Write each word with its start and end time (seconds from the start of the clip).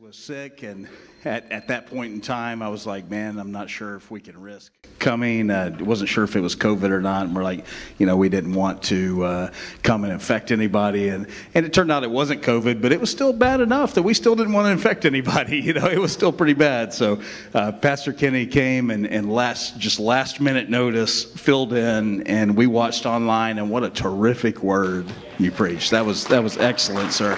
was 0.00 0.16
sick, 0.16 0.62
and 0.62 0.88
at, 1.26 1.52
at 1.52 1.68
that 1.68 1.86
point 1.86 2.14
in 2.14 2.22
time, 2.22 2.62
I 2.62 2.70
was 2.70 2.86
like, 2.86 3.10
man, 3.10 3.38
I'm 3.38 3.52
not 3.52 3.68
sure 3.68 3.96
if 3.96 4.10
we 4.10 4.18
can 4.18 4.40
risk 4.40 4.72
coming. 4.98 5.50
Uh, 5.50 5.76
wasn't 5.80 6.08
sure 6.08 6.24
if 6.24 6.36
it 6.36 6.40
was 6.40 6.56
COVID 6.56 6.90
or 6.90 7.02
not. 7.02 7.26
And 7.26 7.36
we're 7.36 7.42
like, 7.42 7.66
you 7.98 8.06
know, 8.06 8.16
we 8.16 8.30
didn't 8.30 8.54
want 8.54 8.82
to 8.84 9.22
uh, 9.24 9.52
come 9.82 10.04
and 10.04 10.12
infect 10.12 10.52
anybody. 10.52 11.08
And, 11.08 11.26
and 11.54 11.66
it 11.66 11.74
turned 11.74 11.92
out 11.92 12.02
it 12.02 12.10
wasn't 12.10 12.40
COVID, 12.40 12.80
but 12.80 12.92
it 12.92 13.00
was 13.00 13.10
still 13.10 13.34
bad 13.34 13.60
enough 13.60 13.92
that 13.92 14.02
we 14.02 14.14
still 14.14 14.34
didn't 14.34 14.54
want 14.54 14.66
to 14.66 14.70
infect 14.70 15.04
anybody. 15.04 15.60
You 15.70 15.74
know, 15.74 15.86
it 15.86 15.98
was 15.98 16.12
still 16.12 16.32
pretty 16.32 16.54
bad. 16.54 16.94
So 16.94 17.20
uh, 17.52 17.70
Pastor 17.70 18.14
Kenny 18.14 18.46
came 18.46 18.90
and, 18.90 19.06
and 19.06 19.30
last, 19.30 19.78
just 19.78 20.00
last 20.00 20.40
minute 20.40 20.70
notice 20.70 21.24
filled 21.24 21.74
in, 21.74 22.26
and 22.26 22.56
we 22.56 22.66
watched 22.66 23.04
online. 23.04 23.58
And 23.58 23.70
what 23.70 23.84
a 23.84 23.90
terrific 23.90 24.62
word 24.62 25.06
you 25.38 25.50
preached. 25.52 25.90
That 25.90 26.06
was, 26.06 26.24
that 26.28 26.42
was 26.42 26.56
excellent, 26.56 27.12
sir. 27.12 27.36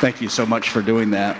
Thank 0.00 0.20
you 0.20 0.28
so 0.28 0.44
much 0.44 0.70
for 0.70 0.82
doing 0.82 1.10
that. 1.12 1.38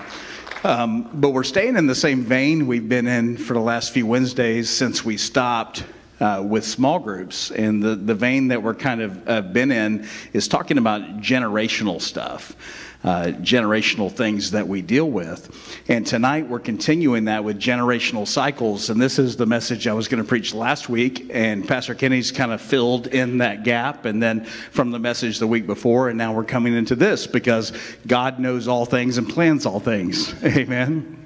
Um, 0.65 1.07
but 1.13 1.29
we're 1.29 1.43
staying 1.43 1.77
in 1.77 1.85
the 1.85 1.93
same 1.93 2.23
vein 2.23 2.65
we've 2.65 2.89
been 2.89 3.05
in 3.05 3.37
for 3.37 3.53
the 3.53 3.59
last 3.59 3.93
few 3.93 4.07
Wednesdays 4.07 4.67
since 4.67 5.05
we 5.05 5.15
stopped 5.15 5.83
uh, 6.19 6.43
with 6.43 6.65
small 6.65 6.97
groups. 6.97 7.51
And 7.51 7.83
the, 7.83 7.95
the 7.95 8.15
vein 8.15 8.47
that 8.47 8.63
we're 8.63 8.73
kind 8.73 9.01
of 9.01 9.29
uh, 9.29 9.41
been 9.43 9.71
in 9.71 10.07
is 10.33 10.47
talking 10.47 10.79
about 10.79 11.19
generational 11.19 12.01
stuff 12.01 12.55
uh, 13.05 13.27
generational 13.39 14.11
things 14.11 14.51
that 14.51 14.67
we 14.67 14.81
deal 14.81 15.09
with. 15.09 15.83
And 15.87 16.07
tonight 16.07 16.49
we're 16.49 16.59
continuing 16.59 17.25
that 17.25 17.43
with 17.43 17.59
generational 17.59 18.27
cycles. 18.27 18.89
And 18.89 18.99
this 18.99 19.19
is 19.19 19.37
the 19.37 19.45
message 19.45 19.87
I 19.87 19.93
was 19.93 20.07
going 20.07 20.23
to 20.23 20.27
preach 20.27 20.55
last 20.55 20.89
week. 20.89 21.29
And 21.31 21.67
Pastor 21.67 21.93
Kenny's 21.93 22.31
kind 22.31 22.51
of 22.51 22.59
filled 22.59 23.05
in 23.07 23.37
that 23.37 23.63
gap. 23.63 24.05
And 24.05 24.21
then 24.21 24.45
from 24.45 24.89
the 24.89 24.97
message 24.97 25.37
the 25.37 25.45
week 25.45 25.67
before, 25.67 26.09
and 26.09 26.17
now 26.17 26.33
we're 26.33 26.45
coming 26.45 26.73
into 26.73 26.95
this 26.95 27.27
because 27.27 27.71
God 28.07 28.39
knows 28.39 28.67
all 28.67 28.85
things 28.85 29.19
and 29.19 29.29
plans 29.29 29.67
all 29.67 29.79
things. 29.79 30.33
Amen. 30.43 31.24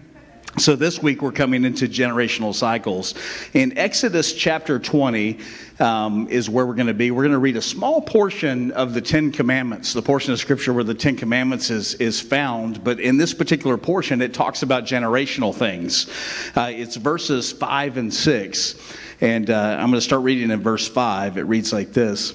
So 0.58 0.76
this 0.76 1.02
week 1.02 1.22
we're 1.22 1.32
coming 1.32 1.64
into 1.64 1.88
generational 1.88 2.56
cycles. 2.56 3.14
In 3.54 3.78
Exodus 3.78 4.34
chapter 4.34 4.80
20 4.80 5.40
um, 5.80 6.28
is 6.28 6.50
where 6.50 6.66
we're 6.66 6.74
going 6.74 6.88
to 6.88 6.94
be. 6.94 7.12
We're 7.12 7.24
going 7.24 7.34
to 7.34 7.38
read 7.40 7.56
a 7.56 7.62
small 7.62 8.02
portion 8.02 8.72
of 8.72 8.96
the 8.96 9.00
Ten 9.00 9.32
Commandments, 9.32 9.94
the 9.94 10.02
portion 10.02 10.34
of 10.34 10.40
Scripture 10.40 10.74
where 10.74 10.84
the 10.84 10.96
Ten 10.96 11.16
Commandments 11.16 11.70
is, 11.70 11.94
is 11.96 12.20
found. 12.20 12.84
But 12.84 13.00
in 13.00 13.16
this 13.16 13.34
particular 13.34 13.78
portion, 13.78 14.22
it 14.22 14.34
talks 14.34 14.64
about 14.64 14.86
generational 14.86 15.54
things. 15.54 16.10
Uh, 16.56 16.72
it's 16.74 16.96
verses 16.96 17.52
5 17.52 17.98
and 17.98 18.14
6. 18.14 18.76
And 19.22 19.52
uh, 19.52 19.78
I'm 19.80 19.92
going 19.92 19.94
to 19.94 20.02
start 20.02 20.24
reading 20.24 20.50
in 20.50 20.62
verse 20.62 20.88
5. 20.88 21.38
It 21.38 21.44
reads 21.44 21.72
like 21.72 21.94
this. 21.94 22.34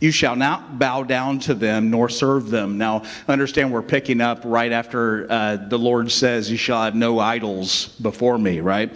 You 0.00 0.12
shall 0.12 0.36
not 0.36 0.78
bow 0.78 1.02
down 1.02 1.40
to 1.40 1.54
them 1.54 1.90
nor 1.90 2.08
serve 2.08 2.50
them. 2.50 2.78
Now, 2.78 3.02
understand 3.26 3.72
we're 3.72 3.82
picking 3.82 4.20
up 4.20 4.42
right 4.44 4.70
after 4.70 5.26
uh, 5.28 5.56
the 5.56 5.78
Lord 5.78 6.10
says, 6.12 6.48
You 6.48 6.56
shall 6.56 6.84
have 6.84 6.94
no 6.94 7.18
idols 7.18 7.88
before 8.00 8.38
me, 8.38 8.60
right? 8.60 8.90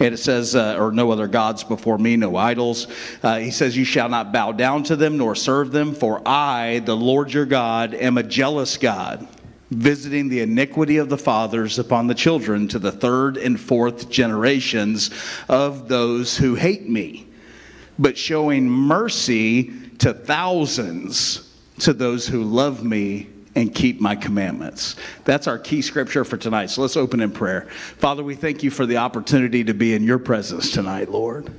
And 0.00 0.12
it 0.12 0.18
says, 0.18 0.56
uh, 0.56 0.76
Or 0.76 0.90
no 0.90 1.12
other 1.12 1.28
gods 1.28 1.62
before 1.62 1.96
me, 1.96 2.16
no 2.16 2.34
idols. 2.34 2.88
Uh, 3.22 3.38
he 3.38 3.52
says, 3.52 3.76
You 3.76 3.84
shall 3.84 4.08
not 4.08 4.32
bow 4.32 4.50
down 4.50 4.82
to 4.84 4.96
them 4.96 5.16
nor 5.16 5.36
serve 5.36 5.70
them, 5.70 5.94
for 5.94 6.20
I, 6.26 6.80
the 6.80 6.96
Lord 6.96 7.32
your 7.32 7.46
God, 7.46 7.94
am 7.94 8.18
a 8.18 8.24
jealous 8.24 8.76
God 8.76 9.28
visiting 9.70 10.30
the 10.30 10.40
iniquity 10.40 10.96
of 10.96 11.10
the 11.10 11.18
fathers 11.18 11.78
upon 11.78 12.06
the 12.06 12.14
children 12.14 12.66
to 12.66 12.78
the 12.78 12.90
third 12.90 13.36
and 13.36 13.60
fourth 13.60 14.08
generations 14.08 15.10
of 15.48 15.88
those 15.88 16.38
who 16.38 16.54
hate 16.54 16.88
me, 16.88 17.26
but 17.98 18.16
showing 18.16 18.66
mercy 18.66 19.87
to 19.98 20.14
thousands 20.14 21.52
to 21.80 21.92
those 21.92 22.26
who 22.26 22.44
love 22.44 22.84
me 22.84 23.28
and 23.54 23.74
keep 23.74 24.00
my 24.00 24.14
commandments. 24.14 24.96
That's 25.24 25.46
our 25.46 25.58
key 25.58 25.82
scripture 25.82 26.24
for 26.24 26.36
tonight. 26.36 26.70
So 26.70 26.82
let's 26.82 26.96
open 26.96 27.20
in 27.20 27.32
prayer. 27.32 27.62
Father, 27.98 28.22
we 28.22 28.34
thank 28.34 28.62
you 28.62 28.70
for 28.70 28.86
the 28.86 28.98
opportunity 28.98 29.64
to 29.64 29.74
be 29.74 29.94
in 29.94 30.04
your 30.04 30.18
presence 30.18 30.70
tonight, 30.70 31.10
Lord. 31.10 31.52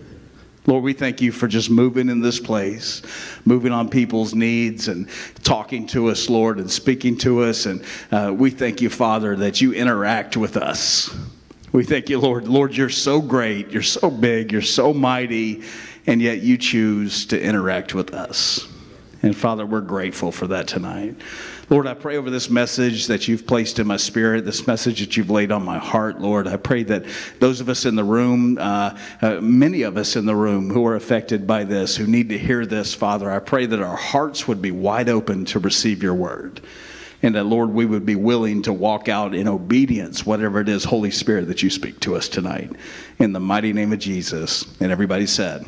Lord, 0.65 0.83
we 0.83 0.93
thank 0.93 1.19
you 1.19 1.31
for 1.31 1.47
just 1.47 1.69
moving 1.69 2.09
in 2.09 2.21
this 2.21 2.39
place, 2.39 3.01
moving 3.43 3.71
on 3.71 3.89
people's 3.89 4.35
needs 4.35 4.87
and 4.87 5.09
talking 5.43 5.87
to 5.87 6.09
us, 6.09 6.29
Lord, 6.29 6.59
and 6.59 6.69
speaking 6.69 7.17
to 7.19 7.43
us. 7.43 7.65
And 7.65 7.83
uh, 8.11 8.33
we 8.33 8.51
thank 8.51 8.79
you, 8.79 8.89
Father, 8.89 9.35
that 9.37 9.61
you 9.61 9.73
interact 9.73 10.37
with 10.37 10.57
us. 10.57 11.13
We 11.71 11.83
thank 11.83 12.09
you, 12.09 12.19
Lord. 12.19 12.47
Lord, 12.47 12.75
you're 12.75 12.89
so 12.89 13.21
great. 13.21 13.71
You're 13.71 13.81
so 13.81 14.09
big. 14.09 14.51
You're 14.51 14.61
so 14.61 14.93
mighty 14.93 15.63
and 16.09 16.23
yet 16.23 16.41
you 16.41 16.57
choose 16.57 17.27
to 17.27 17.39
interact 17.39 17.93
with 17.93 18.15
us. 18.15 18.67
And 19.21 19.37
Father, 19.37 19.63
we're 19.63 19.81
grateful 19.81 20.31
for 20.31 20.47
that 20.47 20.67
tonight. 20.67 21.15
Lord, 21.69 21.85
I 21.85 21.93
pray 21.93 22.17
over 22.17 22.31
this 22.31 22.49
message 22.49 23.05
that 23.07 23.27
you've 23.27 23.45
placed 23.45 23.77
in 23.77 23.85
my 23.85 23.97
spirit, 23.97 24.43
this 24.43 24.65
message 24.65 25.01
that 25.01 25.15
you've 25.15 25.29
laid 25.29 25.51
on 25.51 25.63
my 25.63 25.77
heart, 25.77 26.19
Lord. 26.19 26.47
I 26.47 26.57
pray 26.57 26.81
that 26.81 27.05
those 27.37 27.61
of 27.61 27.69
us 27.69 27.85
in 27.85 27.95
the 27.95 28.03
room, 28.03 28.57
uh, 28.59 28.97
uh, 29.21 29.35
many 29.39 29.83
of 29.83 29.97
us 29.97 30.15
in 30.15 30.25
the 30.25 30.35
room 30.35 30.71
who 30.71 30.83
are 30.87 30.95
affected 30.95 31.45
by 31.45 31.63
this, 31.63 31.95
who 31.95 32.07
need 32.07 32.29
to 32.29 32.39
hear 32.39 32.65
this, 32.65 32.91
Father, 32.95 33.29
I 33.29 33.37
pray 33.37 33.67
that 33.67 33.79
our 33.79 33.95
hearts 33.95 34.47
would 34.47 34.63
be 34.63 34.71
wide 34.71 35.09
open 35.09 35.45
to 35.45 35.59
receive 35.59 36.01
your 36.01 36.15
word. 36.15 36.59
And 37.21 37.35
that, 37.35 37.43
Lord, 37.43 37.69
we 37.69 37.85
would 37.85 38.05
be 38.05 38.15
willing 38.15 38.63
to 38.63 38.73
walk 38.73 39.09
out 39.09 39.35
in 39.35 39.47
obedience, 39.47 40.25
whatever 40.25 40.59
it 40.59 40.69
is, 40.69 40.85
Holy 40.85 41.11
Spirit, 41.11 41.49
that 41.49 41.61
you 41.61 41.69
speak 41.69 41.99
to 41.99 42.15
us 42.15 42.29
tonight. 42.29 42.71
In 43.19 43.31
the 43.31 43.39
mighty 43.39 43.73
name 43.73 43.93
of 43.93 43.99
Jesus. 43.99 44.65
And 44.79 44.91
everybody 44.91 45.27
said, 45.27 45.67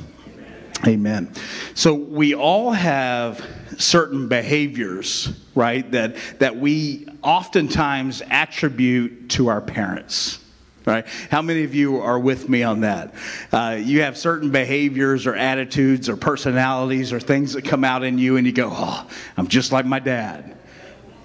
Amen. 0.85 1.31
So 1.75 1.93
we 1.93 2.33
all 2.33 2.71
have 2.71 3.45
certain 3.77 4.27
behaviors, 4.27 5.29
right, 5.53 5.89
that, 5.91 6.15
that 6.39 6.57
we 6.57 7.07
oftentimes 7.21 8.23
attribute 8.29 9.29
to 9.31 9.47
our 9.47 9.61
parents. 9.61 10.39
Right? 10.83 11.05
How 11.29 11.43
many 11.43 11.63
of 11.63 11.75
you 11.75 12.01
are 12.01 12.17
with 12.17 12.49
me 12.49 12.63
on 12.63 12.81
that? 12.81 13.13
Uh, 13.51 13.77
you 13.79 14.01
have 14.01 14.17
certain 14.17 14.49
behaviors 14.49 15.27
or 15.27 15.35
attitudes 15.35 16.09
or 16.09 16.17
personalities 16.17 17.13
or 17.13 17.19
things 17.19 17.53
that 17.53 17.63
come 17.63 17.83
out 17.83 18.03
in 18.03 18.17
you, 18.17 18.37
and 18.37 18.47
you 18.47 18.51
go, 18.51 18.71
Oh, 18.73 19.07
I'm 19.37 19.47
just 19.47 19.71
like 19.71 19.85
my 19.85 19.99
dad. 19.99 20.57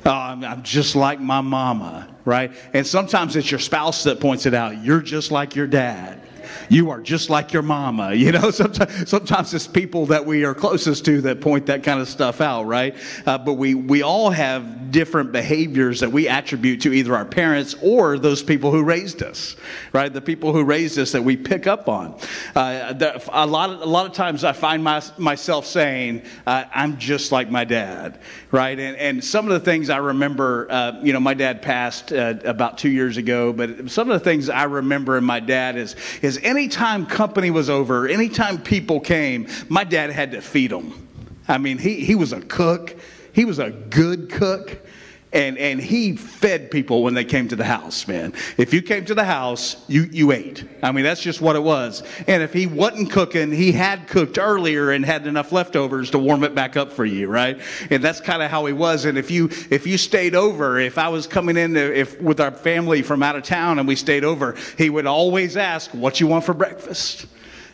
Oh, 0.04 0.10
I'm, 0.10 0.44
I'm 0.44 0.62
just 0.62 0.94
like 0.94 1.20
my 1.20 1.40
mama, 1.40 2.14
right? 2.26 2.52
And 2.74 2.86
sometimes 2.86 3.34
it's 3.34 3.50
your 3.50 3.58
spouse 3.58 4.04
that 4.04 4.20
points 4.20 4.44
it 4.44 4.52
out. 4.52 4.84
You're 4.84 5.00
just 5.00 5.30
like 5.30 5.56
your 5.56 5.66
dad 5.66 6.25
you 6.68 6.90
are 6.90 7.00
just 7.00 7.30
like 7.30 7.52
your 7.52 7.62
mama. 7.62 8.14
You 8.26 8.32
know, 8.32 8.50
sometimes, 8.50 9.08
sometimes 9.08 9.54
it's 9.54 9.68
people 9.68 10.06
that 10.06 10.26
we 10.26 10.44
are 10.44 10.52
closest 10.52 11.04
to 11.04 11.20
that 11.20 11.40
point 11.40 11.66
that 11.66 11.84
kind 11.84 12.00
of 12.00 12.08
stuff 12.08 12.40
out, 12.40 12.64
right? 12.64 12.96
Uh, 13.24 13.38
but 13.38 13.54
we, 13.54 13.74
we 13.74 14.02
all 14.02 14.30
have 14.30 14.90
different 14.90 15.30
behaviors 15.30 16.00
that 16.00 16.10
we 16.10 16.26
attribute 16.26 16.80
to 16.80 16.92
either 16.92 17.14
our 17.14 17.24
parents 17.24 17.76
or 17.82 18.18
those 18.18 18.42
people 18.42 18.72
who 18.72 18.82
raised 18.82 19.22
us, 19.22 19.54
right? 19.92 20.12
The 20.12 20.20
people 20.20 20.52
who 20.52 20.64
raised 20.64 20.98
us 20.98 21.12
that 21.12 21.22
we 21.22 21.36
pick 21.36 21.68
up 21.68 21.88
on. 21.88 22.18
Uh, 22.54 22.94
a, 23.32 23.46
lot 23.46 23.70
of, 23.70 23.82
a 23.82 23.86
lot 23.86 24.06
of 24.06 24.12
times 24.12 24.42
I 24.42 24.52
find 24.52 24.82
my, 24.82 25.00
myself 25.18 25.66
saying, 25.66 26.22
uh, 26.46 26.64
I'm 26.74 26.98
just 26.98 27.30
like 27.30 27.50
my 27.50 27.64
dad, 27.64 28.20
right? 28.56 28.80
And, 28.80 28.96
and 28.96 29.22
some 29.22 29.44
of 29.46 29.52
the 29.52 29.60
things 29.60 29.90
I 29.90 29.98
remember, 29.98 30.66
uh, 30.70 30.98
you 31.02 31.12
know, 31.12 31.20
my 31.20 31.34
dad 31.34 31.60
passed 31.60 32.10
uh, 32.10 32.36
about 32.42 32.78
two 32.78 32.88
years 32.88 33.18
ago, 33.18 33.52
but 33.52 33.90
some 33.90 34.10
of 34.10 34.18
the 34.18 34.24
things 34.24 34.48
I 34.48 34.64
remember 34.64 35.18
in 35.18 35.24
my 35.24 35.40
dad 35.40 35.76
is, 35.76 35.94
is 36.22 36.38
anytime 36.42 37.04
company 37.04 37.50
was 37.50 37.68
over, 37.68 38.08
anytime 38.08 38.56
people 38.56 38.98
came, 38.98 39.46
my 39.68 39.84
dad 39.84 40.08
had 40.08 40.30
to 40.30 40.40
feed 40.40 40.70
them. 40.70 41.06
I 41.46 41.58
mean, 41.58 41.76
he, 41.76 41.96
he 42.02 42.14
was 42.14 42.32
a 42.32 42.40
cook, 42.40 42.96
he 43.34 43.44
was 43.44 43.58
a 43.58 43.70
good 43.70 44.30
cook 44.30 44.86
and, 45.36 45.58
and 45.58 45.78
he 45.78 46.16
fed 46.16 46.70
people 46.70 47.02
when 47.02 47.12
they 47.12 47.24
came 47.24 47.46
to 47.48 47.56
the 47.56 47.64
house, 47.64 48.08
man. 48.08 48.32
If 48.56 48.72
you 48.72 48.80
came 48.80 49.04
to 49.04 49.14
the 49.14 49.24
house, 49.24 49.84
you, 49.86 50.04
you 50.10 50.32
ate. 50.32 50.64
I 50.82 50.92
mean, 50.92 51.04
that's 51.04 51.20
just 51.20 51.42
what 51.42 51.56
it 51.56 51.62
was. 51.62 52.02
And 52.26 52.42
if 52.42 52.54
he 52.54 52.66
wasn't 52.66 53.10
cooking, 53.10 53.52
he 53.52 53.70
had 53.70 54.08
cooked 54.08 54.38
earlier 54.38 54.92
and 54.92 55.04
had 55.04 55.26
enough 55.26 55.52
leftovers 55.52 56.10
to 56.12 56.18
warm 56.18 56.42
it 56.42 56.54
back 56.54 56.78
up 56.78 56.90
for 56.90 57.04
you, 57.04 57.28
right? 57.28 57.60
And 57.90 58.02
that's 58.02 58.18
kind 58.18 58.42
of 58.42 58.50
how 58.50 58.64
he 58.64 58.72
was. 58.72 59.04
And 59.04 59.18
if 59.18 59.30
you 59.30 59.50
if 59.70 59.86
you 59.86 59.98
stayed 59.98 60.34
over, 60.34 60.78
if 60.78 60.96
I 60.96 61.10
was 61.10 61.26
coming 61.26 61.58
in 61.58 61.74
to, 61.74 61.94
if 61.94 62.18
with 62.18 62.40
our 62.40 62.50
family 62.50 63.02
from 63.02 63.22
out 63.22 63.36
of 63.36 63.42
town 63.42 63.78
and 63.78 63.86
we 63.86 63.94
stayed 63.94 64.24
over, 64.24 64.56
he 64.78 64.88
would 64.88 65.06
always 65.06 65.58
ask, 65.58 65.90
"What 65.90 66.18
you 66.18 66.26
want 66.26 66.44
for 66.44 66.54
breakfast?" 66.54 67.26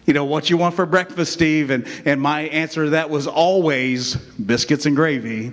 you 0.04 0.14
know, 0.14 0.24
what 0.24 0.50
you 0.50 0.56
want 0.56 0.74
for 0.74 0.84
breakfast, 0.84 1.32
Steve? 1.32 1.70
And, 1.70 1.86
and 2.04 2.20
my 2.20 2.40
answer 2.48 2.86
to 2.86 2.90
that 2.90 3.08
was 3.08 3.28
always 3.28 4.16
biscuits 4.16 4.84
and 4.84 4.96
gravy. 4.96 5.52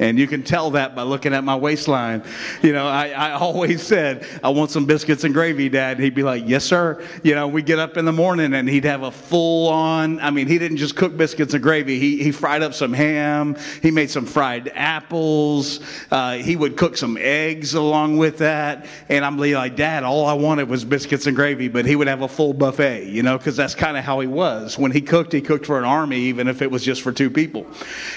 And 0.00 0.18
you 0.18 0.26
can 0.26 0.42
tell 0.42 0.70
that 0.72 0.96
by 0.96 1.02
looking 1.02 1.34
at 1.34 1.44
my 1.44 1.54
waistline. 1.54 2.24
You 2.62 2.72
know, 2.72 2.88
I, 2.88 3.10
I 3.10 3.32
always 3.32 3.82
said, 3.82 4.26
I 4.42 4.48
want 4.48 4.70
some 4.70 4.86
biscuits 4.86 5.24
and 5.24 5.34
gravy, 5.34 5.68
Dad. 5.68 5.98
And 5.98 6.04
he'd 6.04 6.14
be 6.14 6.22
like, 6.22 6.42
Yes, 6.46 6.64
sir. 6.64 7.04
You 7.22 7.34
know, 7.34 7.46
we 7.46 7.62
get 7.62 7.78
up 7.78 7.98
in 7.98 8.06
the 8.06 8.12
morning 8.12 8.54
and 8.54 8.68
he'd 8.68 8.84
have 8.86 9.02
a 9.02 9.10
full 9.10 9.68
on, 9.68 10.18
I 10.20 10.30
mean, 10.30 10.46
he 10.46 10.58
didn't 10.58 10.78
just 10.78 10.96
cook 10.96 11.16
biscuits 11.18 11.52
and 11.52 11.62
gravy. 11.62 11.98
He, 11.98 12.22
he 12.22 12.32
fried 12.32 12.62
up 12.62 12.72
some 12.72 12.94
ham. 12.94 13.56
He 13.82 13.90
made 13.90 14.10
some 14.10 14.24
fried 14.24 14.72
apples. 14.74 15.80
Uh, 16.10 16.34
he 16.36 16.56
would 16.56 16.78
cook 16.78 16.96
some 16.96 17.18
eggs 17.20 17.74
along 17.74 18.16
with 18.16 18.38
that. 18.38 18.86
And 19.10 19.22
I'm 19.22 19.36
like, 19.36 19.76
Dad, 19.76 20.02
all 20.02 20.24
I 20.24 20.32
wanted 20.32 20.66
was 20.70 20.82
biscuits 20.82 21.26
and 21.26 21.36
gravy, 21.36 21.68
but 21.68 21.84
he 21.84 21.94
would 21.94 22.08
have 22.08 22.22
a 22.22 22.28
full 22.28 22.54
buffet, 22.54 23.08
you 23.08 23.22
know, 23.22 23.36
because 23.36 23.54
that's 23.54 23.74
kind 23.74 23.98
of 23.98 24.04
how 24.04 24.20
he 24.20 24.26
was. 24.26 24.78
When 24.78 24.92
he 24.92 25.02
cooked, 25.02 25.34
he 25.34 25.42
cooked 25.42 25.66
for 25.66 25.78
an 25.78 25.84
army, 25.84 26.20
even 26.20 26.48
if 26.48 26.62
it 26.62 26.70
was 26.70 26.82
just 26.82 27.02
for 27.02 27.12
two 27.12 27.28
people. 27.28 27.66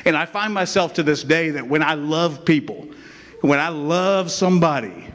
And 0.06 0.16
I 0.16 0.26
find 0.26 0.54
myself 0.54 0.94
to 0.94 1.04
this 1.04 1.24
day 1.24 1.50
that 1.50 1.73
when 1.74 1.82
I 1.82 1.96
love 1.96 2.46
people, 2.46 2.88
when 3.42 3.58
I 3.58 3.70
love 3.70 4.30
somebody, 4.30 5.08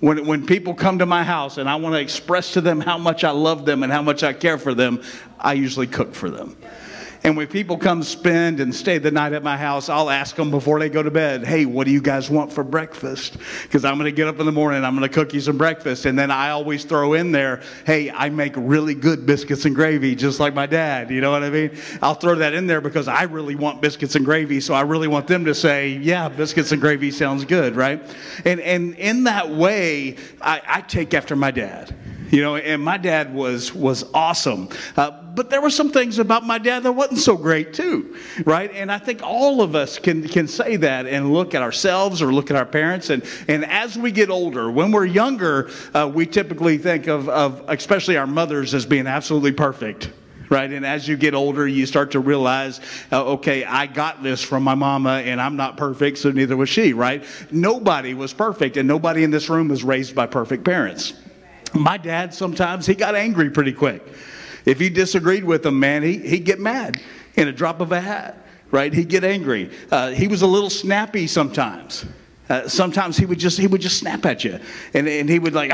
When, 0.00 0.26
when 0.26 0.44
people 0.44 0.74
come 0.74 0.98
to 0.98 1.06
my 1.06 1.22
house 1.22 1.56
and 1.56 1.68
I 1.68 1.76
want 1.76 1.94
to 1.94 2.00
express 2.00 2.54
to 2.54 2.60
them 2.60 2.80
how 2.80 2.98
much 2.98 3.22
I 3.22 3.30
love 3.30 3.64
them 3.64 3.84
and 3.84 3.92
how 3.92 4.02
much 4.02 4.24
I 4.24 4.32
care 4.32 4.58
for 4.58 4.74
them, 4.74 5.02
I 5.38 5.52
usually 5.52 5.86
cook 5.86 6.14
for 6.14 6.28
them. 6.28 6.56
And 7.22 7.36
when 7.36 7.48
people 7.48 7.76
come 7.76 8.02
spend 8.02 8.60
and 8.60 8.74
stay 8.74 8.96
the 8.96 9.10
night 9.10 9.34
at 9.34 9.42
my 9.42 9.56
house, 9.56 9.90
I'll 9.90 10.08
ask 10.08 10.36
them 10.36 10.50
before 10.50 10.78
they 10.78 10.88
go 10.88 11.02
to 11.02 11.10
bed, 11.10 11.44
hey, 11.44 11.66
what 11.66 11.84
do 11.84 11.90
you 11.90 12.00
guys 12.00 12.30
want 12.30 12.50
for 12.50 12.64
breakfast? 12.64 13.36
Because 13.62 13.84
I'm 13.84 13.96
going 13.98 14.06
to 14.06 14.12
get 14.12 14.26
up 14.26 14.40
in 14.40 14.46
the 14.46 14.52
morning, 14.52 14.84
I'm 14.84 14.96
going 14.96 15.08
to 15.08 15.14
cook 15.14 15.34
you 15.34 15.40
some 15.40 15.58
breakfast. 15.58 16.06
And 16.06 16.18
then 16.18 16.30
I 16.30 16.50
always 16.50 16.84
throw 16.84 17.12
in 17.12 17.30
there, 17.30 17.60
hey, 17.84 18.10
I 18.10 18.30
make 18.30 18.54
really 18.56 18.94
good 18.94 19.26
biscuits 19.26 19.66
and 19.66 19.74
gravy, 19.74 20.14
just 20.14 20.40
like 20.40 20.54
my 20.54 20.66
dad. 20.66 21.10
You 21.10 21.20
know 21.20 21.30
what 21.30 21.42
I 21.42 21.50
mean? 21.50 21.76
I'll 22.00 22.14
throw 22.14 22.36
that 22.36 22.54
in 22.54 22.66
there 22.66 22.80
because 22.80 23.06
I 23.06 23.24
really 23.24 23.54
want 23.54 23.82
biscuits 23.82 24.14
and 24.14 24.24
gravy. 24.24 24.60
So 24.60 24.72
I 24.72 24.80
really 24.80 25.08
want 25.08 25.26
them 25.26 25.44
to 25.44 25.54
say, 25.54 25.90
yeah, 25.90 26.28
biscuits 26.28 26.72
and 26.72 26.80
gravy 26.80 27.10
sounds 27.10 27.44
good, 27.44 27.76
right? 27.76 28.02
And, 28.46 28.60
and 28.60 28.94
in 28.94 29.24
that 29.24 29.50
way, 29.50 30.16
I, 30.40 30.62
I 30.66 30.80
take 30.80 31.12
after 31.12 31.36
my 31.36 31.50
dad 31.50 31.94
you 32.36 32.42
know 32.42 32.56
and 32.56 32.82
my 32.82 32.96
dad 32.96 33.34
was 33.34 33.74
was 33.74 34.04
awesome 34.14 34.68
uh, 34.96 35.10
but 35.34 35.50
there 35.50 35.60
were 35.60 35.70
some 35.70 35.90
things 35.90 36.18
about 36.18 36.44
my 36.44 36.58
dad 36.58 36.82
that 36.82 36.92
wasn't 36.92 37.18
so 37.18 37.36
great 37.36 37.74
too 37.74 38.16
right 38.44 38.70
and 38.72 38.90
i 38.90 38.98
think 38.98 39.22
all 39.22 39.60
of 39.60 39.74
us 39.74 39.98
can 39.98 40.26
can 40.28 40.46
say 40.46 40.76
that 40.76 41.06
and 41.06 41.32
look 41.32 41.54
at 41.54 41.62
ourselves 41.62 42.22
or 42.22 42.32
look 42.32 42.50
at 42.50 42.56
our 42.56 42.66
parents 42.66 43.10
and 43.10 43.24
and 43.48 43.64
as 43.64 43.98
we 43.98 44.10
get 44.10 44.30
older 44.30 44.70
when 44.70 44.92
we're 44.92 45.04
younger 45.04 45.70
uh, 45.94 46.10
we 46.12 46.26
typically 46.26 46.78
think 46.78 47.06
of 47.06 47.28
of 47.28 47.62
especially 47.68 48.16
our 48.16 48.26
mothers 48.26 48.74
as 48.74 48.86
being 48.86 49.06
absolutely 49.06 49.52
perfect 49.52 50.10
right? 50.50 50.72
And 50.72 50.84
as 50.84 51.06
you 51.06 51.16
get 51.16 51.32
older, 51.32 51.68
you 51.68 51.86
start 51.86 52.10
to 52.10 52.18
realize, 52.18 52.80
uh, 53.12 53.24
okay, 53.24 53.64
I 53.64 53.86
got 53.86 54.20
this 54.20 54.42
from 54.42 54.64
my 54.64 54.74
mama, 54.74 55.22
and 55.24 55.40
I'm 55.40 55.54
not 55.54 55.76
perfect, 55.76 56.18
so 56.18 56.32
neither 56.32 56.56
was 56.56 56.68
she, 56.68 56.92
right? 56.92 57.24
Nobody 57.52 58.14
was 58.14 58.32
perfect, 58.32 58.76
and 58.76 58.88
nobody 58.88 59.22
in 59.22 59.30
this 59.30 59.48
room 59.48 59.68
was 59.68 59.84
raised 59.84 60.16
by 60.16 60.26
perfect 60.26 60.64
parents. 60.64 61.14
My 61.74 61.96
dad 61.96 62.34
sometimes 62.34 62.86
he 62.86 62.94
got 62.94 63.14
angry 63.14 63.50
pretty 63.50 63.72
quick. 63.72 64.02
If 64.64 64.78
he 64.78 64.88
disagreed 64.88 65.44
with 65.44 65.64
him, 65.64 65.78
man, 65.78 66.02
he, 66.02 66.18
he'd 66.18 66.44
get 66.44 66.60
mad 66.60 67.00
in 67.36 67.48
a 67.48 67.52
drop 67.52 67.80
of 67.80 67.92
a 67.92 68.00
hat, 68.00 68.46
right? 68.70 68.92
He'd 68.92 69.08
get 69.08 69.24
angry. 69.24 69.70
Uh, 69.90 70.10
he 70.10 70.28
was 70.28 70.42
a 70.42 70.46
little 70.46 70.70
snappy 70.70 71.26
sometimes. 71.26 72.04
Uh, 72.48 72.66
sometimes 72.68 73.16
he 73.16 73.24
would 73.26 73.38
just 73.38 73.58
he 73.58 73.68
would 73.68 73.80
just 73.80 73.98
snap 73.98 74.26
at 74.26 74.42
you, 74.42 74.58
and, 74.92 75.06
and 75.06 75.28
he 75.28 75.38
would 75.38 75.54
like, 75.54 75.72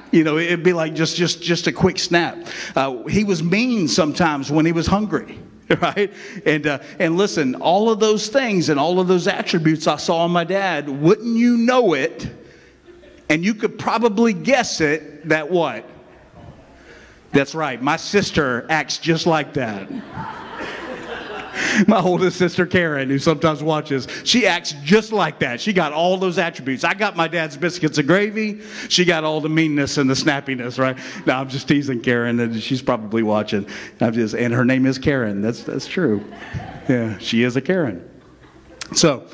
you 0.10 0.24
know, 0.24 0.38
it'd 0.38 0.64
be 0.64 0.72
like 0.72 0.92
just 0.92 1.16
just 1.16 1.40
just 1.40 1.68
a 1.68 1.72
quick 1.72 2.00
snap. 2.00 2.36
Uh, 2.74 3.04
he 3.04 3.22
was 3.22 3.44
mean 3.44 3.86
sometimes 3.86 4.50
when 4.50 4.66
he 4.66 4.72
was 4.72 4.88
hungry, 4.88 5.38
right? 5.80 6.12
And 6.44 6.66
uh, 6.66 6.80
and 6.98 7.16
listen, 7.16 7.54
all 7.54 7.90
of 7.90 8.00
those 8.00 8.26
things 8.26 8.70
and 8.70 8.80
all 8.80 8.98
of 8.98 9.06
those 9.06 9.28
attributes 9.28 9.86
I 9.86 9.96
saw 9.98 10.26
in 10.26 10.32
my 10.32 10.42
dad, 10.42 10.88
wouldn't 10.88 11.36
you 11.36 11.56
know 11.56 11.94
it? 11.94 12.28
And 13.30 13.44
you 13.44 13.54
could 13.54 13.78
probably 13.78 14.32
guess 14.32 14.80
it 14.80 15.28
that 15.28 15.48
what? 15.48 15.88
That's 17.30 17.54
right. 17.54 17.80
My 17.80 17.96
sister 17.96 18.66
acts 18.68 18.98
just 18.98 19.24
like 19.24 19.54
that. 19.54 19.88
My 21.86 22.00
oldest 22.00 22.38
sister, 22.38 22.66
Karen, 22.66 23.08
who 23.08 23.20
sometimes 23.20 23.62
watches, 23.62 24.08
she 24.24 24.46
acts 24.46 24.74
just 24.82 25.12
like 25.12 25.38
that. 25.38 25.60
She 25.60 25.72
got 25.72 25.92
all 25.92 26.16
those 26.16 26.38
attributes. 26.38 26.82
I 26.82 26.94
got 26.94 27.16
my 27.16 27.28
dad's 27.28 27.56
biscuits 27.56 27.98
and 27.98 28.08
gravy. 28.08 28.62
She 28.88 29.04
got 29.04 29.22
all 29.22 29.40
the 29.40 29.48
meanness 29.48 29.96
and 29.96 30.10
the 30.10 30.14
snappiness, 30.14 30.78
right? 30.78 30.98
Now 31.26 31.40
I'm 31.40 31.48
just 31.48 31.68
teasing 31.68 32.00
Karen, 32.00 32.40
and 32.40 32.60
she's 32.60 32.82
probably 32.82 33.22
watching. 33.22 33.64
I'm 34.00 34.12
just, 34.12 34.34
and 34.34 34.52
her 34.52 34.64
name 34.64 34.86
is 34.86 34.98
Karen. 34.98 35.40
That's 35.40 35.62
that's 35.62 35.86
true. 35.86 36.24
Yeah, 36.88 37.16
she 37.18 37.44
is 37.44 37.54
a 37.54 37.60
Karen. 37.60 38.08
So, 38.94 39.28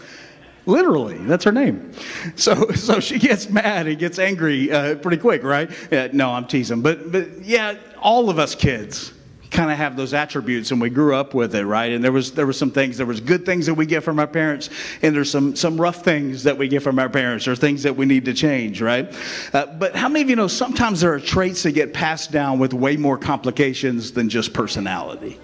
Literally, 0.66 1.18
that's 1.18 1.44
her 1.44 1.52
name. 1.52 1.92
So, 2.34 2.70
so 2.74 3.00
she 3.00 3.18
gets 3.18 3.48
mad 3.48 3.86
and 3.86 3.98
gets 3.98 4.18
angry 4.18 4.70
uh, 4.70 4.96
pretty 4.96 5.16
quick, 5.16 5.42
right? 5.42 5.70
Uh, 5.92 6.08
no, 6.12 6.30
I'm 6.30 6.46
teasing, 6.46 6.82
but 6.82 7.10
but 7.12 7.42
yeah, 7.42 7.76
all 8.00 8.28
of 8.28 8.38
us 8.38 8.54
kids 8.54 9.12
kind 9.50 9.70
of 9.70 9.78
have 9.78 9.96
those 9.96 10.12
attributes, 10.12 10.72
and 10.72 10.80
we 10.80 10.90
grew 10.90 11.14
up 11.14 11.32
with 11.32 11.54
it, 11.54 11.64
right? 11.64 11.92
And 11.92 12.02
there 12.02 12.12
was 12.12 12.32
there 12.32 12.46
were 12.46 12.52
some 12.52 12.70
things, 12.70 12.96
there 12.96 13.06
was 13.06 13.20
good 13.20 13.46
things 13.46 13.66
that 13.66 13.74
we 13.74 13.86
get 13.86 14.02
from 14.02 14.18
our 14.18 14.26
parents, 14.26 14.70
and 15.02 15.14
there's 15.14 15.30
some 15.30 15.54
some 15.54 15.80
rough 15.80 16.04
things 16.04 16.42
that 16.42 16.58
we 16.58 16.66
get 16.66 16.82
from 16.82 16.98
our 16.98 17.08
parents, 17.08 17.46
or 17.46 17.54
things 17.54 17.84
that 17.84 17.96
we 17.96 18.04
need 18.04 18.24
to 18.24 18.34
change, 18.34 18.82
right? 18.82 19.14
Uh, 19.54 19.66
but 19.66 19.94
how 19.94 20.08
many 20.08 20.22
of 20.22 20.30
you 20.30 20.36
know 20.36 20.48
sometimes 20.48 21.00
there 21.00 21.12
are 21.12 21.20
traits 21.20 21.62
that 21.62 21.72
get 21.72 21.94
passed 21.94 22.32
down 22.32 22.58
with 22.58 22.74
way 22.74 22.96
more 22.96 23.16
complications 23.16 24.12
than 24.12 24.28
just 24.28 24.52
personality? 24.52 25.38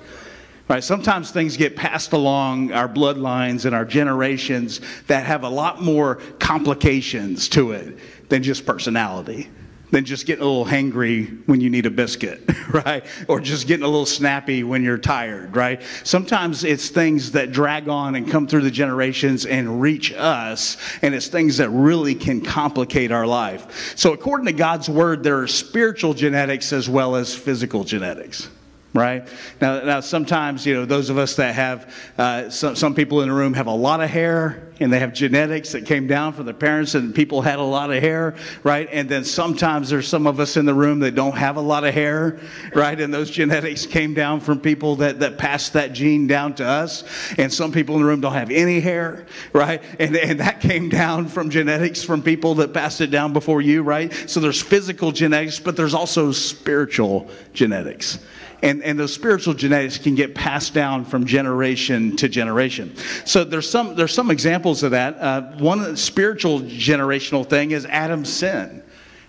Right? 0.72 0.82
Sometimes 0.82 1.30
things 1.30 1.58
get 1.58 1.76
passed 1.76 2.14
along 2.14 2.72
our 2.72 2.88
bloodlines 2.88 3.66
and 3.66 3.74
our 3.74 3.84
generations 3.84 4.80
that 5.06 5.26
have 5.26 5.44
a 5.44 5.48
lot 5.50 5.82
more 5.82 6.14
complications 6.38 7.46
to 7.50 7.72
it 7.72 7.98
than 8.30 8.42
just 8.42 8.64
personality 8.64 9.50
than 9.90 10.06
just 10.06 10.24
getting 10.24 10.42
a 10.42 10.46
little 10.46 10.64
hangry 10.64 11.46
when 11.46 11.60
you 11.60 11.68
need 11.68 11.84
a 11.84 11.90
biscuit, 11.90 12.40
right? 12.86 13.04
Or 13.28 13.38
just 13.38 13.66
getting 13.66 13.84
a 13.84 13.86
little 13.86 14.06
snappy 14.06 14.64
when 14.64 14.82
you're 14.82 14.96
tired, 14.96 15.54
right? 15.54 15.82
Sometimes 16.04 16.64
it's 16.64 16.88
things 16.88 17.32
that 17.32 17.52
drag 17.52 17.90
on 17.90 18.14
and 18.14 18.26
come 18.26 18.46
through 18.46 18.62
the 18.62 18.70
generations 18.70 19.44
and 19.44 19.82
reach 19.82 20.10
us, 20.14 20.78
and 21.02 21.14
it's 21.14 21.28
things 21.28 21.58
that 21.58 21.68
really 21.68 22.14
can 22.14 22.40
complicate 22.40 23.12
our 23.12 23.26
life. 23.26 23.94
So, 23.98 24.14
according 24.14 24.46
to 24.46 24.54
God's 24.54 24.88
word, 24.88 25.22
there 25.22 25.38
are 25.40 25.46
spiritual 25.46 26.14
genetics 26.14 26.72
as 26.72 26.88
well 26.88 27.14
as 27.14 27.34
physical 27.34 27.84
genetics 27.84 28.48
right? 28.94 29.26
Now, 29.60 29.82
now 29.82 30.00
sometimes, 30.00 30.66
you 30.66 30.74
know, 30.74 30.84
those 30.84 31.08
of 31.08 31.16
us 31.16 31.36
that 31.36 31.54
have, 31.54 31.94
uh, 32.18 32.50
some, 32.50 32.76
some 32.76 32.94
people 32.94 33.22
in 33.22 33.28
the 33.28 33.34
room 33.34 33.54
have 33.54 33.66
a 33.66 33.74
lot 33.74 34.02
of 34.02 34.10
hair 34.10 34.68
and 34.80 34.92
they 34.92 34.98
have 34.98 35.14
genetics 35.14 35.72
that 35.72 35.86
came 35.86 36.06
down 36.06 36.32
from 36.32 36.44
their 36.44 36.54
parents 36.54 36.94
and 36.94 37.14
people 37.14 37.40
had 37.40 37.58
a 37.58 37.62
lot 37.62 37.90
of 37.90 38.02
hair, 38.02 38.34
right? 38.64 38.88
And 38.92 39.08
then 39.08 39.24
sometimes 39.24 39.88
there's 39.88 40.08
some 40.08 40.26
of 40.26 40.40
us 40.40 40.56
in 40.56 40.66
the 40.66 40.74
room 40.74 40.98
that 41.00 41.14
don't 41.14 41.36
have 41.36 41.56
a 41.56 41.60
lot 41.60 41.84
of 41.84 41.94
hair, 41.94 42.38
right? 42.74 43.00
And 43.00 43.14
those 43.14 43.30
genetics 43.30 43.86
came 43.86 44.12
down 44.12 44.40
from 44.40 44.60
people 44.60 44.96
that, 44.96 45.20
that 45.20 45.38
passed 45.38 45.72
that 45.74 45.92
gene 45.92 46.26
down 46.26 46.54
to 46.56 46.66
us. 46.66 47.04
And 47.38 47.52
some 47.52 47.72
people 47.72 47.94
in 47.94 48.02
the 48.02 48.06
room 48.06 48.20
don't 48.20 48.34
have 48.34 48.50
any 48.50 48.80
hair, 48.80 49.26
right? 49.52 49.82
And, 50.00 50.16
and 50.16 50.40
that 50.40 50.60
came 50.60 50.88
down 50.88 51.28
from 51.28 51.48
genetics 51.48 52.02
from 52.02 52.22
people 52.22 52.56
that 52.56 52.74
passed 52.74 53.00
it 53.00 53.10
down 53.10 53.32
before 53.32 53.62
you, 53.62 53.82
right? 53.82 54.12
So 54.26 54.40
there's 54.40 54.60
physical 54.60 55.12
genetics, 55.12 55.60
but 55.60 55.76
there's 55.76 55.94
also 55.94 56.32
spiritual 56.32 57.30
genetics 57.54 58.18
and, 58.62 58.82
and 58.82 58.98
those 58.98 59.12
spiritual 59.12 59.54
genetics 59.54 59.98
can 59.98 60.14
get 60.14 60.34
passed 60.34 60.72
down 60.72 61.04
from 61.04 61.26
generation 61.26 62.16
to 62.16 62.28
generation. 62.28 62.94
So 63.24 63.44
there's 63.44 63.68
some 63.68 63.94
there's 63.94 64.14
some 64.14 64.30
examples 64.30 64.82
of 64.82 64.92
that. 64.92 65.16
Uh, 65.18 65.42
one 65.58 65.96
spiritual 65.96 66.60
generational 66.60 67.48
thing 67.48 67.72
is 67.72 67.86
Adam's 67.86 68.32
sin 68.32 68.81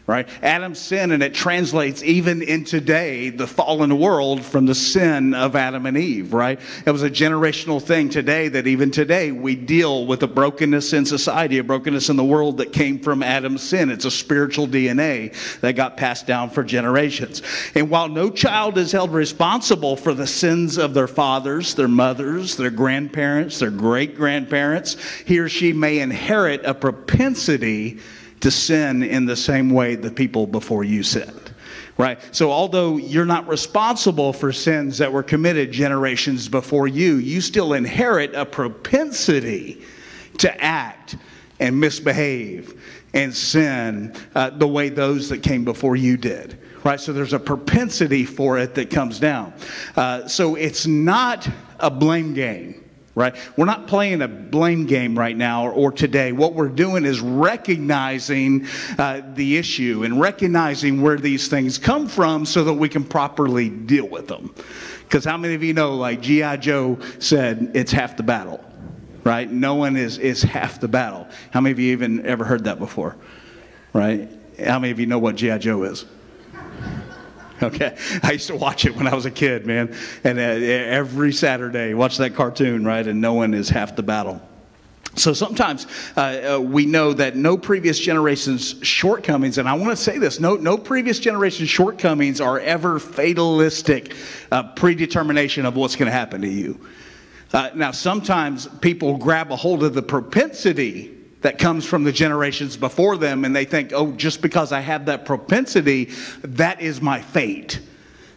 right? 0.06 0.28
Adam's 0.42 0.80
sin, 0.80 1.12
and 1.12 1.24
it 1.24 1.34
translates 1.34 2.04
even 2.04 2.42
in 2.42 2.66
today, 2.66 3.30
the 3.30 3.48
fallen 3.48 3.98
world, 3.98 4.44
from 4.44 4.66
the 4.66 4.75
sin 4.75 5.34
of 5.34 5.56
Adam 5.56 5.86
and 5.86 5.96
Eve, 5.96 6.34
right? 6.34 6.60
It 6.86 6.92
was 6.92 7.04
a 7.04 7.10
generational 7.10 7.82
thing 7.82 8.10
today 8.10 8.50
that 8.50 8.68
even 8.68 8.92
today 8.92 9.32
we 9.32 9.56
deal 9.56 10.06
with 10.06 10.22
a 10.24 10.27
brokenness 10.27 10.92
in 10.92 11.06
society, 11.06 11.58
a 11.58 11.63
brokenness 11.63 12.10
in 12.10 12.18
the 12.18 12.24
world 12.24 12.58
that 12.58 12.74
came 12.74 13.00
from 13.00 13.24
Adam's 13.24 13.62
sin. 13.62 13.89
It's 13.89 14.04
a 14.04 14.12
spiritual 14.12 14.68
DNA 14.68 15.34
that 15.62 15.74
got 15.74 15.96
passed 15.96 16.27
down 16.27 16.50
for 16.50 16.63
generations. 16.63 17.42
And 17.74 17.89
while 17.89 18.10
no 18.10 18.30
child 18.30 18.77
is 18.77 18.92
held 18.92 19.13
responsible 19.13 19.96
for 19.96 20.13
the 20.13 20.27
sins 20.27 20.77
of 20.77 20.94
their 20.94 21.08
fathers, 21.08 21.75
their 21.75 21.88
mothers, 21.88 22.58
their 22.58 22.72
grandparents, 22.72 23.60
their 23.60 23.72
great 23.72 24.18
grandparents, 24.18 24.98
he 25.25 25.39
or 25.39 25.48
she 25.48 25.72
may 25.72 26.00
inherit 26.00 26.62
a 26.66 26.74
propensity 26.74 28.00
to 28.44 28.52
sin 28.52 29.04
in 29.04 29.26
the 29.26 29.38
same 29.38 29.70
way 29.70 29.96
the 29.96 30.12
people 30.12 30.46
before 30.46 30.84
you 30.84 31.02
sinned. 31.02 31.54
Right? 31.98 32.20
So, 32.36 32.52
although 32.52 32.98
you're 32.98 33.24
not 33.24 33.48
responsible 33.48 34.34
for 34.34 34.52
sins 34.52 34.98
that 34.98 35.14
were 35.14 35.24
committed 35.24 35.72
generations 35.72 36.50
before 36.50 36.90
you, 36.90 37.16
you 37.16 37.40
still 37.40 37.72
inherit 37.72 38.36
a 38.36 38.46
propensity 38.46 39.82
to 40.40 40.62
act 40.62 41.16
and 41.62 41.80
misbehave 41.80 42.82
and 43.14 43.34
sin 43.34 44.14
uh, 44.36 44.50
the 44.50 44.68
way 44.68 44.90
those 44.90 45.30
that 45.30 45.42
came 45.42 45.64
before 45.64 45.96
you 45.96 46.18
did. 46.18 46.60
Right? 46.84 47.00
So, 47.00 47.14
there's 47.14 47.32
a 47.32 47.40
propensity 47.40 48.26
for 48.26 48.58
it 48.58 48.76
that 48.76 48.90
comes 48.90 49.20
down. 49.20 49.54
Uh, 49.96 50.28
so, 50.28 50.56
it's 50.56 50.86
not 50.86 51.48
a 51.80 51.90
blame 51.90 52.34
game 52.34 52.83
right? 53.15 53.36
We're 53.58 53.65
not 53.65 53.88
playing 53.88 54.22
a 54.22 54.27
blame 54.27 54.86
game 54.86 55.17
right 55.17 55.36
now 55.36 55.67
or, 55.67 55.72
or 55.72 55.91
today. 55.91 56.32
What 56.32 56.53
we're 56.53 56.70
doing 56.70 57.05
is 57.05 57.20
recognizing 57.22 58.67
uh, 58.98 59.22
the 59.36 59.58
issue 59.58 60.03
and 60.03 60.20
recognizing 60.20 61.01
where 61.01 61.17
these 61.17 61.48
things 61.48 61.77
come 61.77 62.08
from 62.08 62.46
so 62.46 62.63
that 62.63 62.74
we 62.74 62.89
can 62.89 63.03
properly 63.03 63.70
deal 63.70 64.08
with 64.08 64.27
them. 64.27 64.53
Because 65.03 65.24
how 65.24 65.38
many 65.38 65.53
of 65.53 65.63
you 65.63 65.74
know, 65.74 65.96
like 65.96 66.22
G.I. 66.22 66.58
Joe 66.58 66.98
said, 67.20 67.72
it's 67.75 67.91
half 67.91 68.17
the 68.17 68.24
battle, 68.24 68.63
right? 69.24 69.50
No 69.50 69.75
one 69.75 69.96
is, 69.96 70.17
is 70.17 70.41
half 70.41 70.79
the 70.79 70.88
battle. 70.88 71.27
How 71.51 71.62
many 71.62 71.72
of 71.72 71.79
you 71.79 71.91
even 71.91 72.25
ever 72.25 72.43
heard 72.43 72.63
that 72.63 72.79
before, 72.79 73.15
right? 73.93 74.27
How 74.58 74.79
many 74.79 74.91
of 74.91 75.00
you 75.00 75.05
know 75.05 75.20
what 75.20 75.36
G.I. 75.36 75.60
Joe 75.60 75.84
is? 75.84 76.05
Okay, 77.74 77.96
I 78.22 78.34
used 78.34 78.48
to 78.48 78.58
watch 78.58 78.86
it 78.86 78.93
when 78.93 79.08
I 79.08 79.15
was 79.15 79.25
a 79.25 79.32
kid, 79.32 79.65
man, 79.65 79.96
and 80.25 80.38
uh, 80.38 80.41
every 80.41 81.32
Saturday 81.32 81.93
watch 81.93 82.17
that 82.17 82.36
cartoon, 82.36 82.84
right? 82.84 83.08
And 83.08 83.22
knowing 83.22 83.53
is 83.53 83.70
half 83.70 83.96
the 83.96 84.03
battle. 84.03 84.41
So 85.15 85.32
sometimes 85.32 85.88
uh, 86.17 86.55
uh, 86.55 86.60
we 86.60 86.86
know 86.86 87.13
that 87.13 87.38
no 87.38 87.58
previous 87.58 87.98
generation's 88.00 88.75
shortcomings, 88.86 89.60
and 89.60 89.70
I 89.70 89.75
want 89.75 89.91
to 89.91 89.96
say 89.96 90.17
this 90.17 90.41
no, 90.41 90.55
no 90.55 90.77
previous 90.77 91.20
generation's 91.20 91.70
shortcomings 91.70 92.41
are 92.41 92.60
ever 92.60 93.00
fatalistic 93.00 94.13
uh, 94.51 94.74
predetermination 94.74 95.65
of 95.65 95.77
what's 95.77 95.96
going 95.96 96.08
to 96.08 96.12
happen 96.12 96.41
to 96.41 96.50
you. 96.50 96.86
Uh, 97.53 97.70
now, 97.75 97.91
sometimes 97.91 98.67
people 98.82 99.17
grab 99.17 99.51
a 99.51 99.55
hold 99.55 99.84
of 99.84 99.93
the 99.93 100.01
propensity 100.01 101.12
that 101.44 101.58
comes 101.58 101.86
from 101.86 102.04
the 102.04 102.12
generations 102.12 102.76
before 102.76 103.16
them, 103.16 103.46
and 103.46 103.56
they 103.56 103.66
think, 103.66 103.92
oh, 103.94 104.12
just 104.14 104.42
because 104.42 104.72
I 104.72 104.80
have 104.80 105.06
that 105.06 105.26
propensity, 105.26 106.06
that 106.42 106.82
is 106.82 107.02
my 107.02 107.22
fate. 107.22 107.80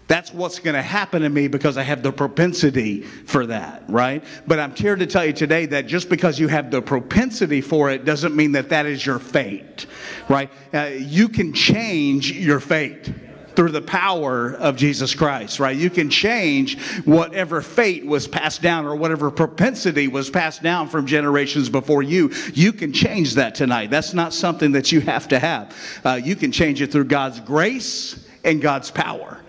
That's 0.09 0.33
what's 0.33 0.61
going 0.61 0.75
to 0.75 0.83
happen 0.83 1.23
to 1.23 1.29
me 1.29 1.49
because 1.49 1.77
I 1.77 1.83
have 1.83 2.03
the 2.03 2.13
propensity 2.13 3.03
for 3.03 3.47
that, 3.47 3.83
right? 3.89 4.23
But 4.47 4.61
I'm 4.61 4.75
here 4.75 4.95
to 4.95 5.07
tell 5.07 5.25
you 5.25 5.33
today 5.33 5.67
that 5.67 5.87
just 5.87 6.09
because 6.09 6.39
you 6.39 6.47
have 6.47 6.71
the 6.71 6.81
propensity 6.81 7.61
for 7.61 7.91
it 7.91 8.05
doesn't 8.05 8.37
mean 8.37 8.53
that 8.53 8.69
that 8.69 8.87
is 8.87 9.05
your 9.05 9.19
fate, 9.19 9.87
right? 10.29 10.51
Uh, 10.73 10.91
you 10.97 11.29
can 11.29 11.53
change 11.53 12.31
your 12.31 12.61
fate 12.61 13.13
through 13.57 13.71
the 13.71 13.83
power 13.83 14.55
of 14.55 14.77
Jesus 14.77 15.15
Christ, 15.15 15.59
right? 15.59 15.77
You 15.77 15.91
can 15.91 16.11
change 16.11 16.79
whatever 17.05 17.63
fate 17.63 18.05
was 18.05 18.29
passed 18.29 18.63
down 18.63 18.85
or 18.85 18.95
whatever 18.95 19.31
propensity 19.31 20.07
was 20.09 20.31
passed 20.31 20.63
down 20.63 20.89
from 20.89 21.07
generations 21.07 21.69
before 21.69 22.03
you. 22.03 22.31
You 22.53 22.73
can 22.73 22.93
change 22.93 23.35
that 23.35 23.55
tonight. 23.55 23.91
That's 23.91 24.15
not 24.15 24.35
something 24.35 24.73
that 24.73 24.93
you 24.93 25.01
have 25.01 25.27
to 25.29 25.39
have. 25.39 25.75
Uh, 26.05 26.21
you 26.23 26.37
can 26.37 26.53
change 26.53 26.83
it 26.83 26.93
through 26.93 27.05
God's 27.07 27.41
grace 27.41 28.27
and 28.45 28.61
God's 28.61 28.91
power. 28.91 29.41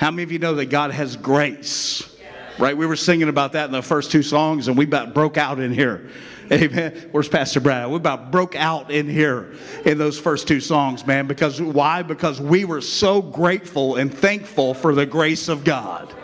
How 0.00 0.12
many 0.12 0.22
of 0.22 0.30
you 0.30 0.38
know 0.38 0.54
that 0.54 0.66
God 0.66 0.92
has 0.92 1.16
grace? 1.16 2.16
Right? 2.58 2.76
We 2.76 2.86
were 2.86 2.96
singing 2.96 3.28
about 3.28 3.52
that 3.52 3.66
in 3.66 3.72
the 3.72 3.82
first 3.82 4.10
two 4.10 4.22
songs, 4.22 4.68
and 4.68 4.76
we 4.76 4.84
about 4.84 5.14
broke 5.14 5.36
out 5.36 5.60
in 5.60 5.72
here. 5.72 6.10
Amen. 6.52 7.08
Where's 7.12 7.28
Pastor 7.28 7.60
Brad? 7.60 7.90
We 7.90 7.96
about 7.96 8.30
broke 8.30 8.56
out 8.56 8.90
in 8.90 9.06
here 9.06 9.52
in 9.84 9.98
those 9.98 10.18
first 10.18 10.48
two 10.48 10.60
songs, 10.60 11.06
man. 11.06 11.26
Because 11.26 11.60
why? 11.60 12.02
Because 12.02 12.40
we 12.40 12.64
were 12.64 12.80
so 12.80 13.20
grateful 13.20 13.96
and 13.96 14.12
thankful 14.12 14.72
for 14.72 14.94
the 14.94 15.04
grace 15.04 15.48
of 15.48 15.62
God. 15.62 16.14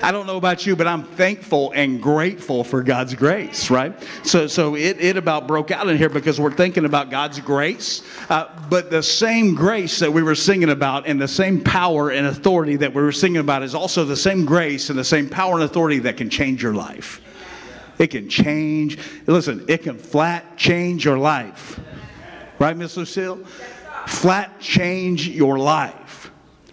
I 0.00 0.12
don't 0.12 0.26
know 0.26 0.36
about 0.36 0.66
you, 0.66 0.76
but 0.76 0.86
I'm 0.86 1.02
thankful 1.02 1.72
and 1.72 2.00
grateful 2.00 2.64
for 2.64 2.82
God's 2.82 3.14
grace, 3.14 3.70
right? 3.70 3.94
So, 4.22 4.46
so 4.46 4.76
it, 4.76 5.00
it 5.00 5.16
about 5.16 5.46
broke 5.46 5.70
out 5.70 5.88
in 5.88 5.96
here 5.96 6.10
because 6.10 6.40
we're 6.40 6.52
thinking 6.52 6.84
about 6.84 7.10
God's 7.10 7.40
grace, 7.40 8.02
uh, 8.28 8.48
but 8.68 8.90
the 8.90 9.02
same 9.02 9.54
grace 9.54 9.98
that 10.00 10.12
we 10.12 10.22
were 10.22 10.34
singing 10.34 10.70
about 10.70 11.06
and 11.06 11.20
the 11.20 11.28
same 11.28 11.62
power 11.62 12.10
and 12.10 12.26
authority 12.26 12.76
that 12.76 12.92
we 12.92 13.02
were 13.02 13.12
singing 13.12 13.38
about 13.38 13.62
is 13.62 13.74
also 13.74 14.04
the 14.04 14.16
same 14.16 14.44
grace 14.44 14.90
and 14.90 14.98
the 14.98 15.04
same 15.04 15.28
power 15.28 15.54
and 15.54 15.64
authority 15.64 16.00
that 16.00 16.16
can 16.16 16.28
change 16.28 16.62
your 16.62 16.74
life. 16.74 17.20
It 17.98 18.08
can 18.08 18.28
change, 18.28 18.98
listen, 19.26 19.64
it 19.68 19.82
can 19.82 19.98
flat 19.98 20.56
change 20.56 21.04
your 21.04 21.18
life. 21.18 21.80
Right, 22.58 22.76
Miss 22.76 22.96
Lucille? 22.96 23.44
Flat 24.06 24.60
change 24.60 25.28
your 25.28 25.58
life 25.58 26.04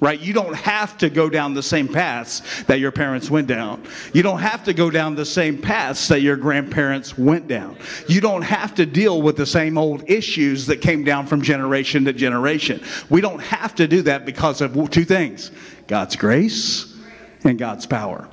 right? 0.01 0.19
You 0.19 0.33
don't 0.33 0.55
have 0.55 0.97
to 0.97 1.09
go 1.09 1.29
down 1.29 1.53
the 1.53 1.63
same 1.63 1.87
paths 1.87 2.63
that 2.63 2.79
your 2.79 2.91
parents 2.91 3.29
went 3.29 3.47
down. 3.47 3.83
You 4.13 4.23
don't 4.23 4.39
have 4.39 4.63
to 4.65 4.73
go 4.73 4.89
down 4.89 5.15
the 5.15 5.25
same 5.25 5.61
paths 5.61 6.07
that 6.09 6.21
your 6.21 6.35
grandparents 6.35 7.17
went 7.17 7.47
down. 7.47 7.77
You 8.07 8.19
don't 8.19 8.41
have 8.41 8.73
to 8.75 8.85
deal 8.85 9.21
with 9.21 9.37
the 9.37 9.45
same 9.45 9.77
old 9.77 10.09
issues 10.09 10.65
that 10.65 10.81
came 10.81 11.03
down 11.03 11.27
from 11.27 11.41
generation 11.41 12.03
to 12.05 12.13
generation. 12.13 12.83
We 13.09 13.21
don't 13.21 13.39
have 13.39 13.75
to 13.75 13.87
do 13.87 14.01
that 14.01 14.25
because 14.25 14.59
of 14.59 14.89
two 14.89 15.05
things 15.05 15.51
God's 15.87 16.15
grace 16.15 16.97
and 17.43 17.57
God's 17.57 17.85
power. 17.85 18.27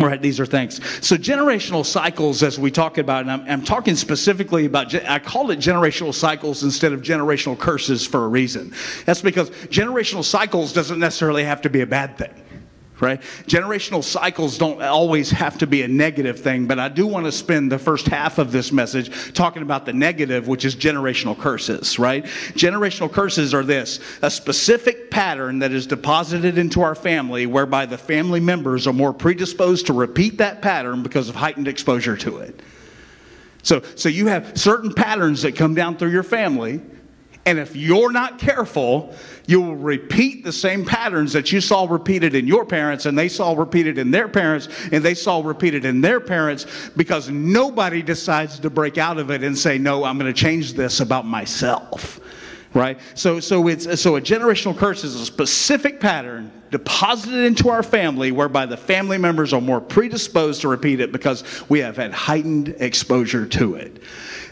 Right, 0.00 0.20
these 0.22 0.38
are 0.38 0.46
things. 0.46 0.76
So 1.04 1.16
generational 1.16 1.84
cycles, 1.84 2.42
as 2.42 2.58
we 2.58 2.70
talk 2.70 2.98
about, 2.98 3.22
and 3.22 3.32
I'm, 3.32 3.40
I'm, 3.48 3.64
talking 3.64 3.96
specifically 3.96 4.66
about, 4.66 4.94
I 4.94 5.18
call 5.18 5.50
it 5.50 5.58
generational 5.58 6.14
cycles 6.14 6.62
instead 6.62 6.92
of 6.92 7.02
generational 7.02 7.58
curses 7.58 8.06
for 8.06 8.24
a 8.24 8.28
reason. 8.28 8.72
That's 9.06 9.22
because 9.22 9.50
generational 9.50 10.22
cycles 10.22 10.72
doesn't 10.72 11.00
necessarily 11.00 11.42
have 11.42 11.60
to 11.62 11.70
be 11.70 11.80
a 11.80 11.86
bad 11.86 12.16
thing 12.16 12.30
right? 13.00 13.20
Generational 13.46 14.02
cycles 14.02 14.58
don't 14.58 14.82
always 14.82 15.30
have 15.30 15.58
to 15.58 15.66
be 15.66 15.82
a 15.82 15.88
negative 15.88 16.40
thing, 16.40 16.66
but 16.66 16.78
I 16.78 16.88
do 16.88 17.06
want 17.06 17.26
to 17.26 17.32
spend 17.32 17.70
the 17.70 17.78
first 17.78 18.06
half 18.06 18.38
of 18.38 18.52
this 18.52 18.72
message 18.72 19.32
talking 19.34 19.62
about 19.62 19.86
the 19.86 19.92
negative, 19.92 20.48
which 20.48 20.64
is 20.64 20.74
generational 20.74 21.38
curses, 21.38 21.98
right? 21.98 22.24
Generational 22.54 23.10
curses 23.10 23.54
are 23.54 23.64
this 23.64 24.00
a 24.22 24.30
specific 24.30 25.10
pattern 25.10 25.58
that 25.60 25.72
is 25.72 25.86
deposited 25.86 26.58
into 26.58 26.82
our 26.82 26.94
family 26.94 27.46
whereby 27.46 27.86
the 27.86 27.98
family 27.98 28.40
members 28.40 28.86
are 28.86 28.92
more 28.92 29.12
predisposed 29.12 29.86
to 29.86 29.92
repeat 29.92 30.38
that 30.38 30.62
pattern 30.62 31.02
because 31.02 31.28
of 31.28 31.34
heightened 31.34 31.68
exposure 31.68 32.16
to 32.16 32.38
it. 32.38 32.60
So, 33.62 33.82
so 33.96 34.08
you 34.08 34.26
have 34.28 34.56
certain 34.58 34.92
patterns 34.92 35.42
that 35.42 35.56
come 35.56 35.74
down 35.74 35.96
through 35.96 36.10
your 36.10 36.22
family 36.22 36.80
and 37.48 37.58
if 37.58 37.74
you're 37.74 38.12
not 38.12 38.38
careful, 38.38 39.14
you 39.46 39.62
will 39.62 39.74
repeat 39.74 40.44
the 40.44 40.52
same 40.52 40.84
patterns 40.84 41.32
that 41.32 41.50
you 41.50 41.62
saw 41.62 41.86
repeated 41.88 42.34
in 42.34 42.46
your 42.46 42.62
parents, 42.62 43.06
and 43.06 43.16
they 43.16 43.30
saw 43.30 43.54
repeated 43.54 43.96
in 43.96 44.10
their 44.10 44.28
parents, 44.28 44.68
and 44.92 45.02
they 45.02 45.14
saw 45.14 45.40
repeated 45.40 45.86
in 45.86 46.02
their 46.02 46.20
parents, 46.20 46.66
because 46.94 47.30
nobody 47.30 48.02
decides 48.02 48.58
to 48.58 48.68
break 48.68 48.98
out 48.98 49.16
of 49.16 49.30
it 49.30 49.42
and 49.42 49.56
say, 49.56 49.78
No, 49.78 50.04
I'm 50.04 50.18
going 50.18 50.30
to 50.30 50.38
change 50.38 50.74
this 50.74 51.00
about 51.00 51.24
myself. 51.24 52.20
Right? 52.74 53.00
So, 53.14 53.40
so, 53.40 53.66
it's, 53.66 53.98
so 53.98 54.16
a 54.16 54.20
generational 54.20 54.76
curse 54.76 55.02
is 55.02 55.14
a 55.14 55.24
specific 55.24 56.00
pattern 56.00 56.52
deposited 56.70 57.46
into 57.46 57.70
our 57.70 57.82
family 57.82 58.30
whereby 58.30 58.66
the 58.66 58.76
family 58.76 59.16
members 59.16 59.54
are 59.54 59.60
more 59.62 59.80
predisposed 59.80 60.60
to 60.60 60.68
repeat 60.68 61.00
it 61.00 61.12
because 61.12 61.44
we 61.70 61.78
have 61.78 61.96
had 61.96 62.12
heightened 62.12 62.76
exposure 62.78 63.46
to 63.46 63.76
it 63.76 64.02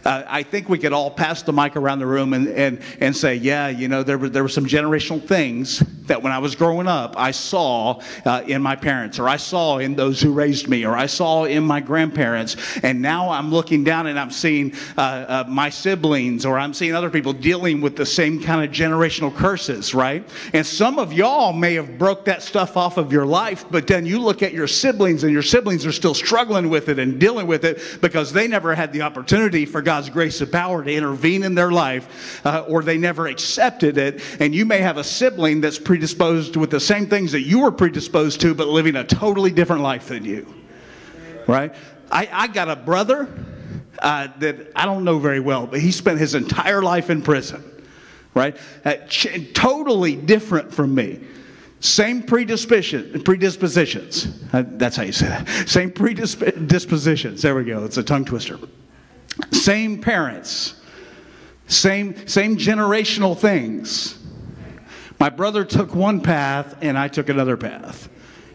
uh, 0.07 0.25
I 0.29 0.45
think 0.45 0.69
we 0.69 0.79
could 0.79 0.93
all 0.93 1.11
pass 1.11 1.43
the 1.43 1.53
mic 1.53 1.75
around 1.75 1.99
the 1.99 2.07
room 2.07 2.33
and, 2.33 2.47
and, 2.49 2.81
and 3.01 3.15
say, 3.15 3.35
yeah, 3.35 3.67
you 3.67 3.89
know, 3.89 4.05
there 4.05 4.17
were, 4.17 4.29
there 4.29 4.45
were 4.45 4.49
some 4.49 4.65
generational 4.65 5.21
things 5.21 5.81
that 6.07 6.23
when 6.23 6.33
I 6.33 6.39
was 6.39 6.55
growing 6.55 6.87
up, 6.87 7.19
I 7.19 7.33
saw 7.33 8.01
uh, 8.25 8.45
in 8.47 8.63
my 8.63 8.77
parents, 8.77 9.19
or 9.19 9.29
I 9.29 9.37
saw 9.37 9.79
in 9.79 9.97
those 9.97 10.21
who 10.21 10.33
raised 10.33 10.69
me, 10.69 10.87
or 10.87 10.97
I 10.97 11.07
saw 11.07 11.45
in 11.45 11.65
my 11.65 11.81
grandparents. 11.81 12.57
And 12.85 13.03
now 13.03 13.31
I'm 13.31 13.51
looking 13.51 13.83
down 13.83 14.07
and 14.07 14.17
I'm 14.17 14.31
seeing 14.31 14.75
uh, 14.97 15.01
uh 15.01 15.45
my 15.49 15.69
siblings, 15.69 16.47
or 16.47 16.57
I'm 16.57 16.73
seeing 16.73 16.95
other 16.95 17.11
people 17.11 17.33
dealing 17.33 17.81
with 17.81 17.97
the 17.97 18.07
same 18.07 18.41
kind 18.41 18.65
of 18.65 18.71
generational 18.71 19.35
curses, 19.35 19.93
right? 19.93 20.29
And 20.53 20.65
some 20.65 21.01
of 21.01 21.13
y'all 21.13 21.53
may 21.53 21.75
have 21.75 21.99
broke 21.99 22.25
that 22.27 22.45
stuff 22.45 22.77
off 22.77 22.97
of 22.97 23.13
your 23.13 23.27
life, 23.27 23.65
but 23.73 23.89
then 23.89 24.07
you 24.07 24.21
look 24.21 24.41
at 24.41 24.53
your 24.53 24.69
siblings 24.69 25.25
and 25.25 25.33
your 25.33 25.43
siblings 25.43 25.85
are 25.85 25.91
still 25.93 26.15
struggling 26.15 26.71
with 26.71 26.89
it 26.89 27.01
and 27.01 27.19
dealing 27.19 27.49
with 27.49 27.65
it 27.65 27.99
because 28.01 28.33
they 28.33 28.47
never 28.47 28.73
had 28.73 28.93
the 28.93 29.03
opportunity 29.03 29.67
for 29.67 29.83
God 29.83 29.96
God's 29.97 30.11
grace 30.11 30.43
and 30.43 30.53
power 30.53 30.85
to 30.85 30.93
intervene 30.93 31.43
in 31.43 31.55
their 31.55 31.73
life, 31.73 32.45
uh, 32.45 32.67
or 32.69 32.83
they 32.83 32.99
never 32.99 33.29
accepted 33.29 33.97
it. 33.97 34.23
And 34.41 34.55
you 34.55 34.67
may 34.67 34.77
have 34.81 34.99
a 34.99 35.05
sibling 35.05 35.63
that's 35.63 35.79
predisposed 35.79 36.55
with 36.57 36.69
the 36.69 36.81
same 36.81 37.07
things 37.07 37.33
that 37.33 37.41
you 37.41 37.61
were 37.61 37.73
predisposed 37.73 38.43
to, 38.43 38.55
but 38.55 38.69
living 38.69 38.97
a 38.97 39.05
totally 39.05 39.51
different 39.51 39.81
life 39.81 40.09
than 40.09 40.23
you. 40.23 40.55
Right? 41.47 41.75
I, 42.11 42.29
I 42.31 42.47
got 42.49 42.69
a 42.69 42.77
brother 42.77 43.27
uh, 44.01 44.29
that 44.39 44.71
I 44.77 44.85
don't 44.85 45.03
know 45.03 45.19
very 45.19 45.41
well, 45.41 45.67
but 45.67 45.81
he 45.81 45.91
spent 45.93 46.19
his 46.19 46.35
entire 46.35 46.83
life 46.83 47.09
in 47.09 47.23
prison. 47.23 47.65
Right? 48.35 48.55
Uh, 48.85 48.97
ch- 49.09 49.51
totally 49.55 50.15
different 50.15 50.75
from 50.75 50.95
me. 50.95 51.21
Same 51.81 52.23
predisposition, 52.23 53.23
predispositions. 53.23 54.43
Uh, 54.53 54.65
that's 54.67 54.97
how 54.97 55.05
you 55.05 55.13
say 55.13 55.29
that. 55.29 55.49
Same 55.67 55.91
predispositions. 55.91 57.41
There 57.41 57.55
we 57.55 57.65
go. 57.65 57.83
It's 57.87 57.97
a 57.97 58.03
tongue 58.03 58.27
twister. 58.27 58.59
Same 59.53 60.01
parents, 60.01 60.81
same, 61.67 62.27
same 62.27 62.57
generational 62.57 63.37
things. 63.37 64.19
My 65.19 65.31
brother 65.31 65.65
took 65.65 65.95
one 65.95 66.21
path 66.21 66.77
and 66.83 66.99
I 66.99 67.09
took 67.09 67.29
another 67.29 67.57
path, 67.57 68.09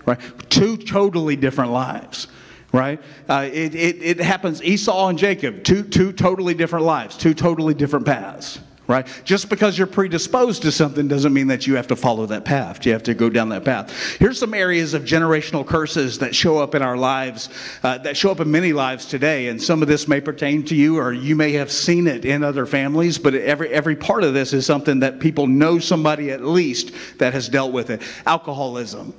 right? 0.06 0.20
Two 0.50 0.78
totally 0.78 1.36
different 1.36 1.72
lives, 1.72 2.28
right? 2.72 3.02
Uh, 3.28 3.50
it, 3.52 3.76
it, 3.76 4.02
it 4.02 4.20
happens, 4.20 4.62
Esau 4.64 5.10
and 5.10 5.18
Jacob, 5.18 5.64
two, 5.64 5.84
two 5.84 6.12
totally 6.12 6.54
different 6.54 6.86
lives, 6.86 7.18
two 7.18 7.34
totally 7.34 7.74
different 7.74 8.06
paths 8.06 8.60
right? 8.92 9.08
Just 9.24 9.50
because 9.50 9.78
you're 9.78 9.88
predisposed 9.88 10.62
to 10.64 10.72
something 10.72 11.08
doesn't 11.08 11.34
mean 11.34 11.48
that 11.48 11.66
you 11.66 11.76
have 11.76 11.88
to 11.88 11.96
follow 11.96 12.26
that 12.28 12.44
path. 12.46 12.86
You 12.86 12.92
have 12.92 13.04
to 13.04 13.14
go 13.14 13.30
down 13.30 13.50
that 13.50 13.64
path. 13.64 14.18
Here's 14.20 14.38
some 14.38 14.54
areas 14.54 14.94
of 14.94 15.04
generational 15.04 15.66
curses 15.66 16.20
that 16.20 16.36
show 16.36 16.60
up 16.60 16.76
in 16.76 16.82
our 16.82 16.98
lives, 16.98 17.50
uh, 17.84 17.98
that 18.00 18.18
show 18.18 18.32
up 18.32 18.42
in 18.42 18.52
many 18.52 18.74
lives 18.74 19.06
today. 19.06 19.48
And 19.48 19.62
some 19.62 19.82
of 19.82 19.88
this 19.88 20.08
may 20.08 20.20
pertain 20.20 20.64
to 20.66 20.76
you, 20.76 21.00
or 21.00 21.14
you 21.14 21.36
may 21.36 21.54
have 21.54 21.72
seen 21.72 22.06
it 22.06 22.26
in 22.26 22.44
other 22.44 22.66
families, 22.66 23.18
but 23.18 23.34
every, 23.34 23.70
every 23.70 23.96
part 23.96 24.24
of 24.24 24.34
this 24.34 24.52
is 24.54 24.66
something 24.66 25.00
that 25.00 25.20
people 25.20 25.48
know 25.48 25.80
somebody 25.80 26.30
at 26.30 26.44
least 26.44 26.92
that 27.18 27.34
has 27.34 27.48
dealt 27.48 27.72
with 27.72 27.90
it. 27.90 28.02
Alcoholism. 28.26 29.14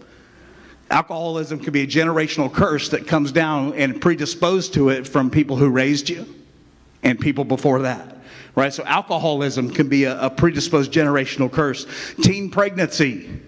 Alcoholism 0.90 1.58
can 1.58 1.72
be 1.72 1.82
a 1.82 1.86
generational 1.86 2.52
curse 2.52 2.90
that 2.90 3.06
comes 3.06 3.32
down 3.32 3.72
and 3.72 3.98
predisposed 3.98 4.74
to 4.74 4.90
it 4.90 5.08
from 5.08 5.30
people 5.30 5.56
who 5.56 5.70
raised 5.70 6.10
you 6.10 6.26
and 7.02 7.18
people 7.18 7.44
before 7.44 7.80
that 7.80 8.11
right? 8.54 8.72
So 8.72 8.84
alcoholism 8.84 9.70
can 9.70 9.88
be 9.88 10.04
a, 10.04 10.20
a 10.20 10.30
predisposed 10.30 10.92
generational 10.92 11.50
curse. 11.50 11.86
Teen 12.22 12.50
pregnancy 12.50 13.40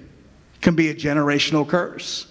can 0.60 0.74
be 0.74 0.88
a 0.88 0.94
generational 0.94 1.68
curse. 1.68 2.26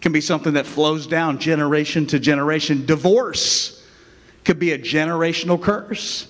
Can 0.00 0.12
be 0.12 0.20
something 0.20 0.54
that 0.54 0.66
flows 0.66 1.06
down 1.06 1.38
generation 1.38 2.06
to 2.06 2.18
generation. 2.18 2.86
Divorce 2.86 3.84
Could 4.44 4.58
be 4.58 4.72
a 4.72 4.78
generational 4.78 5.60
curse. 5.60 6.26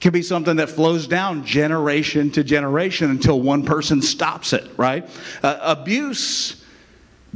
Could 0.00 0.12
be 0.12 0.22
something 0.22 0.56
that 0.56 0.70
flows 0.70 1.08
down 1.08 1.44
generation 1.44 2.30
to 2.32 2.44
generation 2.44 3.10
until 3.10 3.40
one 3.40 3.64
person 3.64 4.00
stops 4.00 4.52
it, 4.52 4.70
right? 4.76 5.08
Uh, 5.42 5.58
abuse 5.60 6.64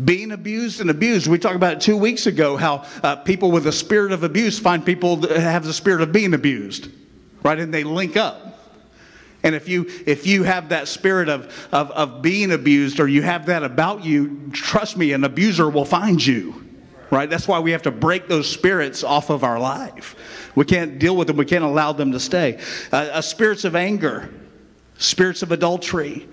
being 0.05 0.33
abused 0.33 0.81
and 0.81 0.89
abused. 0.91 1.27
We 1.27 1.39
talked 1.39 1.57
about 1.57 1.75
it 1.75 1.81
two 1.81 1.97
weeks 1.97 2.27
ago 2.27 2.57
how 2.57 2.85
uh, 3.03 3.17
people 3.17 3.51
with 3.51 3.67
a 3.67 3.73
spirit 3.73 4.13
of 4.13 4.23
abuse 4.23 4.59
find 4.59 4.85
people 4.85 5.17
that 5.17 5.37
have 5.39 5.65
the 5.65 5.73
spirit 5.73 6.01
of 6.01 6.13
being 6.13 6.35
abused, 6.35 6.89
right? 7.43 7.59
And 7.59 7.73
they 7.73 7.85
link 7.85 8.17
up. 8.17 8.53
And 9.43 9.55
if 9.55 9.69
you 9.69 9.87
if 10.07 10.27
you 10.27 10.45
have 10.45 10.69
that 10.69 10.87
spirit 10.89 11.29
of, 11.29 11.69
of, 11.73 11.91
of 11.91 12.23
being 12.23 12.53
abused 12.53 13.01
or 13.01 13.09
you 13.09 13.23
have 13.23 13.47
that 13.47 13.65
about 13.65 14.05
you, 14.05 14.51
trust 14.53 14.97
me, 14.97 15.13
an 15.13 15.25
abuser 15.25 15.69
will 15.69 15.85
find 15.85 16.25
you. 16.25 16.65
Right? 17.11 17.29
That's 17.29 17.47
why 17.47 17.59
we 17.59 17.73
have 17.73 17.83
to 17.83 17.91
break 17.91 18.27
those 18.27 18.49
spirits 18.49 19.05
off 19.05 19.29
of 19.29 19.45
our 19.45 19.59
life. 19.59 20.17
We 20.55 20.65
can't 20.65 20.99
deal 20.99 21.15
with 21.15 21.27
them. 21.27 21.37
We 21.37 21.45
can't 21.45 21.65
allow 21.65 21.93
them 21.93 22.13
to 22.13 22.21
stay. 22.21 22.59
Uh, 22.91 22.97
uh, 22.97 23.21
spirits 23.21 23.65
of 23.65 23.77
anger, 23.77 24.33
spirits 24.97 25.43
of 25.43 25.53
adultery, 25.53 26.27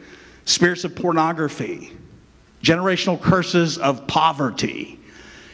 spirits 0.45 0.85
of 0.85 0.95
pornography, 0.95 1.91
generational 2.63 3.19
curses 3.21 3.77
of 3.77 4.07
poverty. 4.07 4.98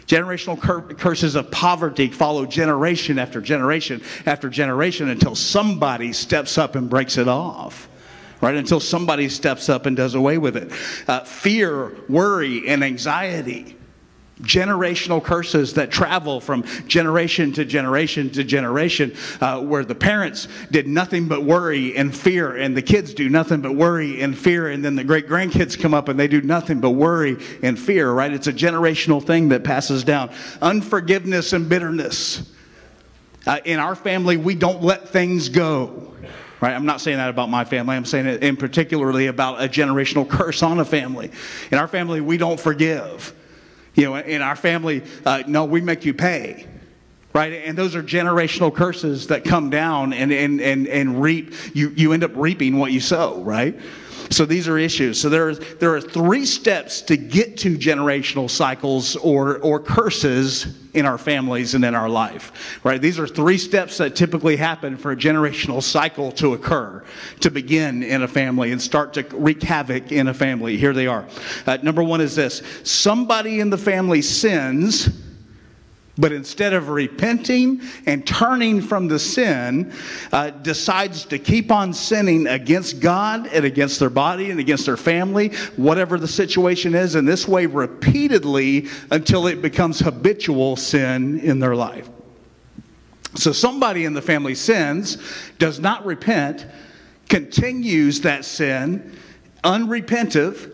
Generational 0.08 0.60
cur- 0.60 0.82
curses 0.82 1.36
of 1.36 1.50
poverty 1.50 2.10
follow 2.10 2.46
generation 2.46 3.18
after 3.18 3.42
generation 3.42 4.04
after 4.26 4.50
generation 4.50 5.10
until 5.10 5.36
somebody 5.36 6.14
steps 6.14 6.58
up 6.58 6.76
and 6.76 6.90
breaks 6.90 7.18
it 7.18 7.28
off. 7.28 7.90
Right? 8.42 8.56
Until 8.56 8.80
somebody 8.80 9.30
steps 9.30 9.70
up 9.70 9.86
and 9.86 9.96
does 9.96 10.14
away 10.14 10.38
with 10.38 10.58
it. 10.58 10.72
Uh, 11.08 11.22
fear, 11.24 11.96
worry, 12.08 12.68
and 12.68 12.84
anxiety 12.84 13.75
generational 14.42 15.24
curses 15.24 15.74
that 15.76 15.92
travel 15.92 16.42
from 16.42 16.64
generation 16.88 17.54
to 17.54 17.64
generation 17.64 18.30
to 18.32 18.44
generation, 18.44 19.16
uh, 19.40 19.62
where 19.62 19.86
the 19.86 19.96
parents 19.96 20.48
did 20.72 20.88
nothing 20.88 21.28
but 21.28 21.44
worry 21.44 21.96
and 21.96 22.16
fear, 22.16 22.58
and 22.58 22.76
the 22.76 22.82
kids 22.82 23.14
do 23.14 23.30
nothing 23.30 23.62
but 23.62 23.76
worry 23.76 24.22
and 24.22 24.38
fear, 24.38 24.70
and 24.70 24.84
then 24.84 24.96
the 24.96 25.04
great 25.04 25.28
grandkids 25.28 25.80
come 25.80 25.94
up 25.94 26.10
and 26.10 26.20
they 26.20 26.28
do 26.28 26.42
nothing 26.42 26.80
but 26.80 26.92
worry 26.92 27.38
and 27.64 27.80
fear, 27.80 28.12
right? 28.12 28.34
It's 28.34 28.48
a 28.48 28.54
generational 28.54 29.24
thing 29.24 29.50
that 29.50 29.64
passes 29.64 30.04
down. 30.04 30.32
Unforgiveness 30.62 31.54
and 31.54 31.70
bitterness. 31.70 32.52
Uh, 33.48 33.60
in 33.64 33.80
our 33.80 33.96
family, 33.96 34.38
we 34.38 34.56
don't 34.56 34.82
let 34.82 35.08
things 35.08 35.50
go. 35.50 36.12
Right? 36.62 36.74
I'm 36.74 36.86
not 36.86 37.00
saying 37.00 37.18
that 37.18 37.30
about 37.30 37.50
my 37.50 37.64
family. 37.64 37.96
I'm 37.96 38.06
saying 38.06 38.26
it 38.26 38.44
in 38.44 38.58
particularly 38.58 39.28
about 39.28 39.62
a 39.62 39.68
generational 39.68 40.28
curse 40.28 40.64
on 40.64 40.80
a 40.80 40.86
family. 40.86 41.32
In 41.72 41.78
our 41.78 41.88
family, 41.88 42.22
we 42.22 42.38
don't 42.38 42.60
forgive. 42.60 43.34
You 43.96 44.06
know, 44.06 44.16
in 44.18 44.42
our 44.42 44.56
family, 44.56 45.04
uh, 45.26 45.44
no, 45.48 45.66
we 45.66 45.82
make 45.82 46.06
you 46.06 46.14
pay. 46.14 46.68
Right? 47.34 47.52
And 47.66 47.78
those 47.78 47.96
are 47.96 48.04
generational 48.04 48.74
curses 48.74 49.28
that 49.28 49.44
come 49.44 49.70
down 49.70 50.14
and, 50.14 50.32
and, 50.32 50.62
and, 50.62 50.88
and 50.88 51.22
reap. 51.22 51.54
You, 51.74 51.90
you 51.90 52.14
end 52.14 52.24
up 52.24 52.32
reaping 52.36 52.78
what 52.78 52.94
you 52.94 53.02
sow, 53.02 53.42
right? 53.42 53.78
So 54.30 54.46
these 54.46 54.68
are 54.68 54.78
issues. 54.78 55.20
So 55.20 55.30
there 55.30 55.54
there 55.54 55.94
are 55.94 56.02
three 56.02 56.46
steps 56.46 57.02
to 57.04 57.18
get 57.18 57.58
to 57.58 57.78
generational 57.78 58.50
cycles 58.50 59.16
or, 59.18 59.60
or 59.60 59.80
curses 59.80 60.68
in 60.94 61.06
our 61.06 61.18
families 61.18 61.76
and 61.76 61.84
in 61.84 61.94
our 61.94 62.10
life, 62.10 62.80
right? 62.84 63.02
These 63.02 63.20
are 63.20 63.28
three 63.28 63.58
steps 63.58 63.98
that 63.98 64.16
typically 64.16 64.56
happen 64.56 64.98
for 64.98 65.12
a 65.12 65.16
generational 65.16 65.84
cycle 65.84 66.32
to 66.34 66.54
occur, 66.54 67.04
to 67.42 67.52
begin 67.52 68.02
in 68.02 68.24
a 68.24 68.28
family 68.28 68.72
and 68.72 68.82
start 68.82 69.14
to 69.14 69.24
wreak 69.34 69.62
havoc 69.62 70.12
in 70.12 70.30
a 70.30 70.34
family. 70.34 70.78
Here 70.78 70.94
they 70.94 71.08
are. 71.08 71.26
Uh, 71.68 71.78
number 71.84 72.02
one 72.02 72.22
is 72.22 72.36
this 72.36 72.62
somebody 72.84 73.60
in 73.60 73.70
the 73.70 73.78
family 73.78 74.22
sins 74.22 75.10
but 76.18 76.32
instead 76.32 76.74
of 76.74 76.90
repenting 76.90 77.82
and 78.06 78.26
turning 78.26 78.82
from 78.82 79.08
the 79.08 79.20
sin, 79.20 79.92
uh, 80.32 80.50
decides 80.50 81.26
to 81.26 81.40
keep 81.40 81.72
on 81.72 81.94
sinning 81.94 82.48
against 82.48 83.00
God 83.00 83.48
and 83.48 83.66
against 83.66 84.00
their 84.00 84.10
body 84.10 84.50
and 84.50 84.60
against 84.60 84.86
their 84.86 84.98
family, 84.98 85.50
whatever 85.76 86.18
the 86.18 86.28
situation 86.28 86.96
is, 86.96 87.16
in 87.16 87.26
this 87.26 87.48
way 87.48 87.66
repeatedly 87.66 88.88
until 89.12 89.48
it 89.48 89.62
becomes 89.62 90.00
habitual 90.00 90.76
sin 90.76 91.40
in 91.40 91.60
their 91.60 91.76
life. 91.76 92.10
So 93.36 93.52
somebody 93.52 94.06
in 94.06 94.14
the 94.14 94.22
family 94.22 94.56
sins, 94.56 95.18
does 95.60 95.80
not 95.80 96.06
repent, 96.06 96.66
continues 97.28 98.22
that 98.22 98.46
sin, 98.46 99.18
unrepentive, 99.64 100.72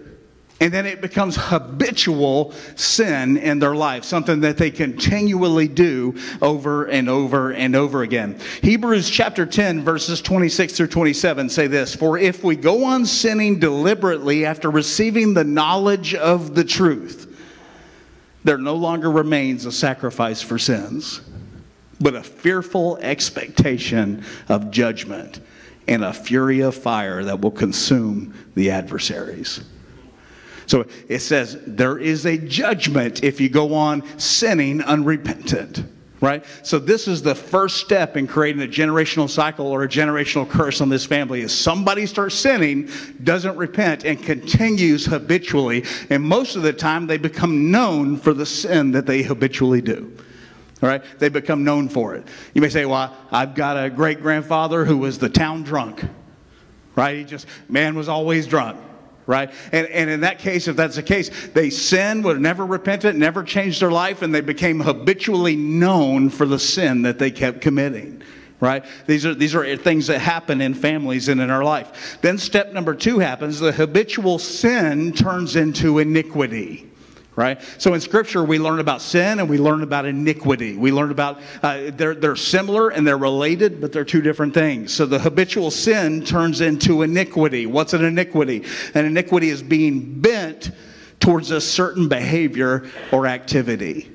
and 0.62 0.72
then 0.72 0.86
it 0.86 1.02
becomes 1.02 1.36
habitual 1.36 2.54
sin 2.76 3.36
in 3.38 3.58
their 3.58 3.76
life, 3.76 4.04
something 4.04 4.42
that 4.42 4.58
they 4.58 4.70
continually 4.70 5.68
do 5.68 6.16
over 6.40 6.86
and 6.86 7.10
over 7.10 7.52
and 7.52 7.76
over 7.76 8.04
again. 8.04 8.40
Hebrews 8.62 9.10
chapter 9.10 9.48
10, 9.48 9.84
verses 9.84 10.22
26 10.22 10.74
through 10.74 10.88
27 10.88 11.50
say 11.50 11.66
this 11.66 11.96
For 11.96 12.20
if 12.20 12.44
we 12.44 12.56
go 12.56 12.86
on 12.86 13.08
sinning 13.08 13.58
deliberately 13.58 14.46
after 14.46 14.70
receiving 14.70 15.34
the 15.34 15.44
knowledge 15.44 16.14
of 16.14 16.54
the 16.54 16.64
truth, 16.64 17.28
there 18.44 18.60
no 18.60 18.76
longer 18.76 19.10
remains 19.10 19.66
a 19.66 19.72
sacrifice 19.72 20.44
for 20.44 20.60
sins, 20.60 21.22
but 22.00 22.14
a 22.14 22.22
fearful 22.22 22.98
expectation 22.98 24.24
of 24.48 24.70
judgment 24.70 25.40
and 25.88 26.04
a 26.04 26.14
fury 26.14 26.60
of 26.60 26.76
fire 26.76 27.24
that 27.24 27.42
will 27.42 27.52
consume 27.52 28.36
the 28.54 28.70
adversaries. 28.70 29.62
So 30.68 30.86
it 31.08 31.20
says 31.20 31.58
there 31.66 31.98
is 31.98 32.26
a 32.26 32.38
judgment 32.38 33.24
if 33.24 33.42
you 33.42 33.50
go 33.50 33.74
on 33.74 34.04
sinning 34.20 34.82
unrepentant. 34.82 35.84
Right? 36.20 36.46
So 36.62 36.78
this 36.78 37.08
is 37.08 37.24
the 37.24 37.34
first 37.34 37.78
step 37.78 38.16
in 38.16 38.28
creating 38.28 38.62
a 38.62 38.68
generational 38.68 39.28
cycle 39.28 39.66
or 39.66 39.82
a 39.84 39.88
generational 39.88 40.48
curse 40.48 40.80
on 40.80 40.88
this 40.88 41.04
family 41.04 41.42
is 41.42 41.52
somebody 41.52 42.06
starts 42.06 42.36
sinning, 42.36 42.92
doesn't 43.24 43.58
repent, 43.58 44.06
and 44.06 44.22
continues 44.22 45.04
habitually. 45.04 45.84
And 46.12 46.22
most 46.22 46.56
of 46.56 46.62
the 46.62 46.74
time 46.74 47.08
they 47.08 47.18
become 47.18 47.72
known 47.72 48.18
for 48.18 48.36
the 48.36 48.46
sin 48.46 48.92
that 48.92 49.08
they 49.08 49.24
habitually 49.24 49.82
do. 49.82 50.16
All 50.84 50.90
right? 50.90 51.04
They 51.18 51.30
become 51.30 51.64
known 51.64 51.90
for 51.90 52.14
it. 52.14 52.28
You 52.54 52.62
may 52.62 52.70
say, 52.70 52.86
well, 52.86 53.18
I've 53.32 53.56
got 53.56 53.84
a 53.84 53.90
great 53.90 54.22
grandfather 54.22 54.86
who 54.86 55.00
was 55.00 55.18
the 55.18 55.30
town 55.30 55.64
drunk. 55.64 56.06
Right? 56.96 57.18
He 57.18 57.24
just, 57.24 57.48
man 57.68 57.96
was 57.96 58.08
always 58.10 58.46
drunk 58.46 58.80
right? 59.32 59.52
And, 59.72 59.88
and 59.88 60.10
in 60.10 60.20
that 60.22 60.38
case, 60.38 60.68
if 60.68 60.76
that's 60.76 60.98
the 60.98 61.04
case, 61.04 61.30
they 61.54 61.70
sinned, 61.70 62.26
were 62.26 62.38
never 62.38 62.66
repentant, 62.66 63.18
never 63.18 63.44
changed 63.44 63.82
their 63.82 63.92
life, 63.92 64.22
and 64.22 64.36
they 64.36 64.42
became 64.42 64.82
habitually 64.82 65.56
known 65.56 66.30
for 66.30 66.46
the 66.46 66.60
sin 66.60 67.02
that 67.04 67.18
they 67.18 67.32
kept 67.32 67.62
committing. 67.62 68.22
Right? 68.60 68.86
These 69.08 69.26
are, 69.26 69.34
these 69.34 69.56
are 69.56 69.76
things 69.78 70.06
that 70.08 70.20
happen 70.20 70.62
in 70.62 70.76
families 70.76 71.30
and 71.30 71.42
in 71.42 71.50
our 71.50 71.64
life. 71.64 72.20
Then 72.22 72.38
step 72.38 72.74
number 72.74 72.94
two 72.94 73.18
happens 73.18 73.60
the 73.60 73.72
habitual 73.72 74.38
sin 74.38 75.14
turns 75.14 75.56
into 75.56 75.98
iniquity 75.98 76.91
right? 77.36 77.62
So 77.78 77.94
in 77.94 78.02
Scripture, 78.02 78.44
we 78.44 78.60
learn 78.60 78.80
about 78.80 79.02
sin 79.02 79.40
and 79.40 79.50
we 79.50 79.58
learn 79.58 79.84
about 79.84 80.06
iniquity. 80.06 80.76
We 80.76 80.92
learn 80.92 81.12
about, 81.12 81.40
uh, 81.64 81.92
they're, 81.94 82.16
they're 82.16 82.36
similar 82.36 82.90
and 82.90 83.08
they're 83.08 83.18
related, 83.18 83.80
but 83.80 83.92
they're 83.92 84.06
two 84.06 84.22
different 84.22 84.54
things. 84.54 84.94
So 84.94 85.06
the 85.06 85.20
habitual 85.20 85.72
sin 85.72 86.24
turns 86.26 86.62
into 86.62 87.04
iniquity. 87.04 87.66
What's 87.68 87.94
an 87.94 88.04
iniquity? 88.04 88.66
An 88.94 89.06
iniquity 89.06 89.50
is 89.50 89.64
being 89.64 90.20
bent 90.20 90.72
towards 91.20 91.52
a 91.52 91.62
certain 91.62 92.10
behavior 92.10 92.90
or 93.12 93.28
activity. 93.28 94.12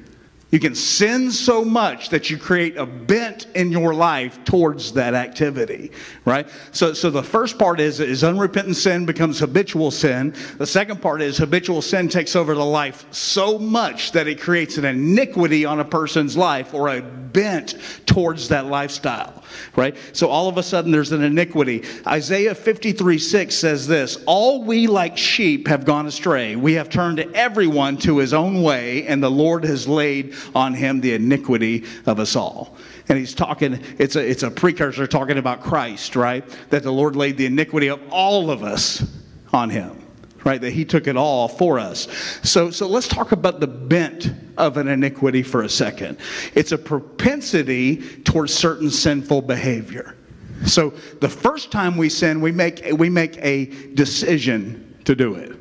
You 0.52 0.60
can 0.60 0.76
sin 0.76 1.32
so 1.32 1.64
much 1.64 2.10
that 2.10 2.30
you 2.30 2.38
create 2.38 2.76
a 2.76 2.86
bent 2.86 3.48
in 3.56 3.72
your 3.72 3.92
life 3.92 4.44
towards 4.44 4.92
that 4.92 5.12
activity, 5.12 5.90
right? 6.24 6.48
So, 6.70 6.92
so 6.92 7.10
the 7.10 7.22
first 7.22 7.58
part 7.58 7.80
is, 7.80 7.98
is 7.98 8.22
unrepentant 8.22 8.76
sin 8.76 9.04
becomes 9.06 9.40
habitual 9.40 9.90
sin. 9.90 10.34
The 10.58 10.66
second 10.66 11.02
part 11.02 11.20
is 11.20 11.36
habitual 11.36 11.82
sin 11.82 12.08
takes 12.08 12.36
over 12.36 12.54
the 12.54 12.64
life 12.64 13.06
so 13.10 13.58
much 13.58 14.12
that 14.12 14.28
it 14.28 14.40
creates 14.40 14.78
an 14.78 14.84
iniquity 14.84 15.64
on 15.64 15.80
a 15.80 15.84
person's 15.84 16.36
life 16.36 16.74
or 16.74 16.90
a 16.90 17.02
bent 17.02 17.74
towards 18.06 18.48
that 18.48 18.66
lifestyle, 18.66 19.42
right? 19.74 19.94
So 20.12 20.28
all 20.28 20.48
of 20.48 20.56
a 20.56 20.62
sudden 20.62 20.90
there's 20.90 21.12
an 21.12 21.22
iniquity. 21.22 21.84
Isaiah 22.06 22.54
53 22.54 23.18
6 23.18 23.54
says 23.54 23.86
this 23.86 24.22
All 24.26 24.64
we 24.64 24.86
like 24.86 25.18
sheep 25.18 25.66
have 25.68 25.84
gone 25.84 26.06
astray. 26.06 26.56
We 26.56 26.74
have 26.74 26.88
turned 26.88 27.18
everyone 27.34 27.98
to 27.98 28.18
his 28.18 28.32
own 28.32 28.62
way, 28.62 29.06
and 29.06 29.22
the 29.22 29.30
Lord 29.30 29.64
has 29.64 29.86
laid 29.86 30.34
on 30.54 30.74
him 30.74 31.00
the 31.00 31.14
iniquity 31.14 31.84
of 32.06 32.20
us 32.20 32.36
all. 32.36 32.76
And 33.08 33.18
he's 33.18 33.34
talking, 33.34 33.80
it's 33.98 34.16
a, 34.16 34.28
it's 34.28 34.42
a 34.42 34.50
precursor 34.50 35.06
talking 35.06 35.38
about 35.38 35.62
Christ, 35.62 36.16
right? 36.16 36.44
That 36.70 36.82
the 36.82 36.92
Lord 36.92 37.16
laid 37.16 37.36
the 37.36 37.46
iniquity 37.46 37.88
of 37.88 38.00
all 38.10 38.50
of 38.50 38.62
us 38.62 39.04
on 39.52 39.70
him 39.70 40.02
right? 40.46 40.60
That 40.60 40.70
he 40.70 40.84
took 40.84 41.08
it 41.08 41.16
all 41.16 41.48
for 41.48 41.80
us. 41.80 42.06
So, 42.44 42.70
so 42.70 42.86
let's 42.86 43.08
talk 43.08 43.32
about 43.32 43.58
the 43.58 43.66
bent 43.66 44.30
of 44.56 44.76
an 44.76 44.86
iniquity 44.86 45.42
for 45.42 45.64
a 45.64 45.68
second. 45.68 46.18
It's 46.54 46.70
a 46.70 46.78
propensity 46.78 47.96
towards 48.20 48.54
certain 48.54 48.88
sinful 48.88 49.42
behavior. 49.42 50.16
So 50.64 50.90
the 51.20 51.28
first 51.28 51.72
time 51.72 51.96
we 51.96 52.08
sin, 52.08 52.40
we 52.40 52.52
make, 52.52 52.80
we 52.96 53.10
make 53.10 53.36
a 53.38 53.66
decision 53.94 54.96
to 55.04 55.16
do 55.16 55.34
it, 55.34 55.56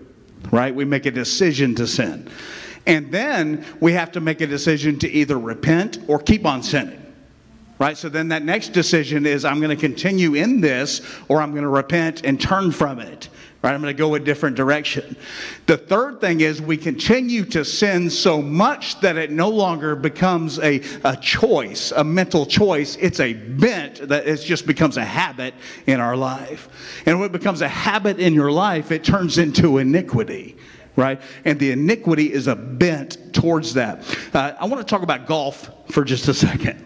right? 0.51 0.73
We 0.73 0.85
make 0.85 1.07
a 1.07 1.11
decision 1.11 1.73
to 1.75 1.87
sin. 1.87 2.29
And 2.87 3.11
then 3.11 3.65
we 3.79 3.93
have 3.93 4.11
to 4.13 4.21
make 4.21 4.41
a 4.41 4.47
decision 4.47 4.99
to 4.99 5.09
either 5.09 5.39
repent 5.39 5.99
or 6.07 6.19
keep 6.19 6.45
on 6.45 6.61
sinning. 6.61 7.01
right? 7.79 7.97
So 7.97 8.09
then 8.09 8.27
that 8.29 8.43
next 8.43 8.69
decision 8.69 9.25
is 9.25 9.43
I'm 9.43 9.59
going 9.59 9.75
to 9.75 9.81
continue 9.81 10.35
in 10.35 10.61
this 10.61 11.01
or 11.27 11.41
I'm 11.41 11.51
going 11.51 11.63
to 11.63 11.69
repent 11.69 12.23
and 12.23 12.39
turn 12.39 12.71
from 12.71 12.99
it. 12.99 13.29
Right, 13.63 13.73
I'm 13.73 13.81
going 13.81 13.95
to 13.95 13.97
go 13.97 14.13
a 14.13 14.19
different 14.19 14.55
direction. 14.55 15.15
The 15.65 15.75
third 15.75 16.21
thing 16.21 16.41
is 16.41 16.61
we 16.61 16.77
continue 16.77 17.43
to 17.45 17.65
sin 17.65 18.11
so 18.11 18.39
much 18.39 18.99
that 19.01 19.17
it 19.17 19.31
no 19.31 19.49
longer 19.49 19.95
becomes 19.95 20.59
a, 20.59 20.83
a 21.03 21.17
choice, 21.17 21.91
a 21.91 22.03
mental 22.03 22.45
choice. 22.45 22.95
It's 22.97 23.19
a 23.19 23.33
bent 23.33 24.07
that 24.07 24.27
it 24.27 24.41
just 24.41 24.67
becomes 24.67 24.97
a 24.97 25.03
habit 25.03 25.55
in 25.87 25.99
our 25.99 26.15
life. 26.15 27.01
And 27.07 27.19
when 27.19 27.27
it 27.27 27.31
becomes 27.31 27.61
a 27.61 27.67
habit 27.67 28.19
in 28.19 28.35
your 28.35 28.51
life, 28.51 28.91
it 28.91 29.03
turns 29.03 29.39
into 29.39 29.79
iniquity 29.79 30.57
right? 30.95 31.21
And 31.43 31.59
the 31.59 31.71
iniquity 31.71 32.31
is 32.31 32.47
a 32.47 32.55
bent 32.55 33.33
towards 33.33 33.73
that. 33.73 34.03
Uh, 34.33 34.53
I 34.59 34.65
want 34.65 34.85
to 34.85 34.89
talk 34.89 35.03
about 35.03 35.25
golf 35.27 35.69
for 35.91 36.03
just 36.03 36.27
a 36.27 36.33
second. 36.33 36.85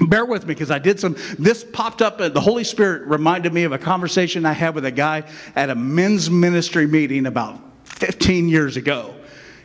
Bear 0.00 0.24
with 0.24 0.46
me 0.46 0.54
because 0.54 0.70
I 0.70 0.78
did 0.78 0.98
some. 0.98 1.16
This 1.38 1.62
popped 1.62 2.00
up. 2.00 2.18
The 2.18 2.40
Holy 2.40 2.64
Spirit 2.64 3.06
reminded 3.06 3.52
me 3.52 3.64
of 3.64 3.72
a 3.72 3.78
conversation 3.78 4.46
I 4.46 4.52
had 4.52 4.74
with 4.74 4.86
a 4.86 4.90
guy 4.90 5.24
at 5.54 5.68
a 5.68 5.74
men's 5.74 6.30
ministry 6.30 6.86
meeting 6.86 7.26
about 7.26 7.60
15 7.84 8.48
years 8.48 8.76
ago. 8.78 9.14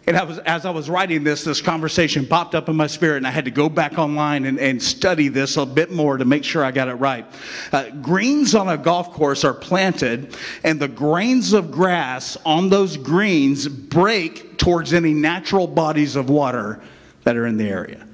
And 0.07 0.15
I 0.15 0.23
was, 0.23 0.37
as 0.39 0.65
I 0.65 0.69
was 0.69 0.87
writing 0.87 1.23
this, 1.23 1.43
this 1.43 1.61
conversation 1.61 2.27
popped 2.27 2.53
up 2.53 2.69
in 2.69 2.75
my 2.75 2.85
spirit, 2.85 3.17
and 3.17 3.27
I 3.27 3.31
had 3.31 3.45
to 3.45 3.51
go 3.51 3.69
back 3.69 3.97
online 3.97 4.45
and, 4.45 4.59
and 4.59 4.81
study 4.81 5.29
this 5.29 5.57
a 5.57 5.65
bit 5.65 5.91
more 5.91 6.17
to 6.17 6.25
make 6.25 6.43
sure 6.43 6.63
I 6.63 6.71
got 6.71 6.87
it 6.87 6.93
right. 6.95 7.25
Uh, 7.71 7.89
greens 8.01 8.53
on 8.53 8.69
a 8.69 8.77
golf 8.77 9.11
course 9.11 9.43
are 9.43 9.53
planted, 9.53 10.35
and 10.63 10.79
the 10.79 10.87
grains 10.87 11.53
of 11.53 11.71
grass 11.71 12.37
on 12.45 12.69
those 12.69 12.97
greens 12.97 13.67
break 13.67 14.59
towards 14.59 14.93
any 14.93 15.13
natural 15.13 15.65
bodies 15.65 16.15
of 16.15 16.29
water 16.29 16.81
that 17.23 17.35
are 17.35 17.47
in 17.47 17.57
the 17.57 17.67
area. 17.67 18.05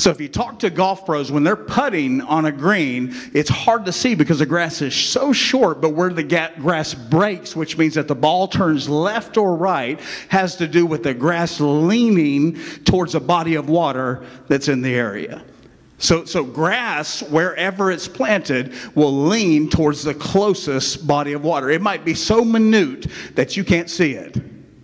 So 0.00 0.08
if 0.08 0.18
you 0.18 0.28
talk 0.28 0.58
to 0.60 0.70
golf 0.70 1.04
pros, 1.04 1.30
when 1.30 1.44
they're 1.44 1.54
putting 1.56 2.22
on 2.22 2.46
a 2.46 2.52
green, 2.52 3.14
it's 3.34 3.50
hard 3.50 3.84
to 3.84 3.92
see 3.92 4.14
because 4.14 4.38
the 4.38 4.46
grass 4.46 4.80
is 4.80 4.94
so 4.94 5.30
short, 5.30 5.82
but 5.82 5.90
where 5.90 6.08
the 6.08 6.22
grass 6.22 6.94
breaks, 6.94 7.54
which 7.54 7.76
means 7.76 7.96
that 7.96 8.08
the 8.08 8.14
ball 8.14 8.48
turns 8.48 8.88
left 8.88 9.36
or 9.36 9.54
right, 9.54 10.00
has 10.28 10.56
to 10.56 10.66
do 10.66 10.86
with 10.86 11.02
the 11.02 11.12
grass 11.12 11.60
leaning 11.60 12.58
towards 12.84 13.14
a 13.14 13.20
body 13.20 13.56
of 13.56 13.68
water 13.68 14.24
that's 14.48 14.68
in 14.68 14.80
the 14.80 14.94
area. 14.94 15.44
So, 15.98 16.24
so 16.24 16.44
grass, 16.44 17.22
wherever 17.24 17.90
it's 17.90 18.08
planted, 18.08 18.72
will 18.94 19.26
lean 19.26 19.68
towards 19.68 20.02
the 20.02 20.14
closest 20.14 21.06
body 21.06 21.34
of 21.34 21.44
water. 21.44 21.68
It 21.68 21.82
might 21.82 22.06
be 22.06 22.14
so 22.14 22.42
minute 22.42 23.06
that 23.34 23.54
you 23.54 23.64
can't 23.64 23.90
see 23.90 24.14
it. 24.14 24.38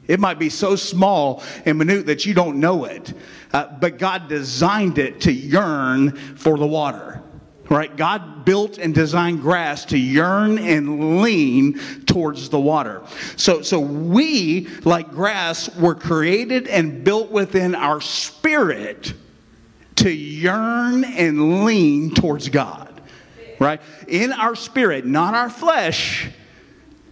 It 0.09 0.20
might 0.20 0.38
be 0.38 0.50
so 0.50 0.76
small 0.76 1.42
and 1.64 1.79
minute 1.79 2.05
that 2.05 2.26
you 2.26 2.35
don't 2.35 2.61
know 2.61 2.85
it. 2.85 3.14
Uh, 3.52 3.66
but 3.80 3.98
God 3.98 4.28
designed 4.28 4.98
it 4.98 5.20
to 5.22 5.32
yearn 5.32 6.12
for 6.37 6.59
the 6.59 6.66
water. 6.66 7.22
Right? 7.68 7.96
God 7.96 8.44
built 8.44 8.78
and 8.78 8.94
designed 8.94 9.40
grass 9.40 9.87
to 9.87 9.98
yearn 9.98 10.56
and 10.59 11.20
lean 11.20 11.80
towards 12.06 12.48
the 12.48 12.61
water. 12.61 13.02
So, 13.35 13.62
so 13.62 13.80
we, 13.80 14.68
like 14.85 15.11
grass, 15.11 15.74
were 15.76 15.96
created 15.96 16.68
and 16.68 17.02
built 17.02 17.32
within 17.32 17.74
our 17.74 18.00
spirit 18.00 19.14
to 19.96 20.11
yearn 20.11 21.02
and 21.02 21.64
lean 21.64 22.14
towards 22.14 22.48
God. 22.48 23.00
Right? 23.59 23.80
In 24.06 24.32
our 24.32 24.54
spirit, 24.54 25.04
not 25.04 25.35
our 25.35 25.50
flesh 25.50 26.28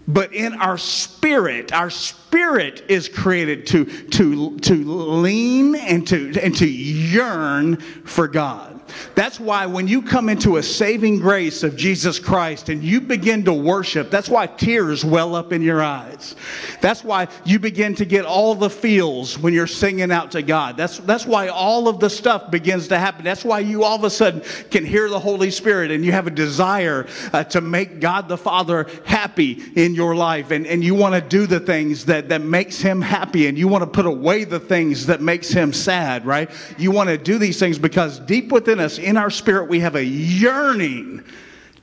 but 0.06 0.32
in 0.32 0.54
our 0.54 0.78
spirit 0.78 1.72
our 1.72 1.90
spirit 1.90 2.84
is 2.88 3.08
created 3.08 3.66
to 3.66 3.84
to 4.08 4.58
to 4.58 4.74
lean 4.74 5.74
and 5.74 6.06
to 6.06 6.38
and 6.40 6.56
to 6.56 6.68
yearn 6.68 7.76
for 8.04 8.28
god 8.28 8.73
that's 9.14 9.38
why 9.38 9.66
when 9.66 9.88
you 9.88 10.02
come 10.02 10.28
into 10.28 10.56
a 10.56 10.62
saving 10.62 11.18
grace 11.18 11.62
of 11.62 11.76
Jesus 11.76 12.18
Christ 12.18 12.68
and 12.68 12.82
you 12.82 13.00
begin 13.00 13.44
to 13.44 13.52
worship, 13.52 14.10
that's 14.10 14.28
why 14.28 14.46
tears 14.46 15.04
well 15.04 15.34
up 15.34 15.52
in 15.52 15.62
your 15.62 15.82
eyes. 15.82 16.36
That's 16.80 17.04
why 17.04 17.28
you 17.44 17.58
begin 17.58 17.94
to 17.96 18.04
get 18.04 18.24
all 18.24 18.54
the 18.54 18.70
feels 18.70 19.38
when 19.38 19.54
you're 19.54 19.66
singing 19.66 20.10
out 20.10 20.32
to 20.32 20.42
God. 20.42 20.76
That's, 20.76 20.98
that's 20.98 21.26
why 21.26 21.48
all 21.48 21.88
of 21.88 22.00
the 22.00 22.10
stuff 22.10 22.50
begins 22.50 22.88
to 22.88 22.98
happen. 22.98 23.24
That's 23.24 23.44
why 23.44 23.60
you 23.60 23.84
all 23.84 23.96
of 23.96 24.04
a 24.04 24.10
sudden 24.10 24.42
can 24.70 24.84
hear 24.84 25.08
the 25.08 25.18
Holy 25.18 25.50
Spirit 25.50 25.90
and 25.90 26.04
you 26.04 26.12
have 26.12 26.26
a 26.26 26.30
desire 26.30 27.06
uh, 27.32 27.44
to 27.44 27.60
make 27.60 28.00
God 28.00 28.28
the 28.28 28.38
Father 28.38 28.86
happy 29.04 29.62
in 29.76 29.94
your 29.94 30.14
life. 30.14 30.50
And, 30.50 30.66
and 30.66 30.84
you 30.84 30.94
want 30.94 31.14
to 31.14 31.20
do 31.20 31.46
the 31.46 31.60
things 31.60 32.04
that, 32.06 32.28
that 32.28 32.42
makes 32.42 32.80
him 32.80 33.00
happy 33.00 33.46
and 33.46 33.56
you 33.56 33.68
want 33.68 33.82
to 33.82 33.90
put 33.90 34.06
away 34.06 34.44
the 34.44 34.60
things 34.60 35.06
that 35.06 35.20
makes 35.20 35.48
him 35.48 35.72
sad, 35.72 36.26
right? 36.26 36.50
You 36.78 36.90
want 36.90 37.08
to 37.08 37.16
do 37.16 37.38
these 37.38 37.58
things 37.58 37.78
because 37.78 38.18
deep 38.20 38.52
within 38.52 38.80
us, 38.80 38.83
in 38.98 39.16
our 39.16 39.30
spirit, 39.30 39.68
we 39.68 39.80
have 39.80 39.96
a 39.96 40.04
yearning 40.04 41.24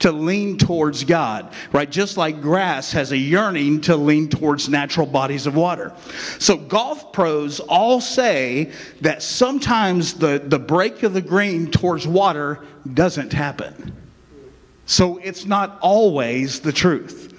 to 0.02 0.12
lean 0.12 0.58
towards 0.58 1.04
God, 1.04 1.54
right? 1.72 1.90
Just 1.90 2.18
like 2.18 2.42
grass 2.42 2.92
has 2.92 3.12
a 3.12 3.18
yearning 3.18 3.82
to 3.82 3.96
lean 3.96 4.30
towards 4.30 4.68
natural 4.68 5.06
bodies 5.06 5.46
of 5.46 5.56
water. 5.56 5.94
So 6.40 6.58
golf 6.58 7.14
pros 7.14 7.60
all 7.60 8.02
say 8.02 8.72
that 9.02 9.22
sometimes 9.22 10.16
the, 10.16 10.42
the 10.44 10.60
break 10.60 11.04
of 11.04 11.14
the 11.14 11.22
green 11.22 11.70
towards 11.70 12.08
water 12.08 12.60
doesn't 12.92 13.32
happen. 13.32 13.96
So 14.88 15.18
it's 15.18 15.46
not 15.46 15.78
always 15.82 16.60
the 16.60 16.74
truth. 16.74 17.31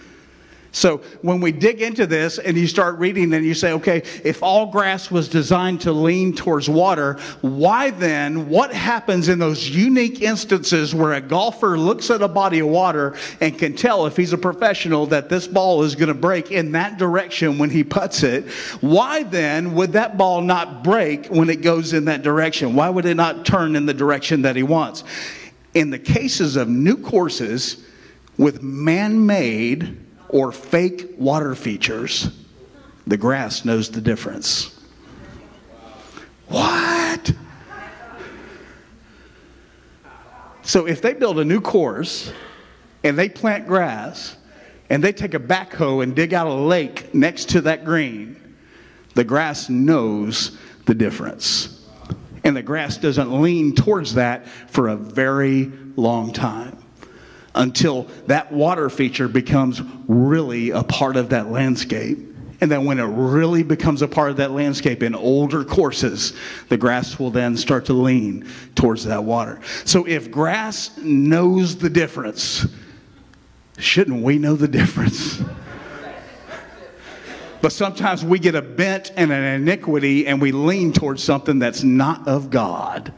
So 0.74 0.98
when 1.20 1.42
we 1.42 1.52
dig 1.52 1.82
into 1.82 2.06
this 2.06 2.38
and 2.38 2.56
you 2.56 2.66
start 2.66 2.98
reading 2.98 3.34
and 3.34 3.44
you 3.44 3.52
say, 3.52 3.72
okay, 3.74 3.98
if 4.24 4.42
all 4.42 4.66
grass 4.66 5.10
was 5.10 5.28
designed 5.28 5.82
to 5.82 5.92
lean 5.92 6.34
towards 6.34 6.66
water, 6.66 7.18
why 7.42 7.90
then, 7.90 8.48
what 8.48 8.72
happens 8.72 9.28
in 9.28 9.38
those 9.38 9.68
unique 9.68 10.22
instances 10.22 10.94
where 10.94 11.12
a 11.12 11.20
golfer 11.20 11.76
looks 11.76 12.10
at 12.10 12.22
a 12.22 12.28
body 12.28 12.60
of 12.60 12.68
water 12.68 13.14
and 13.42 13.58
can 13.58 13.76
tell 13.76 14.06
if 14.06 14.16
he's 14.16 14.32
a 14.32 14.38
professional 14.38 15.04
that 15.06 15.28
this 15.28 15.46
ball 15.46 15.82
is 15.82 15.94
going 15.94 16.08
to 16.08 16.14
break 16.14 16.50
in 16.50 16.72
that 16.72 16.96
direction 16.96 17.58
when 17.58 17.68
he 17.68 17.84
puts 17.84 18.22
it? 18.22 18.50
Why 18.80 19.24
then 19.24 19.74
would 19.74 19.92
that 19.92 20.16
ball 20.16 20.40
not 20.40 20.82
break 20.82 21.26
when 21.26 21.50
it 21.50 21.60
goes 21.60 21.92
in 21.92 22.06
that 22.06 22.22
direction? 22.22 22.74
Why 22.74 22.88
would 22.88 23.04
it 23.04 23.14
not 23.14 23.44
turn 23.44 23.76
in 23.76 23.84
the 23.84 23.94
direction 23.94 24.40
that 24.42 24.56
he 24.56 24.62
wants? 24.62 25.04
In 25.74 25.90
the 25.90 25.98
cases 25.98 26.56
of 26.56 26.70
new 26.70 26.96
courses 26.96 27.84
with 28.38 28.62
man 28.62 29.26
made 29.26 29.98
or 30.32 30.50
fake 30.50 31.10
water 31.18 31.54
features, 31.54 32.30
the 33.06 33.16
grass 33.16 33.64
knows 33.64 33.90
the 33.90 34.00
difference. 34.00 34.80
What? 36.48 37.32
So 40.62 40.86
if 40.86 41.02
they 41.02 41.12
build 41.12 41.38
a 41.38 41.44
new 41.44 41.60
course 41.60 42.32
and 43.04 43.18
they 43.18 43.28
plant 43.28 43.66
grass 43.66 44.36
and 44.90 45.04
they 45.04 45.12
take 45.12 45.34
a 45.34 45.40
backhoe 45.40 46.02
and 46.02 46.16
dig 46.16 46.34
out 46.34 46.46
a 46.46 46.54
lake 46.54 47.14
next 47.14 47.50
to 47.50 47.60
that 47.62 47.84
green, 47.84 48.36
the 49.14 49.24
grass 49.24 49.68
knows 49.68 50.56
the 50.86 50.94
difference. 50.94 51.86
And 52.44 52.56
the 52.56 52.62
grass 52.62 52.96
doesn't 52.96 53.40
lean 53.42 53.74
towards 53.74 54.14
that 54.14 54.48
for 54.48 54.88
a 54.88 54.96
very 54.96 55.70
long 55.96 56.32
time 56.32 56.81
until 57.54 58.04
that 58.26 58.50
water 58.52 58.88
feature 58.88 59.28
becomes 59.28 59.82
really 60.08 60.70
a 60.70 60.82
part 60.82 61.16
of 61.16 61.30
that 61.30 61.50
landscape. 61.50 62.18
And 62.60 62.70
then 62.70 62.84
when 62.84 63.00
it 63.00 63.04
really 63.04 63.64
becomes 63.64 64.02
a 64.02 64.08
part 64.08 64.30
of 64.30 64.36
that 64.36 64.52
landscape 64.52 65.02
in 65.02 65.16
older 65.16 65.64
courses, 65.64 66.32
the 66.68 66.76
grass 66.76 67.18
will 67.18 67.30
then 67.30 67.56
start 67.56 67.86
to 67.86 67.92
lean 67.92 68.48
towards 68.76 69.04
that 69.04 69.24
water. 69.24 69.60
So 69.84 70.06
if 70.06 70.30
grass 70.30 70.96
knows 70.98 71.76
the 71.76 71.90
difference, 71.90 72.66
shouldn't 73.78 74.22
we 74.22 74.38
know 74.38 74.54
the 74.54 74.68
difference? 74.68 75.42
But 77.60 77.72
sometimes 77.72 78.24
we 78.24 78.38
get 78.38 78.54
a 78.54 78.62
bent 78.62 79.12
and 79.16 79.32
an 79.32 79.42
iniquity 79.42 80.26
and 80.26 80.40
we 80.40 80.52
lean 80.52 80.92
towards 80.92 81.22
something 81.22 81.58
that's 81.58 81.82
not 81.82 82.26
of 82.28 82.50
God. 82.50 83.12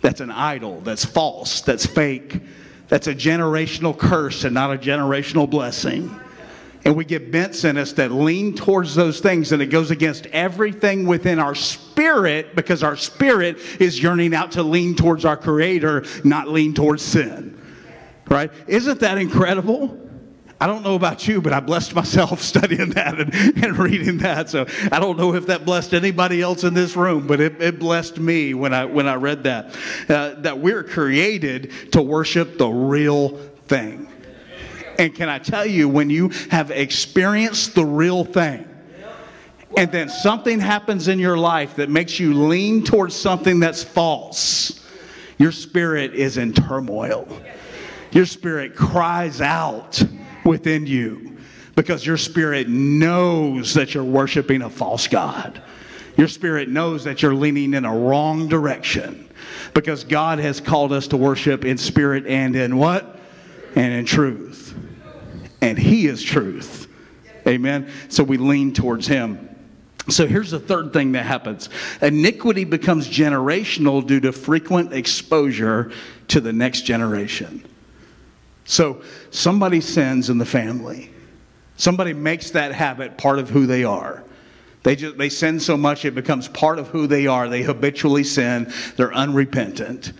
That's 0.00 0.20
an 0.20 0.30
idol, 0.30 0.82
that's 0.82 1.04
false, 1.04 1.62
that's 1.62 1.84
fake 1.86 2.40
that's 2.88 3.06
a 3.06 3.14
generational 3.14 3.96
curse 3.96 4.44
and 4.44 4.54
not 4.54 4.72
a 4.72 4.78
generational 4.78 5.48
blessing. 5.48 6.18
And 6.84 6.96
we 6.96 7.04
get 7.04 7.30
bents 7.30 7.64
in 7.64 7.76
us 7.76 7.92
that 7.94 8.12
lean 8.12 8.54
towards 8.54 8.94
those 8.94 9.20
things, 9.20 9.52
and 9.52 9.60
it 9.60 9.66
goes 9.66 9.90
against 9.90 10.26
everything 10.26 11.06
within 11.06 11.38
our 11.38 11.54
spirit 11.54 12.54
because 12.56 12.82
our 12.82 12.96
spirit 12.96 13.58
is 13.80 14.02
yearning 14.02 14.34
out 14.34 14.52
to 14.52 14.62
lean 14.62 14.94
towards 14.94 15.24
our 15.24 15.36
Creator, 15.36 16.04
not 16.24 16.48
lean 16.48 16.72
towards 16.72 17.02
sin. 17.02 17.60
Right? 18.28 18.50
Isn't 18.66 19.00
that 19.00 19.18
incredible? 19.18 20.07
I 20.60 20.66
don't 20.66 20.82
know 20.82 20.96
about 20.96 21.28
you, 21.28 21.40
but 21.40 21.52
I 21.52 21.60
blessed 21.60 21.94
myself 21.94 22.42
studying 22.42 22.90
that 22.90 23.20
and, 23.20 23.34
and, 23.64 23.78
reading 23.78 24.18
that. 24.18 24.50
So 24.50 24.66
I 24.90 24.98
don't 24.98 25.16
know 25.16 25.34
if 25.34 25.46
that 25.46 25.64
blessed 25.64 25.94
anybody 25.94 26.42
else 26.42 26.64
in 26.64 26.74
this 26.74 26.96
room, 26.96 27.26
but 27.26 27.40
it, 27.40 27.60
it 27.62 27.78
blessed 27.78 28.18
me 28.18 28.54
when 28.54 28.74
I 28.74 28.84
when 28.84 29.06
I 29.06 29.14
read 29.14 29.44
that. 29.44 29.76
Uh, 30.08 30.34
that 30.40 30.58
we're 30.58 30.82
created 30.82 31.92
to 31.92 32.02
worship 32.02 32.58
the 32.58 32.68
real 32.68 33.36
thing. 33.66 34.08
And 34.98 35.14
can 35.14 35.28
I 35.28 35.38
tell 35.38 35.64
you, 35.64 35.88
when 35.88 36.10
you 36.10 36.30
have 36.50 36.72
experienced 36.72 37.76
the 37.76 37.84
real 37.84 38.24
thing, 38.24 38.68
and 39.76 39.92
then 39.92 40.08
something 40.08 40.58
happens 40.58 41.06
in 41.06 41.20
your 41.20 41.38
life 41.38 41.76
that 41.76 41.88
makes 41.88 42.18
you 42.18 42.34
lean 42.34 42.82
towards 42.82 43.14
something 43.14 43.60
that's 43.60 43.84
false 43.84 44.84
Your 45.36 45.52
spirit 45.52 46.14
is 46.14 46.36
in 46.36 46.52
turmoil. 46.52 47.28
Your 48.10 48.26
spirit 48.26 48.74
cries 48.74 49.40
out 49.40 50.02
within 50.48 50.86
you 50.86 51.36
because 51.76 52.04
your 52.04 52.16
spirit 52.16 52.68
knows 52.68 53.74
that 53.74 53.94
you're 53.94 54.02
worshiping 54.02 54.62
a 54.62 54.70
false 54.70 55.06
God. 55.06 55.62
Your 56.16 56.26
spirit 56.26 56.68
knows 56.68 57.04
that 57.04 57.22
you're 57.22 57.34
leaning 57.34 57.74
in 57.74 57.84
a 57.84 57.96
wrong 57.96 58.48
direction 58.48 59.28
because 59.74 60.02
God 60.02 60.40
has 60.40 60.60
called 60.60 60.92
us 60.92 61.06
to 61.08 61.16
worship 61.16 61.64
in 61.64 61.78
spirit 61.78 62.26
and 62.26 62.56
in 62.56 62.76
what? 62.76 63.20
And 63.76 63.94
in 63.94 64.04
truth. 64.04 64.76
And 65.60 65.78
He 65.78 66.08
is 66.08 66.20
truth. 66.20 66.88
Amen. 67.46 67.88
So 68.08 68.24
we 68.24 68.38
lean 68.38 68.72
towards 68.72 69.06
Him. 69.06 69.48
So 70.08 70.26
here's 70.26 70.50
the 70.50 70.58
third 70.58 70.92
thing 70.92 71.12
that 71.12 71.26
happens 71.26 71.68
iniquity 72.02 72.64
becomes 72.64 73.06
generational 73.06 74.04
due 74.04 74.20
to 74.20 74.32
frequent 74.32 74.92
exposure 74.92 75.92
to 76.28 76.40
the 76.40 76.52
next 76.52 76.82
generation. 76.82 77.64
So 78.68 79.00
somebody 79.30 79.80
sins 79.80 80.28
in 80.28 80.36
the 80.36 80.44
family, 80.44 81.10
somebody 81.78 82.12
makes 82.12 82.50
that 82.50 82.70
habit 82.70 83.16
part 83.16 83.38
of 83.38 83.48
who 83.48 83.66
they 83.66 83.82
are. 83.82 84.22
They, 84.82 84.94
just, 84.94 85.16
they 85.16 85.30
sin 85.30 85.58
so 85.58 85.76
much 85.76 86.04
it 86.04 86.14
becomes 86.14 86.48
part 86.48 86.78
of 86.78 86.88
who 86.88 87.06
they 87.06 87.26
are. 87.26 87.48
They 87.48 87.62
habitually 87.62 88.24
sin, 88.24 88.70
they're 88.96 89.12
unrepentant. 89.12 90.12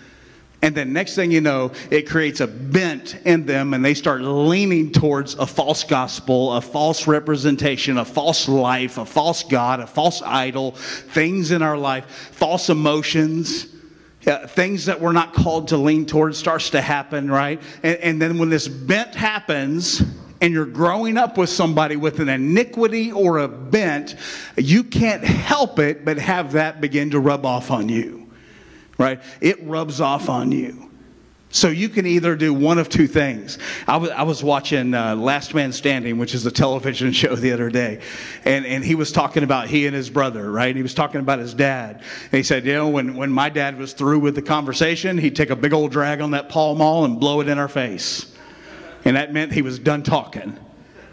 And 0.62 0.74
then 0.74 0.94
next 0.94 1.14
thing 1.14 1.30
you 1.30 1.42
know, 1.42 1.72
it 1.90 2.08
creates 2.08 2.40
a 2.40 2.46
bent 2.46 3.18
in 3.26 3.44
them 3.44 3.74
and 3.74 3.84
they 3.84 3.92
start 3.92 4.22
leaning 4.22 4.92
towards 4.92 5.34
a 5.34 5.46
false 5.46 5.84
gospel, 5.84 6.54
a 6.54 6.62
false 6.62 7.06
representation, 7.06 7.98
a 7.98 8.04
false 8.04 8.48
life, 8.48 8.96
a 8.96 9.04
false 9.04 9.42
God, 9.42 9.80
a 9.80 9.86
false 9.86 10.22
idol, 10.22 10.72
things 10.72 11.50
in 11.50 11.60
our 11.60 11.76
life, 11.76 12.06
false 12.32 12.70
emotions. 12.70 13.66
Things 14.20 14.86
that 14.86 15.00
we're 15.00 15.12
not 15.12 15.32
called 15.32 15.68
to 15.68 15.76
lean 15.76 16.04
towards 16.04 16.38
starts 16.38 16.70
to 16.70 16.80
happen, 16.80 17.30
right? 17.30 17.60
And, 17.82 17.96
and 17.98 18.22
then 18.22 18.38
when 18.38 18.50
this 18.50 18.68
bent 18.68 19.14
happens, 19.14 20.02
and 20.40 20.54
you're 20.54 20.66
growing 20.66 21.16
up 21.16 21.36
with 21.36 21.50
somebody 21.50 21.96
with 21.96 22.20
an 22.20 22.28
iniquity 22.28 23.10
or 23.10 23.38
a 23.38 23.48
bent, 23.48 24.14
you 24.56 24.84
can't 24.84 25.24
help 25.24 25.80
it 25.80 26.04
but 26.04 26.16
have 26.16 26.52
that 26.52 26.80
begin 26.80 27.10
to 27.10 27.18
rub 27.18 27.44
off 27.44 27.72
on 27.72 27.88
you 27.88 28.28
right? 28.98 29.20
It 29.40 29.62
rubs 29.64 30.00
off 30.00 30.28
on 30.28 30.52
you. 30.52 30.87
So 31.50 31.68
you 31.68 31.88
can 31.88 32.06
either 32.06 32.36
do 32.36 32.52
one 32.52 32.78
of 32.78 32.90
two 32.90 33.06
things. 33.06 33.58
I 33.86 33.96
was, 33.96 34.10
I 34.10 34.22
was 34.22 34.44
watching 34.44 34.92
uh, 34.92 35.16
Last 35.16 35.54
Man 35.54 35.72
Standing, 35.72 36.18
which 36.18 36.34
is 36.34 36.44
a 36.44 36.50
television 36.50 37.10
show 37.12 37.34
the 37.34 37.52
other 37.52 37.70
day, 37.70 38.00
and, 38.44 38.66
and 38.66 38.84
he 38.84 38.94
was 38.94 39.12
talking 39.12 39.42
about 39.42 39.68
he 39.68 39.86
and 39.86 39.96
his 39.96 40.10
brother, 40.10 40.50
right? 40.50 40.76
He 40.76 40.82
was 40.82 40.92
talking 40.92 41.20
about 41.20 41.38
his 41.38 41.54
dad. 41.54 42.02
And 42.24 42.32
he 42.32 42.42
said, 42.42 42.66
you 42.66 42.74
know, 42.74 42.88
when, 42.88 43.16
when 43.16 43.30
my 43.30 43.48
dad 43.48 43.78
was 43.78 43.94
through 43.94 44.18
with 44.18 44.34
the 44.34 44.42
conversation, 44.42 45.16
he'd 45.16 45.36
take 45.36 45.50
a 45.50 45.56
big 45.56 45.72
old 45.72 45.90
drag 45.90 46.20
on 46.20 46.32
that 46.32 46.50
Pall 46.50 46.74
Mall 46.74 47.06
and 47.06 47.18
blow 47.18 47.40
it 47.40 47.48
in 47.48 47.58
our 47.58 47.68
face. 47.68 48.34
And 49.04 49.16
that 49.16 49.32
meant 49.32 49.52
he 49.52 49.62
was 49.62 49.78
done 49.78 50.02
talking, 50.02 50.58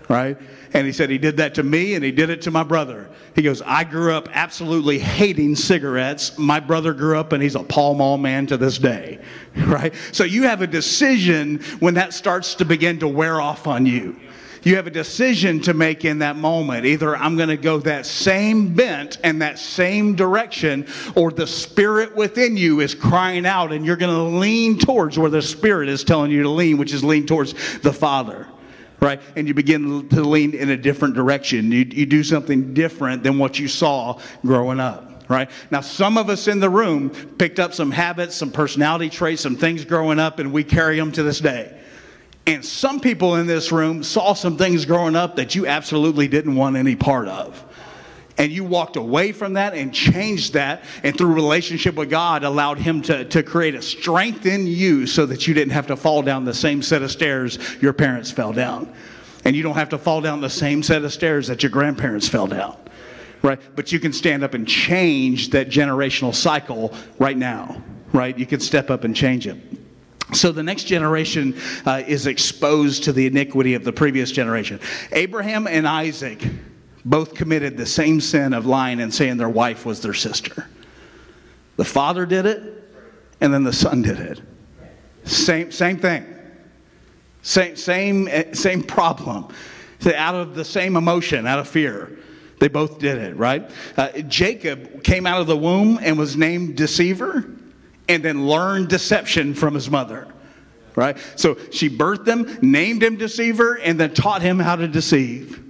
right? 0.09 0.37
And 0.75 0.85
he 0.85 0.91
said 0.91 1.09
he 1.09 1.17
did 1.17 1.37
that 1.37 1.55
to 1.55 1.63
me 1.63 1.93
and 1.93 2.03
he 2.03 2.11
did 2.11 2.29
it 2.29 2.41
to 2.41 2.51
my 2.51 2.61
brother. 2.61 3.09
He 3.33 3.41
goes, 3.41 3.61
I 3.61 3.85
grew 3.85 4.11
up 4.11 4.27
absolutely 4.33 4.99
hating 4.99 5.55
cigarettes. 5.55 6.37
My 6.37 6.59
brother 6.59 6.93
grew 6.93 7.17
up 7.17 7.31
and 7.31 7.41
he's 7.41 7.55
a 7.55 7.63
Pall 7.63 7.95
Mall 7.95 8.17
man 8.17 8.45
to 8.47 8.57
this 8.57 8.77
day, 8.77 9.19
right? 9.55 9.93
So 10.11 10.25
you 10.25 10.43
have 10.43 10.61
a 10.61 10.67
decision 10.67 11.61
when 11.79 11.93
that 11.93 12.13
starts 12.13 12.55
to 12.55 12.65
begin 12.65 12.99
to 12.99 13.07
wear 13.07 13.39
off 13.39 13.67
on 13.67 13.85
you. 13.85 14.19
You 14.63 14.75
have 14.75 14.85
a 14.85 14.91
decision 14.91 15.61
to 15.61 15.73
make 15.73 16.03
in 16.03 16.19
that 16.19 16.35
moment. 16.35 16.85
Either 16.85 17.15
I'm 17.15 17.37
going 17.37 17.49
to 17.49 17.57
go 17.57 17.77
that 17.79 18.05
same 18.05 18.73
bent 18.73 19.17
and 19.23 19.41
that 19.41 19.59
same 19.59 20.13
direction, 20.13 20.87
or 21.15 21.31
the 21.31 21.47
spirit 21.47 22.13
within 22.17 22.57
you 22.57 22.81
is 22.81 22.93
crying 22.93 23.45
out 23.45 23.71
and 23.71 23.85
you're 23.85 23.95
going 23.95 24.13
to 24.13 24.37
lean 24.37 24.77
towards 24.77 25.17
where 25.17 25.29
the 25.29 25.41
spirit 25.41 25.87
is 25.87 26.03
telling 26.03 26.31
you 26.31 26.43
to 26.43 26.49
lean, 26.49 26.77
which 26.77 26.93
is 26.93 27.01
lean 27.01 27.25
towards 27.25 27.53
the 27.79 27.93
Father 27.93 28.45
right? 28.99 29.21
And 29.35 29.47
you 29.47 29.53
begin 29.53 30.09
to 30.09 30.21
lean 30.21 30.53
in 30.53 30.69
a 30.69 30.77
different 30.77 31.15
direction. 31.15 31.71
You, 31.71 31.85
you 31.85 32.05
do 32.05 32.23
something 32.23 32.73
different 32.73 33.23
than 33.23 33.37
what 33.37 33.59
you 33.59 33.67
saw 33.67 34.19
growing 34.45 34.79
up. 34.79 35.11
Right? 35.27 35.49
Now, 35.71 35.81
some 35.81 36.19
of 36.19 36.29
us 36.29 36.47
in 36.47 36.59
the 36.59 36.69
room 36.69 37.09
picked 37.09 37.59
up 37.59 37.73
some 37.73 37.89
habits, 37.89 38.35
some 38.35 38.51
personality 38.51 39.09
traits, 39.09 39.41
some 39.41 39.55
things 39.55 39.83
growing 39.83 40.19
up, 40.19 40.37
and 40.37 40.53
we 40.53 40.63
carry 40.63 40.99
them 40.99 41.11
to 41.13 41.23
this 41.23 41.39
day. 41.39 41.75
And 42.45 42.63
some 42.63 42.99
people 42.99 43.35
in 43.37 43.47
this 43.47 43.71
room 43.71 44.03
saw 44.03 44.33
some 44.33 44.55
things 44.55 44.85
growing 44.85 45.15
up 45.15 45.37
that 45.37 45.55
you 45.55 45.65
absolutely 45.65 46.27
didn't 46.27 46.55
want 46.55 46.75
any 46.75 46.95
part 46.95 47.27
of 47.27 47.64
and 48.37 48.51
you 48.51 48.63
walked 48.63 48.95
away 48.95 49.31
from 49.31 49.53
that 49.53 49.73
and 49.73 49.93
changed 49.93 50.53
that 50.53 50.83
and 51.03 51.17
through 51.17 51.33
relationship 51.33 51.95
with 51.95 52.09
god 52.09 52.43
allowed 52.43 52.77
him 52.77 53.01
to, 53.01 53.25
to 53.25 53.43
create 53.43 53.75
a 53.75 53.81
strength 53.81 54.45
in 54.45 54.67
you 54.67 55.07
so 55.07 55.25
that 55.25 55.47
you 55.47 55.53
didn't 55.53 55.73
have 55.73 55.87
to 55.87 55.95
fall 55.95 56.21
down 56.21 56.45
the 56.45 56.53
same 56.53 56.81
set 56.81 57.01
of 57.01 57.11
stairs 57.11 57.59
your 57.81 57.93
parents 57.93 58.31
fell 58.31 58.53
down. 58.53 58.93
And 59.43 59.55
you 59.55 59.61
don't 59.61 59.75
have 59.75 59.89
to 59.89 59.99
fall 59.99 60.21
down 60.21 60.41
the 60.41 60.49
same 60.49 60.81
set 60.81 61.03
of 61.03 61.13
stairs 61.13 61.47
that 61.47 61.61
your 61.61 61.69
grandparents 61.69 62.27
fell 62.27 62.47
down 62.47 62.77
right? 63.41 63.59
But 63.75 63.91
you 63.91 63.99
can 63.99 64.11
stand 64.11 64.43
up 64.43 64.55
and 64.55 64.67
change 64.67 65.51
that 65.51 65.69
generational 65.69 66.33
cycle 66.33 66.93
right 67.19 67.37
now 67.37 67.81
right? 68.15 68.37
You 68.37 68.45
can 68.45 68.59
step 68.59 68.89
up 68.89 69.03
and 69.03 69.15
change 69.15 69.45
it. 69.45 69.57
So 70.33 70.51
the 70.51 70.63
next 70.63 70.85
generation 70.85 71.55
uh, 71.85 72.01
is 72.07 72.27
exposed 72.27 73.03
to 73.03 73.13
the 73.13 73.27
iniquity 73.27 73.75
of 73.75 73.83
the 73.83 73.91
previous 73.91 74.31
generation. 74.31 74.79
Abraham 75.11 75.67
and 75.67 75.87
isaac 75.87 76.41
both 77.05 77.35
committed 77.35 77.77
the 77.77 77.85
same 77.85 78.19
sin 78.19 78.53
of 78.53 78.65
lying 78.65 78.99
and 78.99 79.13
saying 79.13 79.37
their 79.37 79.47
wife 79.47 79.85
was 79.85 80.01
their 80.01 80.13
sister. 80.13 80.67
The 81.77 81.85
father 81.85 82.25
did 82.25 82.45
it, 82.47 82.83
and 83.41 83.53
then 83.53 83.63
the 83.63 83.73
son 83.73 84.01
did 84.01 84.19
it. 84.19 84.41
Same, 85.23 85.71
same 85.71 85.97
thing. 85.97 86.25
Same, 87.43 87.75
same, 87.75 88.53
same 88.53 88.81
problem. 88.81 89.53
Out 90.15 90.35
of 90.35 90.55
the 90.55 90.65
same 90.65 90.95
emotion, 90.95 91.45
out 91.45 91.59
of 91.59 91.67
fear. 91.67 92.17
They 92.59 92.69
both 92.69 92.99
did 92.99 93.17
it, 93.17 93.35
right? 93.35 93.69
Uh, 93.97 94.09
Jacob 94.21 95.03
came 95.03 95.27
out 95.27 95.41
of 95.41 95.47
the 95.47 95.57
womb 95.57 95.99
and 96.01 96.17
was 96.17 96.35
named 96.37 96.77
deceiver 96.77 97.51
and 98.07 98.23
then 98.23 98.47
learned 98.47 98.87
deception 98.87 99.53
from 99.53 99.73
his 99.73 99.89
mother, 99.89 100.27
right? 100.95 101.17
So 101.35 101.57
she 101.71 101.89
birthed 101.89 102.27
him, 102.27 102.57
named 102.61 103.03
him 103.03 103.17
deceiver, 103.17 103.75
and 103.75 103.99
then 103.99 104.13
taught 104.13 104.41
him 104.41 104.59
how 104.59 104.75
to 104.75 104.87
deceive. 104.87 105.64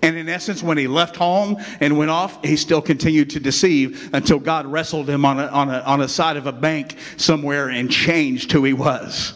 And 0.00 0.16
in 0.16 0.28
essence, 0.28 0.62
when 0.62 0.78
he 0.78 0.86
left 0.86 1.16
home 1.16 1.56
and 1.80 1.98
went 1.98 2.10
off, 2.10 2.44
he 2.44 2.56
still 2.56 2.80
continued 2.80 3.30
to 3.30 3.40
deceive 3.40 4.10
until 4.14 4.38
God 4.38 4.66
wrestled 4.66 5.10
him 5.10 5.24
on 5.24 5.40
a, 5.40 5.46
on 5.46 5.70
a, 5.70 5.80
on 5.80 6.00
a 6.02 6.08
side 6.08 6.36
of 6.36 6.46
a 6.46 6.52
bank 6.52 6.96
somewhere 7.16 7.68
and 7.68 7.90
changed 7.90 8.52
who 8.52 8.64
he 8.64 8.72
was. 8.72 9.34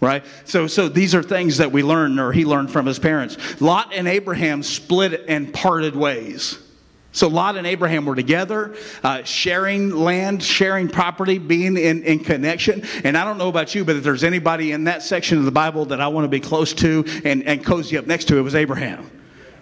Right? 0.00 0.24
So, 0.44 0.66
so 0.66 0.88
these 0.88 1.14
are 1.14 1.22
things 1.22 1.56
that 1.58 1.72
we 1.72 1.82
learn, 1.82 2.18
or 2.18 2.30
he 2.30 2.44
learned 2.44 2.70
from 2.70 2.86
his 2.86 2.98
parents. 2.98 3.60
Lot 3.60 3.92
and 3.92 4.06
Abraham 4.06 4.62
split 4.62 5.24
and 5.28 5.52
parted 5.52 5.96
ways. 5.96 6.58
So 7.10 7.28
Lot 7.28 7.56
and 7.56 7.66
Abraham 7.66 8.06
were 8.06 8.16
together, 8.16 8.76
uh, 9.04 9.22
sharing 9.22 9.90
land, 9.90 10.42
sharing 10.42 10.88
property, 10.88 11.38
being 11.38 11.76
in, 11.76 12.02
in 12.02 12.18
connection. 12.18 12.84
And 13.04 13.16
I 13.16 13.24
don't 13.24 13.38
know 13.38 13.48
about 13.48 13.74
you, 13.74 13.84
but 13.84 13.94
if 13.96 14.02
there's 14.02 14.24
anybody 14.24 14.72
in 14.72 14.84
that 14.84 15.02
section 15.02 15.38
of 15.38 15.44
the 15.44 15.52
Bible 15.52 15.86
that 15.86 16.00
I 16.00 16.08
want 16.08 16.24
to 16.24 16.28
be 16.28 16.40
close 16.40 16.72
to 16.74 17.04
and, 17.24 17.44
and 17.44 17.64
cozy 17.64 17.96
up 17.96 18.06
next 18.06 18.26
to, 18.26 18.38
it 18.38 18.42
was 18.42 18.56
Abraham. 18.56 19.08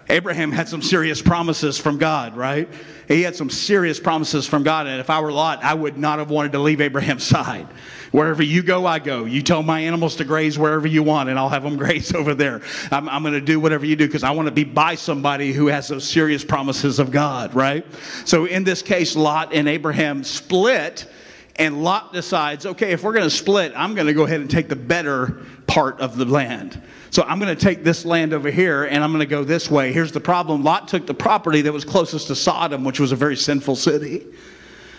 Abraham 0.09 0.51
had 0.51 0.67
some 0.67 0.81
serious 0.81 1.21
promises 1.21 1.77
from 1.77 1.97
God, 1.97 2.35
right? 2.35 2.67
He 3.07 3.21
had 3.21 3.35
some 3.35 3.49
serious 3.49 3.99
promises 3.99 4.45
from 4.47 4.63
God. 4.63 4.87
And 4.87 4.99
if 4.99 5.09
I 5.09 5.19
were 5.21 5.31
Lot, 5.31 5.63
I 5.63 5.73
would 5.73 5.97
not 5.97 6.19
have 6.19 6.29
wanted 6.29 6.51
to 6.53 6.59
leave 6.59 6.81
Abraham's 6.81 7.23
side. 7.23 7.67
Wherever 8.11 8.43
you 8.43 8.61
go, 8.61 8.85
I 8.85 8.99
go. 8.99 9.25
You 9.25 9.41
tell 9.41 9.63
my 9.63 9.79
animals 9.79 10.15
to 10.17 10.23
graze 10.23 10.59
wherever 10.59 10.85
you 10.85 11.01
want, 11.01 11.29
and 11.29 11.39
I'll 11.39 11.49
have 11.49 11.63
them 11.63 11.77
graze 11.77 12.13
over 12.13 12.35
there. 12.35 12.61
I'm, 12.91 13.09
I'm 13.09 13.23
going 13.23 13.33
to 13.33 13.41
do 13.41 13.59
whatever 13.59 13.85
you 13.85 13.95
do 13.95 14.05
because 14.05 14.23
I 14.23 14.31
want 14.31 14.47
to 14.47 14.53
be 14.53 14.63
by 14.63 14.95
somebody 14.95 15.51
who 15.51 15.67
has 15.67 15.87
those 15.87 16.07
serious 16.07 16.43
promises 16.43 16.99
of 16.99 17.09
God, 17.09 17.55
right? 17.55 17.85
So 18.25 18.45
in 18.45 18.63
this 18.63 18.81
case, 18.81 19.15
Lot 19.15 19.53
and 19.53 19.67
Abraham 19.67 20.23
split, 20.23 21.07
and 21.55 21.83
Lot 21.83 22.13
decides, 22.13 22.65
okay, 22.65 22.91
if 22.91 23.03
we're 23.03 23.13
going 23.13 23.25
to 23.25 23.35
split, 23.35 23.73
I'm 23.75 23.95
going 23.95 24.07
to 24.07 24.13
go 24.13 24.23
ahead 24.23 24.41
and 24.41 24.49
take 24.49 24.69
the 24.69 24.75
better 24.75 25.41
part 25.73 25.99
of 25.99 26.17
the 26.17 26.25
land. 26.25 26.79
So 27.09 27.23
I'm 27.23 27.39
going 27.39 27.55
to 27.55 27.61
take 27.61 27.83
this 27.83 28.05
land 28.05 28.31
over 28.31 28.51
here 28.51 28.83
and 28.83 29.03
I'm 29.03 29.11
going 29.11 29.21
to 29.21 29.25
go 29.25 29.43
this 29.43 29.71
way. 29.71 29.91
Here's 29.91 30.11
the 30.11 30.19
problem 30.19 30.63
Lot 30.63 30.87
took 30.87 31.07
the 31.07 31.15
property 31.15 31.61
that 31.61 31.73
was 31.73 31.83
closest 31.83 32.27
to 32.27 32.35
Sodom, 32.35 32.83
which 32.83 32.99
was 32.99 33.11
a 33.11 33.15
very 33.15 33.35
sinful 33.35 33.75
city. 33.75 34.23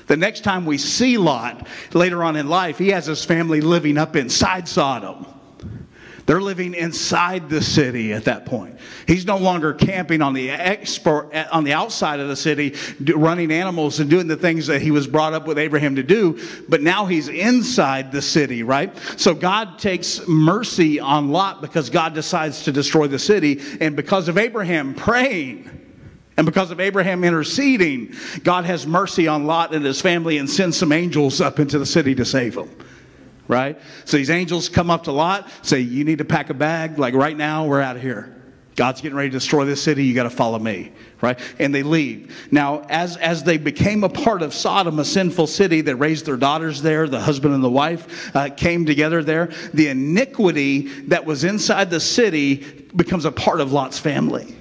The 0.08 0.16
next 0.16 0.42
time 0.42 0.66
we 0.66 0.78
see 0.78 1.16
Lot 1.16 1.66
later 1.92 2.24
on 2.24 2.34
in 2.34 2.48
life, 2.48 2.76
he 2.76 2.88
has 2.88 3.06
his 3.06 3.24
family 3.24 3.60
living 3.60 3.96
up 3.96 4.16
inside 4.16 4.66
Sodom. 4.66 5.26
They're 6.26 6.40
living 6.40 6.72
inside 6.74 7.50
the 7.50 7.60
city 7.60 8.12
at 8.14 8.24
that 8.24 8.46
point. 8.46 8.78
He's 9.06 9.26
no 9.26 9.36
longer 9.36 9.74
camping 9.74 10.22
on 10.22 10.32
the 10.32 10.50
export, 10.50 11.34
on 11.34 11.64
the 11.64 11.74
outside 11.74 12.18
of 12.18 12.28
the 12.28 12.36
city, 12.36 12.74
running 13.14 13.52
animals 13.52 14.00
and 14.00 14.08
doing 14.08 14.26
the 14.26 14.36
things 14.36 14.66
that 14.68 14.80
he 14.80 14.90
was 14.90 15.06
brought 15.06 15.34
up 15.34 15.46
with 15.46 15.58
Abraham 15.58 15.96
to 15.96 16.02
do. 16.02 16.40
But 16.68 16.80
now 16.80 17.04
he's 17.04 17.28
inside 17.28 18.10
the 18.10 18.22
city, 18.22 18.62
right? 18.62 18.96
So 19.18 19.34
God 19.34 19.78
takes 19.78 20.26
mercy 20.26 20.98
on 20.98 21.30
Lot 21.30 21.60
because 21.60 21.90
God 21.90 22.14
decides 22.14 22.64
to 22.64 22.72
destroy 22.72 23.06
the 23.06 23.18
city, 23.18 23.60
and 23.80 23.94
because 23.94 24.28
of 24.28 24.38
Abraham 24.38 24.94
praying. 24.94 25.70
And 26.36 26.44
because 26.44 26.72
of 26.72 26.80
Abraham 26.80 27.22
interceding, 27.22 28.12
God 28.42 28.64
has 28.64 28.88
mercy 28.88 29.28
on 29.28 29.46
Lot 29.46 29.72
and 29.72 29.84
his 29.84 30.00
family 30.00 30.38
and 30.38 30.50
sends 30.50 30.76
some 30.76 30.90
angels 30.90 31.40
up 31.40 31.60
into 31.60 31.78
the 31.78 31.86
city 31.86 32.12
to 32.16 32.24
save 32.24 32.56
him 32.56 32.68
right? 33.48 33.78
So 34.04 34.16
these 34.16 34.30
angels 34.30 34.68
come 34.68 34.90
up 34.90 35.04
to 35.04 35.12
Lot, 35.12 35.48
say, 35.62 35.80
You 35.80 36.04
need 36.04 36.18
to 36.18 36.24
pack 36.24 36.50
a 36.50 36.54
bag. 36.54 36.98
Like 36.98 37.14
right 37.14 37.36
now, 37.36 37.66
we're 37.66 37.80
out 37.80 37.96
of 37.96 38.02
here. 38.02 38.34
God's 38.76 39.00
getting 39.00 39.16
ready 39.16 39.28
to 39.28 39.36
destroy 39.36 39.64
this 39.64 39.80
city. 39.80 40.04
You 40.04 40.14
got 40.14 40.24
to 40.24 40.30
follow 40.30 40.58
me, 40.58 40.90
right? 41.20 41.38
And 41.60 41.72
they 41.72 41.84
leave. 41.84 42.34
Now, 42.50 42.80
as 42.88 43.16
as 43.18 43.44
they 43.44 43.56
became 43.56 44.02
a 44.02 44.08
part 44.08 44.42
of 44.42 44.52
Sodom, 44.52 44.98
a 44.98 45.04
sinful 45.04 45.46
city 45.46 45.80
that 45.82 45.96
raised 45.96 46.26
their 46.26 46.36
daughters 46.36 46.82
there, 46.82 47.06
the 47.06 47.20
husband 47.20 47.54
and 47.54 47.62
the 47.62 47.70
wife 47.70 48.34
uh, 48.34 48.48
came 48.50 48.84
together 48.84 49.22
there. 49.22 49.50
The 49.74 49.88
iniquity 49.88 50.88
that 51.02 51.24
was 51.24 51.44
inside 51.44 51.90
the 51.90 52.00
city 52.00 52.56
becomes 52.96 53.24
a 53.24 53.32
part 53.32 53.60
of 53.60 53.72
Lot's 53.72 53.98
family. 53.98 54.56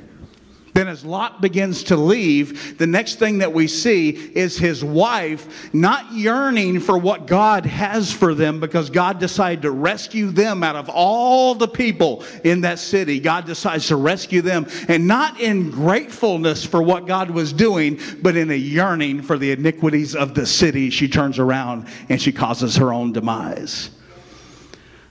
Then, 0.83 0.91
as 0.91 1.05
Lot 1.05 1.39
begins 1.39 1.81
to 1.83 1.95
leave, 1.95 2.77
the 2.77 2.85
next 2.85 3.15
thing 3.15 3.37
that 3.37 3.53
we 3.53 3.69
see 3.69 4.09
is 4.09 4.57
his 4.57 4.83
wife 4.83 5.73
not 5.73 6.11
yearning 6.11 6.81
for 6.81 6.97
what 6.97 7.25
God 7.25 7.65
has 7.65 8.11
for 8.11 8.33
them 8.33 8.59
because 8.59 8.89
God 8.89 9.17
decided 9.17 9.61
to 9.61 9.71
rescue 9.71 10.29
them 10.29 10.61
out 10.61 10.75
of 10.75 10.89
all 10.89 11.55
the 11.55 11.69
people 11.69 12.25
in 12.43 12.59
that 12.61 12.79
city. 12.79 13.21
God 13.21 13.45
decides 13.45 13.87
to 13.87 13.95
rescue 13.95 14.41
them, 14.41 14.67
and 14.89 15.07
not 15.07 15.39
in 15.39 15.71
gratefulness 15.71 16.65
for 16.65 16.83
what 16.83 17.07
God 17.07 17.29
was 17.29 17.53
doing, 17.53 17.97
but 18.21 18.35
in 18.35 18.51
a 18.51 18.53
yearning 18.53 19.21
for 19.21 19.37
the 19.37 19.53
iniquities 19.53 20.17
of 20.17 20.33
the 20.33 20.45
city. 20.45 20.89
She 20.89 21.07
turns 21.07 21.39
around 21.39 21.87
and 22.09 22.21
she 22.21 22.33
causes 22.33 22.75
her 22.75 22.91
own 22.91 23.13
demise. 23.13 23.89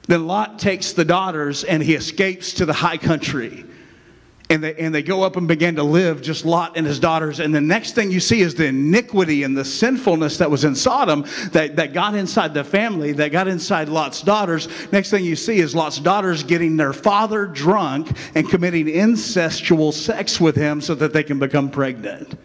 Then 0.06 0.26
Lot 0.26 0.58
takes 0.58 0.92
the 0.92 1.06
daughters 1.06 1.64
and 1.64 1.82
he 1.82 1.94
escapes 1.94 2.52
to 2.54 2.66
the 2.66 2.74
high 2.74 2.98
country 2.98 3.64
and 4.52 4.62
they, 4.62 4.74
and 4.74 4.94
they 4.94 5.02
go 5.02 5.22
up 5.22 5.36
and 5.36 5.48
begin 5.48 5.76
to 5.76 5.82
live 5.82 6.20
just 6.20 6.44
Lot 6.44 6.76
and 6.76 6.86
his 6.86 7.00
daughters. 7.00 7.40
And 7.40 7.54
the 7.54 7.60
next 7.60 7.94
thing 7.94 8.10
you 8.10 8.20
see 8.20 8.42
is 8.42 8.54
the 8.54 8.66
iniquity 8.66 9.44
and 9.44 9.56
the 9.56 9.64
sinfulness 9.64 10.36
that 10.36 10.50
was 10.50 10.64
in 10.64 10.74
Sodom 10.74 11.24
that, 11.52 11.76
that 11.76 11.94
got 11.94 12.14
inside 12.14 12.52
the 12.52 12.62
family, 12.62 13.12
that 13.12 13.32
got 13.32 13.48
inside 13.48 13.88
Lot's 13.88 14.20
daughters. 14.20 14.68
Next 14.92 15.10
thing 15.10 15.24
you 15.24 15.36
see 15.36 15.58
is 15.58 15.74
Lot's 15.74 15.98
daughters 15.98 16.42
getting 16.42 16.76
their 16.76 16.92
father 16.92 17.46
drunk 17.46 18.14
and 18.34 18.48
committing 18.48 18.88
incestual 18.88 19.90
sex 19.90 20.38
with 20.38 20.54
him 20.54 20.82
so 20.82 20.94
that 20.96 21.14
they 21.14 21.22
can 21.22 21.38
become 21.38 21.70
pregnant. 21.70 22.38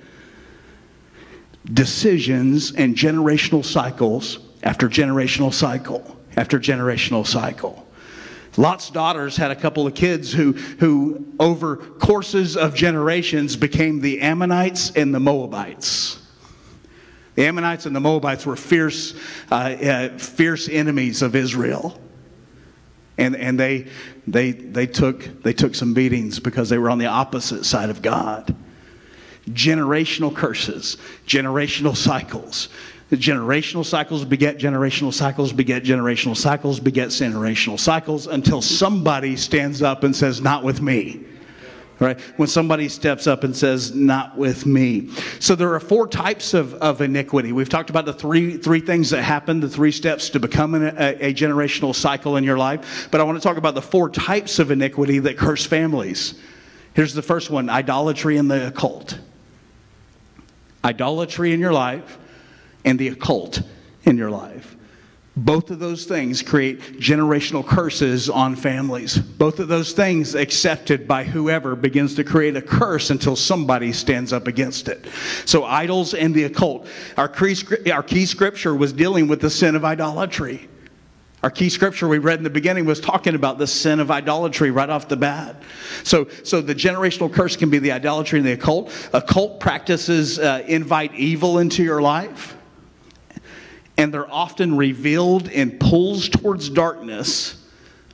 Decisions 1.66 2.72
and 2.72 2.96
generational 2.96 3.66
cycles 3.66 4.40
after 4.64 4.88
generational 4.88 5.54
cycle 5.54 6.18
after 6.38 6.58
generational 6.58 7.28
cycle. 7.28 7.87
Lot's 8.58 8.90
daughters 8.90 9.38
had 9.38 9.52
a 9.52 9.56
couple 9.56 9.86
of 9.86 9.94
kids 9.94 10.34
who, 10.34 10.54
who, 10.54 11.34
over 11.40 11.78
courses 11.78 12.58
of 12.58 12.74
generations, 12.74 13.56
became 13.56 14.02
the 14.02 14.22
Ammonites 14.22 14.92
and 14.92 15.14
the 15.14 15.20
Moabites. 15.20 16.20
The 17.36 17.46
Ammonites 17.46 17.86
and 17.86 17.96
the 17.96 18.00
Moabites 18.00 18.48
were 18.48 18.56
fierce, 18.56 19.14
uh, 19.52 19.56
uh, 19.56 20.18
fierce 20.18 20.68
enemies 20.68 21.22
of 21.22 21.36
Israel. 21.36 22.02
And, 23.20 23.36
and 23.36 23.60
they, 23.60 23.88
they, 24.26 24.52
they, 24.52 24.88
took, 24.88 25.44
they 25.44 25.54
took 25.54 25.76
some 25.76 25.94
beatings 25.94 26.40
because 26.40 26.70
they 26.70 26.80
were 26.80 26.90
on 26.90 26.98
the 26.98 27.06
opposite 27.06 27.64
side 27.64 27.92
of 27.92 28.02
God. 28.02 28.56
Generational 29.50 30.36
curses, 30.36 30.98
generational 31.28 31.96
cycles. 31.96 32.70
Generational 33.12 33.86
cycles 33.86 34.26
beget 34.26 34.58
generational 34.58 35.14
cycles, 35.14 35.54
beget 35.54 35.84
generational 35.84 36.36
cycles, 36.36 36.80
beget 36.80 37.08
generational 37.10 37.80
cycles 37.80 38.28
until 38.28 38.62
somebody 38.62 39.38
stands 39.38 39.82
up 39.82 40.04
and 40.04 40.14
says, 40.14 40.42
Not 40.42 40.64
with 40.64 40.82
me. 40.82 41.24
Right? 42.00 42.20
When 42.36 42.50
somebody 42.50 42.90
steps 42.90 43.26
up 43.26 43.46
and 43.46 43.56
says, 43.56 43.96
Not 43.96 44.38
with 44.38 44.66
me. 44.66 45.10
So 45.40 45.56
there 45.56 45.74
are 45.74 45.80
four 45.80 46.06
types 46.06 46.54
of, 46.54 46.74
of 46.76 47.00
iniquity. 47.00 47.54
We've 47.54 47.70
talked 47.70 47.90
about 47.90 48.06
the 48.06 48.14
three, 48.14 48.58
three 48.58 48.82
things 48.82 49.10
that 49.12 49.24
happen, 49.24 49.62
the 49.62 49.70
three 49.70 49.94
steps 49.94 50.30
to 50.32 50.40
become 50.42 50.76
a, 50.76 50.90
a 51.30 51.34
generational 51.34 51.96
cycle 51.96 52.36
in 52.36 52.44
your 52.44 52.58
life. 52.58 53.08
But 53.10 53.22
I 53.22 53.24
want 53.24 53.38
to 53.38 53.42
talk 53.42 53.56
about 53.56 53.74
the 53.74 53.82
four 53.82 54.10
types 54.10 54.60
of 54.60 54.70
iniquity 54.70 55.20
that 55.20 55.38
curse 55.38 55.66
families. 55.66 56.34
Here's 56.94 57.14
the 57.14 57.22
first 57.22 57.50
one 57.50 57.70
idolatry 57.70 58.36
and 58.36 58.52
the 58.52 58.68
occult. 58.68 59.18
Idolatry 60.84 61.54
in 61.54 61.62
your 61.62 61.74
life 61.74 62.18
and 62.88 62.98
the 62.98 63.10
occult 63.10 63.62
in 64.06 64.18
your 64.18 64.32
life. 64.32 64.78
Both 65.36 65.70
of 65.70 65.78
those 65.78 66.06
things 66.06 66.42
create 66.42 66.80
generational 67.00 67.64
curses 67.64 68.28
on 68.30 68.56
families. 68.56 69.18
Both 69.18 69.60
of 69.60 69.68
those 69.68 69.92
things 69.92 70.34
accepted 70.34 71.06
by 71.06 71.26
whoever 71.26 71.76
begins 71.76 72.16
to 72.16 72.24
create 72.24 72.56
a 72.56 72.62
curse 72.62 73.12
until 73.12 73.36
somebody 73.36 73.92
stands 73.92 74.32
up 74.34 74.48
against 74.48 74.88
it. 74.88 75.06
So, 75.46 75.66
idols 75.66 76.16
and 76.16 76.34
the 76.34 76.46
occult. 76.46 76.88
Our 77.18 77.28
key, 77.28 78.26
scripture 78.26 78.74
was 78.74 78.94
dealing 78.94 79.28
with 79.28 79.42
the 79.42 79.50
sin 79.50 79.76
of 79.76 79.86
idolatry. 79.86 80.68
Our 81.44 81.52
key 81.52 81.70
scripture 81.70 82.08
we 82.08 82.18
read 82.18 82.40
in 82.40 82.44
the 82.44 82.50
beginning 82.50 82.86
was 82.86 83.00
talking 83.00 83.36
about 83.36 83.60
the 83.60 83.68
sin 83.68 84.00
of 84.00 84.10
idolatry 84.10 84.72
right 84.72 84.90
off 84.90 85.08
the 85.08 85.18
bat. 85.18 85.62
So, 86.04 86.30
so 86.44 86.62
the 86.62 86.74
generational 86.74 87.32
curse 87.32 87.56
can 87.56 87.70
be 87.70 87.78
the 87.78 87.92
idolatry 87.92 88.40
and 88.40 88.48
the 88.48 88.54
occult. 88.54 88.92
Occult 89.14 89.60
practices 89.60 90.40
uh, 90.40 90.64
invite 90.66 91.14
evil 91.14 91.60
into 91.60 91.84
your 91.84 92.02
life 92.02 92.57
and 93.98 94.14
they're 94.14 94.32
often 94.32 94.78
revealed 94.78 95.48
in 95.50 95.78
pulls 95.80 96.30
towards 96.30 96.70
darkness, 96.70 97.64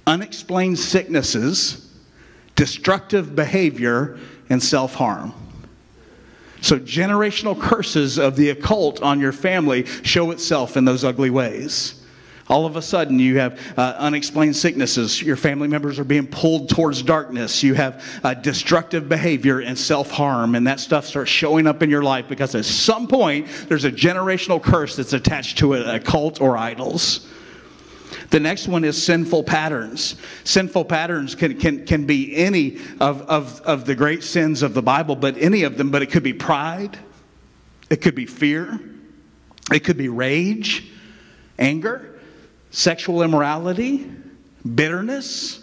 unexplained 0.08 0.80
sicknesses, 0.80 1.94
destructive 2.56 3.36
behavior, 3.36 4.18
and 4.50 4.62
self 4.62 4.94
harm. 4.94 5.34
So, 6.62 6.80
generational 6.80 7.60
curses 7.60 8.18
of 8.18 8.38
the 8.38 8.52
occult 8.52 9.02
on 9.02 9.20
your 9.20 9.34
family 9.34 9.86
show 9.86 10.32
itself 10.32 10.78
in 10.78 10.86
those 10.86 11.04
ugly 11.04 11.30
ways. 11.30 12.03
All 12.50 12.66
of 12.66 12.76
a 12.76 12.82
sudden, 12.82 13.20
you 13.20 13.38
have 13.40 13.60
uh, 13.78 13.96
unexplained 13.98 14.56
sicknesses. 14.56 15.22
Your 15.22 15.38
family 15.38 15.70
members 15.70 15.98
are 15.98 16.04
being 16.04 16.28
pulled 16.28 16.68
towards 16.68 17.02
darkness. 17.02 17.64
You 17.64 17.74
have 17.76 18.04
uh, 18.24 18.34
destructive 18.34 19.08
behavior 19.08 19.62
and 19.62 19.78
self 19.78 20.12
harm, 20.12 20.56
and 20.56 20.68
that 20.68 20.82
stuff 20.82 21.06
starts 21.06 21.32
showing 21.32 21.68
up 21.68 21.82
in 21.82 21.90
your 21.90 22.04
life 22.04 22.28
because 22.28 22.54
at 22.54 22.66
some 22.66 23.08
point, 23.08 23.48
there's 23.70 23.86
a 23.86 23.92
generational 23.92 24.62
curse 24.62 24.98
that's 24.98 25.14
attached 25.14 25.58
to 25.60 25.74
it, 25.74 25.88
a 25.88 26.00
cult 26.00 26.42
or 26.42 26.58
idols. 26.58 27.30
The 28.30 28.42
next 28.42 28.68
one 28.68 28.84
is 28.84 29.02
sinful 29.02 29.44
patterns. 29.44 30.18
Sinful 30.44 30.86
patterns 30.86 31.36
can, 31.36 31.58
can, 31.58 31.86
can 31.86 32.06
be 32.06 32.36
any 32.36 32.78
of, 33.00 33.22
of, 33.24 33.62
of 33.62 33.86
the 33.86 33.96
great 33.96 34.24
sins 34.24 34.64
of 34.64 34.74
the 34.74 34.82
Bible, 34.82 35.16
but 35.16 35.38
any 35.38 35.64
of 35.64 35.78
them, 35.78 35.92
but 35.92 36.02
it 36.02 36.08
could 36.08 36.24
be 36.24 36.34
pride, 36.34 36.98
it 37.90 38.02
could 38.02 38.16
be 38.16 38.26
fear, 38.26 38.80
it 39.72 39.84
could 39.86 39.98
be 39.98 40.10
rage, 40.10 40.90
anger 41.58 42.13
sexual 42.74 43.22
immorality, 43.22 44.12
bitterness. 44.76 45.60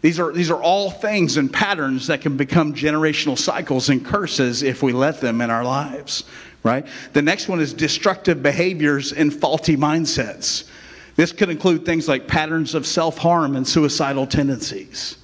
These 0.00 0.18
are, 0.18 0.32
these 0.32 0.50
are 0.50 0.62
all 0.62 0.90
things 0.90 1.36
and 1.36 1.52
patterns 1.52 2.06
that 2.06 2.22
can 2.22 2.36
become 2.36 2.72
generational 2.72 3.36
cycles 3.36 3.90
and 3.90 4.02
curses 4.02 4.62
if 4.62 4.82
we 4.82 4.92
let 4.92 5.20
them 5.20 5.42
in 5.42 5.50
our 5.50 5.64
lives, 5.64 6.24
right? 6.62 6.86
The 7.12 7.20
next 7.20 7.48
one 7.48 7.60
is 7.60 7.74
destructive 7.74 8.42
behaviors 8.42 9.12
and 9.12 9.34
faulty 9.34 9.76
mindsets. 9.76 10.68
This 11.16 11.32
could 11.32 11.50
include 11.50 11.84
things 11.84 12.08
like 12.08 12.26
patterns 12.26 12.74
of 12.74 12.86
self 12.86 13.18
harm 13.18 13.56
and 13.56 13.68
suicidal 13.68 14.26
tendencies 14.26 15.18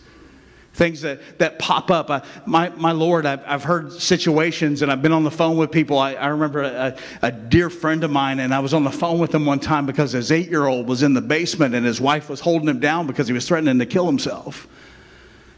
things 0.76 1.00
that, 1.00 1.20
that 1.38 1.58
pop 1.58 1.90
up. 1.90 2.10
I, 2.10 2.22
my, 2.44 2.68
my 2.70 2.92
Lord, 2.92 3.24
I've, 3.24 3.42
I've 3.46 3.64
heard 3.64 3.92
situations 3.92 4.82
and 4.82 4.92
I've 4.92 5.00
been 5.00 5.12
on 5.12 5.24
the 5.24 5.30
phone 5.30 5.56
with 5.56 5.72
people. 5.72 5.98
I, 5.98 6.12
I 6.12 6.28
remember 6.28 6.62
a, 6.62 6.96
a 7.22 7.32
dear 7.32 7.70
friend 7.70 8.04
of 8.04 8.10
mine, 8.10 8.40
and 8.40 8.54
I 8.54 8.60
was 8.60 8.74
on 8.74 8.84
the 8.84 8.90
phone 8.90 9.18
with 9.18 9.34
him 9.34 9.46
one 9.46 9.58
time 9.58 9.86
because 9.86 10.12
his 10.12 10.30
eight 10.30 10.48
year 10.48 10.66
old 10.66 10.86
was 10.86 11.02
in 11.02 11.14
the 11.14 11.22
basement 11.22 11.74
and 11.74 11.84
his 11.84 12.00
wife 12.00 12.28
was 12.28 12.40
holding 12.40 12.68
him 12.68 12.78
down 12.78 13.06
because 13.06 13.26
he 13.26 13.32
was 13.32 13.48
threatening 13.48 13.78
to 13.78 13.86
kill 13.86 14.06
himself. 14.06 14.68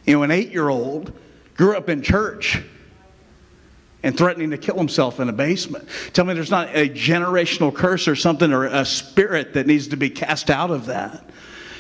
You 0.07 0.15
know, 0.15 0.23
an 0.23 0.31
eight 0.31 0.53
year 0.53 0.69
old 0.69 1.13
grew 1.57 1.77
up 1.77 1.89
in 1.89 2.01
church 2.01 2.63
and 4.05 4.17
threatening 4.17 4.51
to 4.51 4.59
kill 4.59 4.77
himself 4.77 5.19
in 5.19 5.29
a 5.29 5.33
basement. 5.33 5.89
Tell 6.13 6.25
me 6.25 6.33
there's 6.33 6.53
not 6.53 6.69
a 6.75 6.89
generational 6.89 7.75
curse 7.75 8.07
or 8.07 8.15
something 8.15 8.53
or 8.53 8.67
a 8.67 8.85
spirit 8.85 9.55
that 9.55 9.67
needs 9.67 9.89
to 9.89 9.97
be 9.97 10.09
cast 10.09 10.49
out 10.49 10.71
of 10.71 10.87
that. 10.87 11.29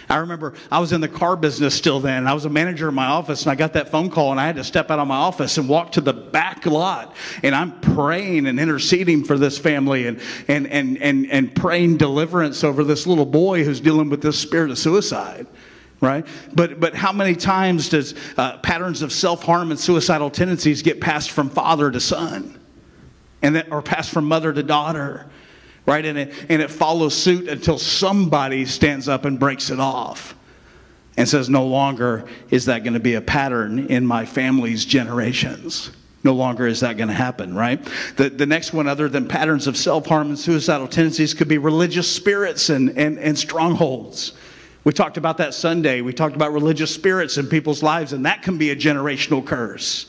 I 0.08 0.16
remember 0.16 0.54
I 0.70 0.78
was 0.78 0.92
in 0.92 1.00
the 1.00 1.08
car 1.08 1.36
business 1.36 1.74
still 1.74 2.00
then. 2.00 2.26
I 2.26 2.32
was 2.32 2.44
a 2.44 2.50
manager 2.50 2.88
in 2.88 2.94
my 2.94 3.06
office, 3.06 3.42
and 3.42 3.52
I 3.52 3.54
got 3.54 3.74
that 3.74 3.90
phone 3.90 4.10
call, 4.10 4.30
and 4.30 4.40
I 4.40 4.46
had 4.46 4.56
to 4.56 4.64
step 4.64 4.90
out 4.90 4.98
of 4.98 5.06
my 5.06 5.16
office 5.16 5.58
and 5.58 5.68
walk 5.68 5.92
to 5.92 6.00
the 6.00 6.12
back 6.12 6.64
lot. 6.66 7.14
And 7.42 7.54
I'm 7.54 7.78
praying 7.80 8.46
and 8.46 8.58
interceding 8.58 9.24
for 9.24 9.36
this 9.36 9.58
family 9.58 10.06
and, 10.06 10.20
and, 10.48 10.66
and, 10.68 11.00
and, 11.02 11.30
and 11.30 11.54
praying 11.54 11.98
deliverance 11.98 12.64
over 12.64 12.84
this 12.84 13.06
little 13.06 13.26
boy 13.26 13.64
who's 13.64 13.80
dealing 13.80 14.08
with 14.08 14.22
this 14.22 14.38
spirit 14.38 14.70
of 14.70 14.78
suicide 14.78 15.46
right 16.00 16.26
but 16.54 16.78
but 16.78 16.94
how 16.94 17.12
many 17.12 17.34
times 17.34 17.88
does 17.88 18.14
uh, 18.36 18.56
patterns 18.58 19.02
of 19.02 19.12
self-harm 19.12 19.72
and 19.72 19.80
suicidal 19.80 20.30
tendencies 20.30 20.80
get 20.80 21.00
passed 21.00 21.32
from 21.32 21.50
father 21.50 21.90
to 21.90 21.98
son 21.98 22.56
and 23.42 23.56
then 23.56 23.66
or 23.72 23.82
passed 23.82 24.10
from 24.10 24.24
mother 24.24 24.52
to 24.52 24.62
daughter 24.62 25.28
right? 25.88 26.04
And 26.04 26.18
it, 26.18 26.34
and 26.50 26.60
it 26.60 26.70
follows 26.70 27.16
suit 27.16 27.48
until 27.48 27.78
somebody 27.78 28.66
stands 28.66 29.08
up 29.08 29.24
and 29.24 29.40
breaks 29.40 29.70
it 29.70 29.80
off 29.80 30.34
and 31.16 31.26
says, 31.26 31.48
No 31.48 31.66
longer 31.66 32.28
is 32.50 32.66
that 32.66 32.84
going 32.84 32.92
to 32.92 33.00
be 33.00 33.14
a 33.14 33.22
pattern 33.22 33.86
in 33.86 34.06
my 34.06 34.26
family's 34.26 34.84
generations. 34.84 35.90
No 36.24 36.34
longer 36.34 36.66
is 36.66 36.80
that 36.80 36.98
going 36.98 37.08
to 37.08 37.14
happen, 37.14 37.54
right? 37.54 37.82
The, 38.16 38.28
the 38.28 38.44
next 38.44 38.74
one, 38.74 38.86
other 38.86 39.08
than 39.08 39.26
patterns 39.26 39.66
of 39.66 39.78
self 39.78 40.06
harm 40.06 40.28
and 40.28 40.38
suicidal 40.38 40.88
tendencies, 40.88 41.32
could 41.32 41.48
be 41.48 41.56
religious 41.56 42.10
spirits 42.10 42.68
and, 42.68 42.90
and, 42.98 43.18
and 43.18 43.38
strongholds. 43.38 44.34
We 44.84 44.92
talked 44.92 45.16
about 45.16 45.38
that 45.38 45.54
Sunday. 45.54 46.02
We 46.02 46.12
talked 46.12 46.36
about 46.36 46.52
religious 46.52 46.94
spirits 46.94 47.38
in 47.38 47.46
people's 47.46 47.82
lives, 47.82 48.12
and 48.12 48.26
that 48.26 48.42
can 48.42 48.58
be 48.58 48.70
a 48.70 48.76
generational 48.76 49.44
curse. 49.44 50.06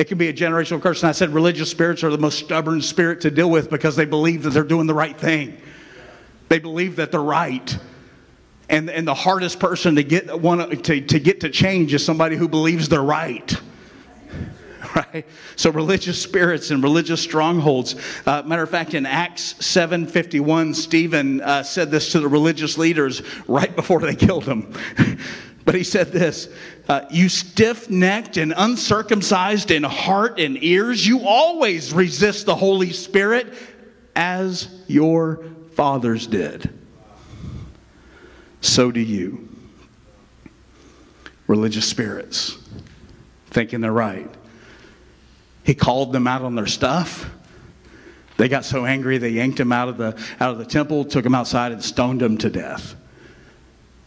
It 0.00 0.08
can 0.08 0.16
be 0.16 0.28
a 0.28 0.32
generational 0.32 0.80
curse. 0.80 1.02
And 1.02 1.10
I 1.10 1.12
said 1.12 1.28
religious 1.28 1.70
spirits 1.70 2.02
are 2.04 2.08
the 2.08 2.16
most 2.16 2.38
stubborn 2.38 2.80
spirit 2.80 3.20
to 3.20 3.30
deal 3.30 3.50
with 3.50 3.68
because 3.68 3.96
they 3.96 4.06
believe 4.06 4.44
that 4.44 4.50
they're 4.50 4.62
doing 4.62 4.86
the 4.86 4.94
right 4.94 5.14
thing. 5.14 5.60
They 6.48 6.58
believe 6.58 6.96
that 6.96 7.12
they're 7.12 7.20
right. 7.20 7.78
And, 8.70 8.88
and 8.88 9.06
the 9.06 9.12
hardest 9.12 9.60
person 9.60 9.96
to 9.96 10.02
get, 10.02 10.40
one, 10.40 10.70
to, 10.70 11.00
to 11.02 11.20
get 11.20 11.42
to 11.42 11.50
change 11.50 11.92
is 11.92 12.02
somebody 12.02 12.36
who 12.36 12.48
believes 12.48 12.88
they're 12.88 13.02
right. 13.02 13.54
right? 14.96 15.26
So 15.56 15.70
religious 15.70 16.20
spirits 16.22 16.70
and 16.70 16.82
religious 16.82 17.20
strongholds. 17.20 17.94
Uh, 18.24 18.42
matter 18.46 18.62
of 18.62 18.70
fact, 18.70 18.94
in 18.94 19.04
Acts 19.04 19.52
7:51, 19.58 20.74
Stephen 20.74 21.42
uh, 21.42 21.62
said 21.62 21.90
this 21.90 22.12
to 22.12 22.20
the 22.20 22.28
religious 22.28 22.78
leaders 22.78 23.20
right 23.46 23.76
before 23.76 24.00
they 24.00 24.14
killed 24.14 24.44
him. 24.44 24.72
but 25.70 25.76
he 25.76 25.84
said 25.84 26.10
this 26.10 26.48
uh, 26.88 27.02
You 27.10 27.28
stiff 27.28 27.88
necked 27.88 28.38
and 28.38 28.52
uncircumcised 28.56 29.70
in 29.70 29.84
heart 29.84 30.40
and 30.40 30.60
ears, 30.64 31.06
you 31.06 31.20
always 31.20 31.92
resist 31.92 32.46
the 32.46 32.56
Holy 32.56 32.90
Spirit 32.90 33.54
as 34.16 34.66
your 34.88 35.44
fathers 35.74 36.26
did. 36.26 36.76
So 38.60 38.90
do 38.90 38.98
you. 38.98 39.48
Religious 41.46 41.86
spirits, 41.86 42.58
thinking 43.50 43.80
they're 43.80 43.92
right. 43.92 44.28
He 45.62 45.76
called 45.76 46.12
them 46.12 46.26
out 46.26 46.42
on 46.42 46.56
their 46.56 46.66
stuff. 46.66 47.30
They 48.38 48.48
got 48.48 48.64
so 48.64 48.86
angry 48.86 49.18
they 49.18 49.28
yanked 49.28 49.60
him 49.60 49.70
out 49.70 49.88
of 49.88 49.98
the 49.98 50.20
out 50.40 50.50
of 50.50 50.58
the 50.58 50.66
temple, 50.66 51.04
took 51.04 51.24
him 51.24 51.36
outside 51.36 51.70
and 51.70 51.80
stoned 51.80 52.20
him 52.20 52.38
to 52.38 52.50
death. 52.50 52.96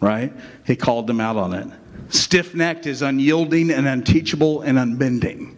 Right? 0.03 0.33
He 0.67 0.75
called 0.75 1.07
them 1.07 1.21
out 1.21 1.37
on 1.37 1.53
it. 1.53 1.67
Stiff-necked 2.09 2.87
is 2.87 3.01
unyielding 3.01 3.71
and 3.71 3.87
unteachable 3.87 4.61
and 4.61 4.77
unbending. 4.77 5.57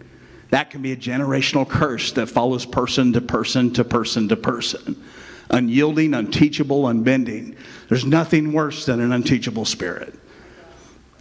That 0.52 0.70
can 0.70 0.84
be 0.84 0.92
a 0.92 0.96
generational 0.96 1.68
curse 1.68 2.12
that 2.12 2.28
follows 2.28 2.64
person 2.64 3.12
to 3.14 3.22
person 3.22 3.74
to 3.74 3.84
person 3.84 4.28
to 4.28 4.38
person. 4.38 5.04
Unyielding, 5.50 6.14
unteachable, 6.14 6.86
unbending. 6.86 7.56
There's 7.90 8.06
nothing 8.06 8.54
worse 8.54 8.86
than 8.86 9.00
an 9.00 9.14
unteachable 9.14 9.66
spirit. 9.66 10.14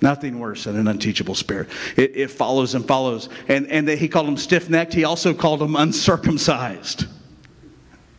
Nothing 0.02 0.38
worse 0.38 0.64
than 0.64 0.76
an 0.76 0.86
unteachable 0.86 1.34
spirit. 1.34 1.70
It, 1.96 2.14
it 2.14 2.30
follows 2.30 2.74
and 2.74 2.86
follows. 2.86 3.30
And, 3.48 3.66
and 3.68 3.88
he 3.88 4.06
called 4.06 4.26
them 4.26 4.36
stiff 4.36 4.68
necked. 4.68 4.92
He 4.92 5.04
also 5.04 5.32
called 5.32 5.60
them 5.60 5.76
uncircumcised. 5.76 7.06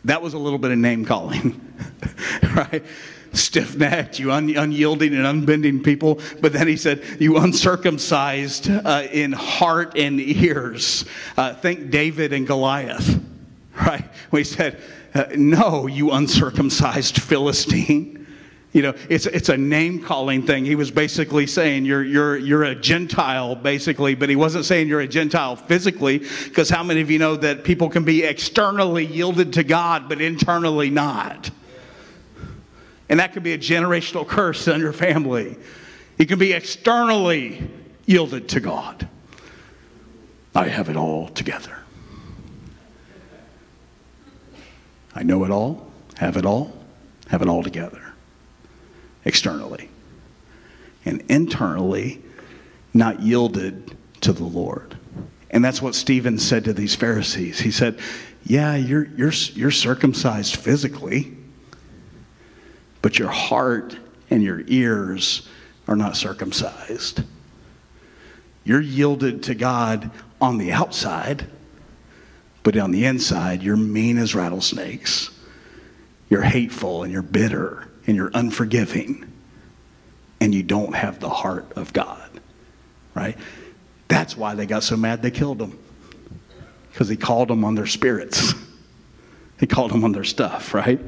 That 0.04 0.20
was 0.20 0.34
a 0.34 0.38
little 0.38 0.58
bit 0.58 0.72
of 0.72 0.78
name 0.78 1.04
calling, 1.04 1.60
right? 2.56 2.84
Stiff 3.36 3.76
necked, 3.76 4.18
you 4.18 4.32
un, 4.32 4.56
unyielding 4.56 5.14
and 5.14 5.26
unbending 5.26 5.82
people. 5.82 6.20
But 6.40 6.52
then 6.52 6.66
he 6.66 6.76
said, 6.76 7.02
You 7.18 7.36
uncircumcised 7.38 8.70
uh, 8.70 9.06
in 9.10 9.32
heart 9.32 9.96
and 9.96 10.20
ears. 10.20 11.04
Uh, 11.36 11.54
think 11.54 11.90
David 11.90 12.32
and 12.32 12.46
Goliath, 12.46 13.20
right? 13.86 14.04
He 14.30 14.44
said, 14.44 14.80
uh, 15.14 15.26
No, 15.36 15.86
you 15.86 16.12
uncircumcised 16.12 17.20
Philistine. 17.20 18.26
You 18.72 18.82
know, 18.82 18.94
it's, 19.08 19.24
it's 19.24 19.48
a 19.48 19.56
name 19.56 20.02
calling 20.02 20.42
thing. 20.42 20.66
He 20.66 20.74
was 20.74 20.90
basically 20.90 21.46
saying 21.46 21.86
you're, 21.86 22.04
you're, 22.04 22.36
you're 22.36 22.64
a 22.64 22.74
Gentile, 22.74 23.54
basically, 23.54 24.14
but 24.14 24.28
he 24.28 24.36
wasn't 24.36 24.66
saying 24.66 24.88
you're 24.88 25.00
a 25.00 25.08
Gentile 25.08 25.56
physically, 25.56 26.18
because 26.18 26.68
how 26.68 26.82
many 26.82 27.00
of 27.00 27.10
you 27.10 27.18
know 27.18 27.36
that 27.36 27.64
people 27.64 27.88
can 27.88 28.04
be 28.04 28.22
externally 28.22 29.06
yielded 29.06 29.54
to 29.54 29.64
God, 29.64 30.10
but 30.10 30.20
internally 30.20 30.90
not? 30.90 31.50
And 33.08 33.20
that 33.20 33.32
could 33.32 33.42
be 33.42 33.52
a 33.52 33.58
generational 33.58 34.26
curse 34.26 34.66
on 34.68 34.80
your 34.80 34.92
family. 34.92 35.56
It 36.18 36.26
can 36.26 36.38
be 36.38 36.52
externally 36.52 37.68
yielded 38.06 38.48
to 38.50 38.60
God. 38.60 39.08
I 40.54 40.68
have 40.68 40.88
it 40.88 40.96
all 40.96 41.28
together. 41.28 41.76
I 45.14 45.22
know 45.22 45.44
it 45.44 45.50
all, 45.50 45.90
have 46.16 46.36
it 46.36 46.46
all, 46.46 46.72
have 47.28 47.42
it 47.42 47.48
all 47.48 47.62
together 47.62 48.02
externally, 49.24 49.88
and 51.04 51.22
internally 51.28 52.22
not 52.94 53.20
yielded 53.20 53.96
to 54.20 54.32
the 54.32 54.44
Lord. 54.44 54.96
And 55.50 55.64
that's 55.64 55.82
what 55.82 55.94
Stephen 55.94 56.38
said 56.38 56.64
to 56.64 56.72
these 56.72 56.94
Pharisees. 56.94 57.58
He 57.58 57.70
said, 57.70 57.98
Yeah, 58.44 58.76
you're, 58.76 59.06
you're, 59.16 59.32
you're 59.54 59.70
circumcised 59.70 60.56
physically, 60.56 61.35
but 63.06 63.20
your 63.20 63.30
heart 63.30 63.96
and 64.30 64.42
your 64.42 64.64
ears 64.66 65.46
are 65.86 65.94
not 65.94 66.16
circumcised. 66.16 67.22
You're 68.64 68.80
yielded 68.80 69.44
to 69.44 69.54
God 69.54 70.10
on 70.40 70.58
the 70.58 70.72
outside, 70.72 71.46
but 72.64 72.76
on 72.76 72.90
the 72.90 73.04
inside, 73.04 73.62
you're 73.62 73.76
mean 73.76 74.18
as 74.18 74.34
rattlesnakes. 74.34 75.30
You're 76.28 76.42
hateful 76.42 77.04
and 77.04 77.12
you're 77.12 77.22
bitter 77.22 77.86
and 78.08 78.16
you're 78.16 78.32
unforgiving 78.34 79.32
and 80.40 80.52
you 80.52 80.64
don't 80.64 80.96
have 80.96 81.20
the 81.20 81.30
heart 81.30 81.74
of 81.76 81.92
God, 81.92 82.28
right? 83.14 83.38
That's 84.08 84.36
why 84.36 84.56
they 84.56 84.66
got 84.66 84.82
so 84.82 84.96
mad 84.96 85.22
they 85.22 85.30
killed 85.30 85.62
him. 85.62 85.78
Because 86.90 87.08
he 87.08 87.16
called 87.16 87.50
them 87.50 87.64
on 87.64 87.76
their 87.76 87.86
spirits. 87.86 88.52
he 89.60 89.68
called 89.68 89.92
them 89.92 90.02
on 90.02 90.10
their 90.10 90.24
stuff, 90.24 90.74
right? 90.74 90.98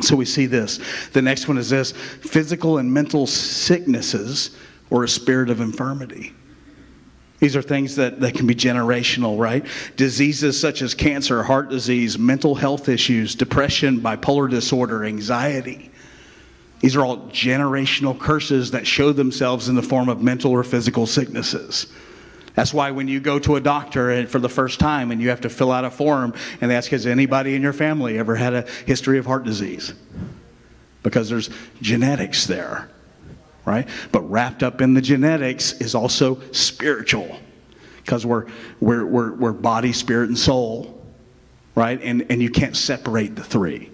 So 0.00 0.14
we 0.16 0.24
see 0.24 0.46
this. 0.46 0.80
The 1.12 1.22
next 1.22 1.48
one 1.48 1.58
is 1.58 1.70
this 1.70 1.92
physical 1.92 2.78
and 2.78 2.92
mental 2.92 3.26
sicknesses 3.26 4.56
or 4.90 5.04
a 5.04 5.08
spirit 5.08 5.50
of 5.50 5.60
infirmity. 5.60 6.34
These 7.40 7.54
are 7.54 7.62
things 7.62 7.94
that, 7.96 8.20
that 8.20 8.34
can 8.34 8.46
be 8.46 8.54
generational, 8.54 9.38
right? 9.38 9.64
Diseases 9.96 10.58
such 10.58 10.82
as 10.82 10.94
cancer, 10.94 11.42
heart 11.42 11.68
disease, 11.68 12.18
mental 12.18 12.54
health 12.54 12.88
issues, 12.88 13.34
depression, 13.34 14.00
bipolar 14.00 14.50
disorder, 14.50 15.04
anxiety. 15.04 15.90
These 16.80 16.96
are 16.96 17.04
all 17.04 17.18
generational 17.28 18.18
curses 18.18 18.70
that 18.72 18.86
show 18.86 19.12
themselves 19.12 19.68
in 19.68 19.74
the 19.74 19.82
form 19.82 20.08
of 20.08 20.22
mental 20.22 20.52
or 20.52 20.64
physical 20.64 21.06
sicknesses. 21.06 21.88
That's 22.58 22.74
why 22.74 22.90
when 22.90 23.06
you 23.06 23.20
go 23.20 23.38
to 23.38 23.54
a 23.54 23.60
doctor 23.60 24.26
for 24.26 24.40
the 24.40 24.48
first 24.48 24.80
time 24.80 25.12
and 25.12 25.22
you 25.22 25.28
have 25.28 25.42
to 25.42 25.48
fill 25.48 25.70
out 25.70 25.84
a 25.84 25.92
form 25.92 26.34
and 26.60 26.68
they 26.68 26.74
ask, 26.74 26.90
Has 26.90 27.06
anybody 27.06 27.54
in 27.54 27.62
your 27.62 27.72
family 27.72 28.18
ever 28.18 28.34
had 28.34 28.52
a 28.52 28.62
history 28.84 29.16
of 29.16 29.26
heart 29.26 29.44
disease? 29.44 29.94
Because 31.04 31.28
there's 31.28 31.50
genetics 31.80 32.48
there, 32.48 32.90
right? 33.64 33.88
But 34.10 34.22
wrapped 34.22 34.64
up 34.64 34.80
in 34.80 34.92
the 34.92 35.00
genetics 35.00 35.74
is 35.74 35.94
also 35.94 36.40
spiritual 36.50 37.38
because 37.98 38.26
we're, 38.26 38.46
we're, 38.80 39.06
we're, 39.06 39.34
we're 39.34 39.52
body, 39.52 39.92
spirit, 39.92 40.28
and 40.28 40.36
soul, 40.36 41.00
right? 41.76 42.02
And, 42.02 42.26
and 42.28 42.42
you 42.42 42.50
can't 42.50 42.76
separate 42.76 43.36
the 43.36 43.44
three 43.44 43.92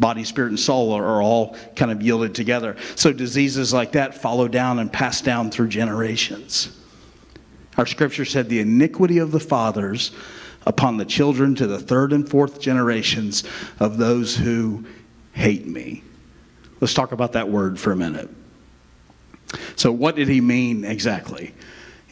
body, 0.00 0.24
spirit, 0.24 0.48
and 0.48 0.58
soul 0.58 0.92
are 0.92 1.22
all 1.22 1.56
kind 1.76 1.92
of 1.92 2.02
yielded 2.02 2.34
together. 2.34 2.74
So 2.96 3.12
diseases 3.12 3.72
like 3.72 3.92
that 3.92 4.16
follow 4.16 4.48
down 4.48 4.80
and 4.80 4.92
pass 4.92 5.20
down 5.20 5.52
through 5.52 5.68
generations. 5.68 6.79
Our 7.76 7.86
scripture 7.86 8.24
said, 8.24 8.48
The 8.48 8.60
iniquity 8.60 9.18
of 9.18 9.32
the 9.32 9.40
fathers 9.40 10.12
upon 10.66 10.96
the 10.96 11.04
children 11.04 11.54
to 11.56 11.66
the 11.66 11.78
third 11.78 12.12
and 12.12 12.28
fourth 12.28 12.60
generations 12.60 13.44
of 13.78 13.96
those 13.96 14.36
who 14.36 14.84
hate 15.32 15.66
me. 15.66 16.02
Let's 16.80 16.94
talk 16.94 17.12
about 17.12 17.32
that 17.32 17.48
word 17.48 17.78
for 17.78 17.92
a 17.92 17.96
minute. 17.96 18.28
So, 19.76 19.92
what 19.92 20.16
did 20.16 20.28
he 20.28 20.40
mean 20.40 20.84
exactly? 20.84 21.54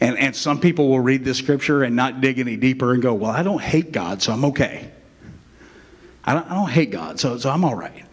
And, 0.00 0.16
and 0.18 0.34
some 0.34 0.61
people 0.61 0.88
will 0.88 1.00
read 1.00 1.24
this 1.24 1.38
scripture 1.38 1.82
and 1.82 1.96
not 1.96 2.20
dig 2.20 2.38
any 2.38 2.56
deeper 2.56 2.92
and 2.92 3.02
go, 3.02 3.14
Well, 3.14 3.30
I 3.30 3.42
don't 3.42 3.61
hate 3.61 3.92
God, 3.92 4.22
so 4.22 4.32
I'm 4.32 4.44
okay. 4.46 4.90
I 6.24 6.34
don't, 6.34 6.50
I 6.50 6.54
don't 6.54 6.70
hate 6.70 6.90
God, 6.90 7.18
so, 7.18 7.38
so 7.38 7.50
I'm 7.50 7.64
all 7.64 7.74
right. 7.74 8.04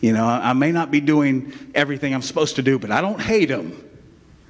You 0.00 0.12
know, 0.12 0.26
I, 0.26 0.50
I 0.50 0.52
may 0.54 0.72
not 0.72 0.90
be 0.90 1.00
doing 1.00 1.52
everything 1.74 2.14
I'm 2.14 2.22
supposed 2.22 2.56
to 2.56 2.62
do, 2.62 2.78
but 2.78 2.90
I 2.90 3.00
don't 3.00 3.20
hate 3.20 3.50
Him. 3.50 3.82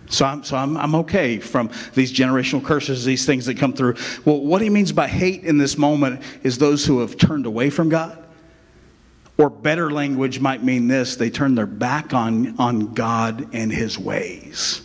So, 0.08 0.26
I'm, 0.26 0.44
so 0.44 0.56
I'm, 0.56 0.76
I'm 0.76 0.94
okay 0.96 1.38
from 1.38 1.70
these 1.94 2.12
generational 2.12 2.62
curses, 2.62 3.04
these 3.04 3.24
things 3.24 3.46
that 3.46 3.56
come 3.56 3.72
through. 3.72 3.96
Well, 4.24 4.40
what 4.40 4.60
he 4.62 4.70
means 4.70 4.92
by 4.92 5.08
hate 5.08 5.44
in 5.44 5.58
this 5.58 5.78
moment 5.78 6.22
is 6.42 6.58
those 6.58 6.84
who 6.84 7.00
have 7.00 7.16
turned 7.16 7.46
away 7.46 7.70
from 7.70 7.88
God. 7.88 8.20
Or 9.36 9.50
better 9.50 9.90
language 9.90 10.38
might 10.40 10.62
mean 10.62 10.86
this 10.86 11.16
they 11.16 11.30
turn 11.30 11.54
their 11.54 11.66
back 11.66 12.14
on, 12.14 12.58
on 12.58 12.94
God 12.94 13.48
and 13.52 13.72
his 13.72 13.98
ways. 13.98 14.82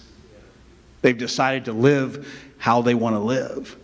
They've 1.01 1.17
decided 1.17 1.65
to 1.65 1.73
live 1.73 2.27
how 2.57 2.81
they 2.81 2.95
want 2.95 3.15
to 3.15 3.19
live. 3.19 3.77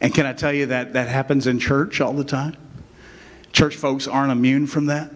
And 0.00 0.12
can 0.12 0.26
I 0.26 0.32
tell 0.32 0.52
you 0.52 0.66
that 0.66 0.94
that 0.94 1.08
happens 1.08 1.46
in 1.46 1.60
church 1.60 2.00
all 2.00 2.12
the 2.12 2.24
time? 2.24 2.56
Church 3.52 3.76
folks 3.76 4.08
aren't 4.08 4.32
immune 4.32 4.66
from 4.66 4.86
that. 4.86 5.10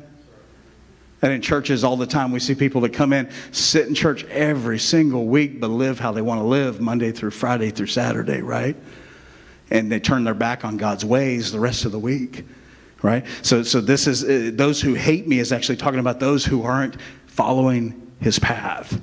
And 1.23 1.33
in 1.33 1.41
churches 1.41 1.83
all 1.83 1.97
the 1.97 2.07
time, 2.07 2.31
we 2.31 2.41
see 2.41 2.55
people 2.55 2.83
that 2.83 2.93
come 2.93 3.13
in, 3.13 3.31
sit 3.51 3.87
in 3.87 3.95
church 3.95 4.25
every 4.25 4.79
single 4.79 5.27
week, 5.27 5.61
but 5.61 5.69
live 5.69 5.99
how 5.99 6.13
they 6.13 6.23
want 6.23 6.41
to 6.41 6.47
live 6.47 6.81
Monday 6.81 7.11
through 7.11 7.31
Friday 7.31 7.71
through 7.71 7.87
Saturday, 7.87 8.43
right? 8.43 8.77
and 9.71 9.91
they 9.91 10.01
turn 10.01 10.25
their 10.25 10.35
back 10.35 10.65
on 10.65 10.77
God's 10.77 11.05
ways 11.05 11.53
the 11.53 11.61
rest 11.61 11.85
of 11.85 11.93
the 11.93 11.99
week. 11.99 12.45
Right? 13.03 13.27
So, 13.43 13.63
so 13.63 13.81
this 13.81 14.07
is 14.07 14.25
uh, 14.25 14.51
those 14.55 14.81
who 14.81 14.95
hate 14.95 15.29
me 15.29 15.39
is 15.39 15.53
actually 15.53 15.77
talking 15.77 16.01
about 16.01 16.19
those 16.19 16.45
who 16.45 16.63
aren't 16.63 16.97
following 17.27 18.11
his 18.21 18.39
path. 18.39 19.01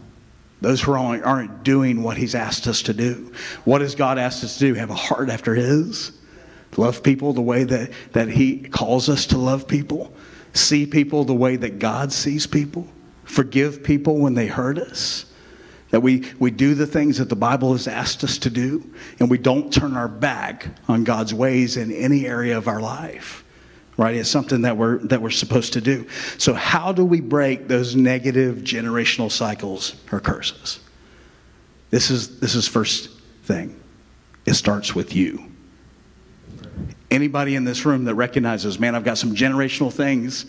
Those 0.62 0.82
who 0.82 0.94
aren't, 0.94 1.24
aren't 1.24 1.64
doing 1.64 2.02
what 2.02 2.18
he's 2.18 2.36
asked 2.36 2.68
us 2.68 2.82
to 2.84 2.94
do. 2.94 3.34
What 3.66 3.82
has 3.82 3.96
God 3.96 4.18
asked 4.18 4.44
us 4.44 4.58
to 4.58 4.60
do? 4.68 4.74
Have 4.74 4.90
a 4.90 4.96
heart 4.96 5.30
after 5.30 5.54
his? 5.54 6.12
Love 6.76 7.04
people 7.04 7.34
the 7.34 7.42
way 7.42 7.66
that, 7.66 7.92
that 8.14 8.30
he 8.30 8.62
calls 8.62 9.10
us 9.10 9.28
to 9.28 9.38
love 9.38 9.68
people? 9.68 10.12
See 10.54 10.86
people 10.86 11.26
the 11.26 11.34
way 11.34 11.56
that 11.56 11.80
God 11.80 12.14
sees 12.14 12.46
people? 12.48 12.88
Forgive 13.26 13.84
people 13.84 14.20
when 14.20 14.36
they 14.36 14.48
hurt 14.48 14.78
us? 14.78 15.26
That 15.90 16.02
we, 16.02 16.32
we 16.40 16.52
do 16.52 16.74
the 16.74 16.88
things 16.88 17.18
that 17.18 17.30
the 17.30 17.36
Bible 17.36 17.72
has 17.74 17.88
asked 17.88 18.24
us 18.24 18.38
to 18.40 18.50
do, 18.50 18.92
and 19.20 19.30
we 19.30 19.38
don't 19.38 19.72
turn 19.72 19.96
our 19.96 20.08
back 20.08 20.68
on 20.88 21.04
God's 21.04 21.34
ways 21.34 21.78
in 21.78 21.92
any 21.92 22.26
area 22.26 22.58
of 22.58 22.68
our 22.68 22.82
life. 22.82 23.44
Right? 23.96 24.16
It's 24.16 24.30
something 24.30 24.64
that 24.64 24.76
we're 24.76 24.98
that 25.06 25.22
we're 25.22 25.30
supposed 25.30 25.74
to 25.74 25.82
do. 25.82 26.08
So 26.40 26.56
how 26.56 26.94
do 26.94 27.06
we 27.06 27.22
break 27.22 27.68
those 27.68 27.96
negative 27.96 28.58
generational 28.58 29.32
cycles 29.32 29.96
or 30.12 30.20
curses? 30.20 30.80
This 31.92 32.10
is 32.10 32.40
this 32.40 32.56
is 32.56 32.68
first 32.68 33.12
thing. 33.44 33.80
It 34.48 34.56
starts 34.56 34.96
with 34.96 35.16
you. 35.16 35.53
Anybody 37.14 37.56
in 37.56 37.64
this 37.64 37.86
room 37.86 38.04
that 38.06 38.16
recognizes, 38.16 38.80
man, 38.80 38.96
I've 38.96 39.06
got 39.06 39.18
some 39.18 39.34
generational 39.34 39.94
things 39.94 40.46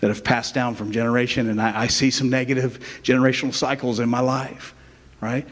that 0.00 0.08
have 0.08 0.22
passed 0.22 0.54
down 0.54 0.74
from 0.74 0.92
generation, 0.92 1.48
and 1.48 1.60
I, 1.60 1.82
I 1.82 1.86
see 1.86 2.10
some 2.10 2.28
negative 2.28 3.00
generational 3.02 3.54
cycles 3.54 4.00
in 4.00 4.08
my 4.08 4.20
life 4.20 4.74
right? 5.20 5.46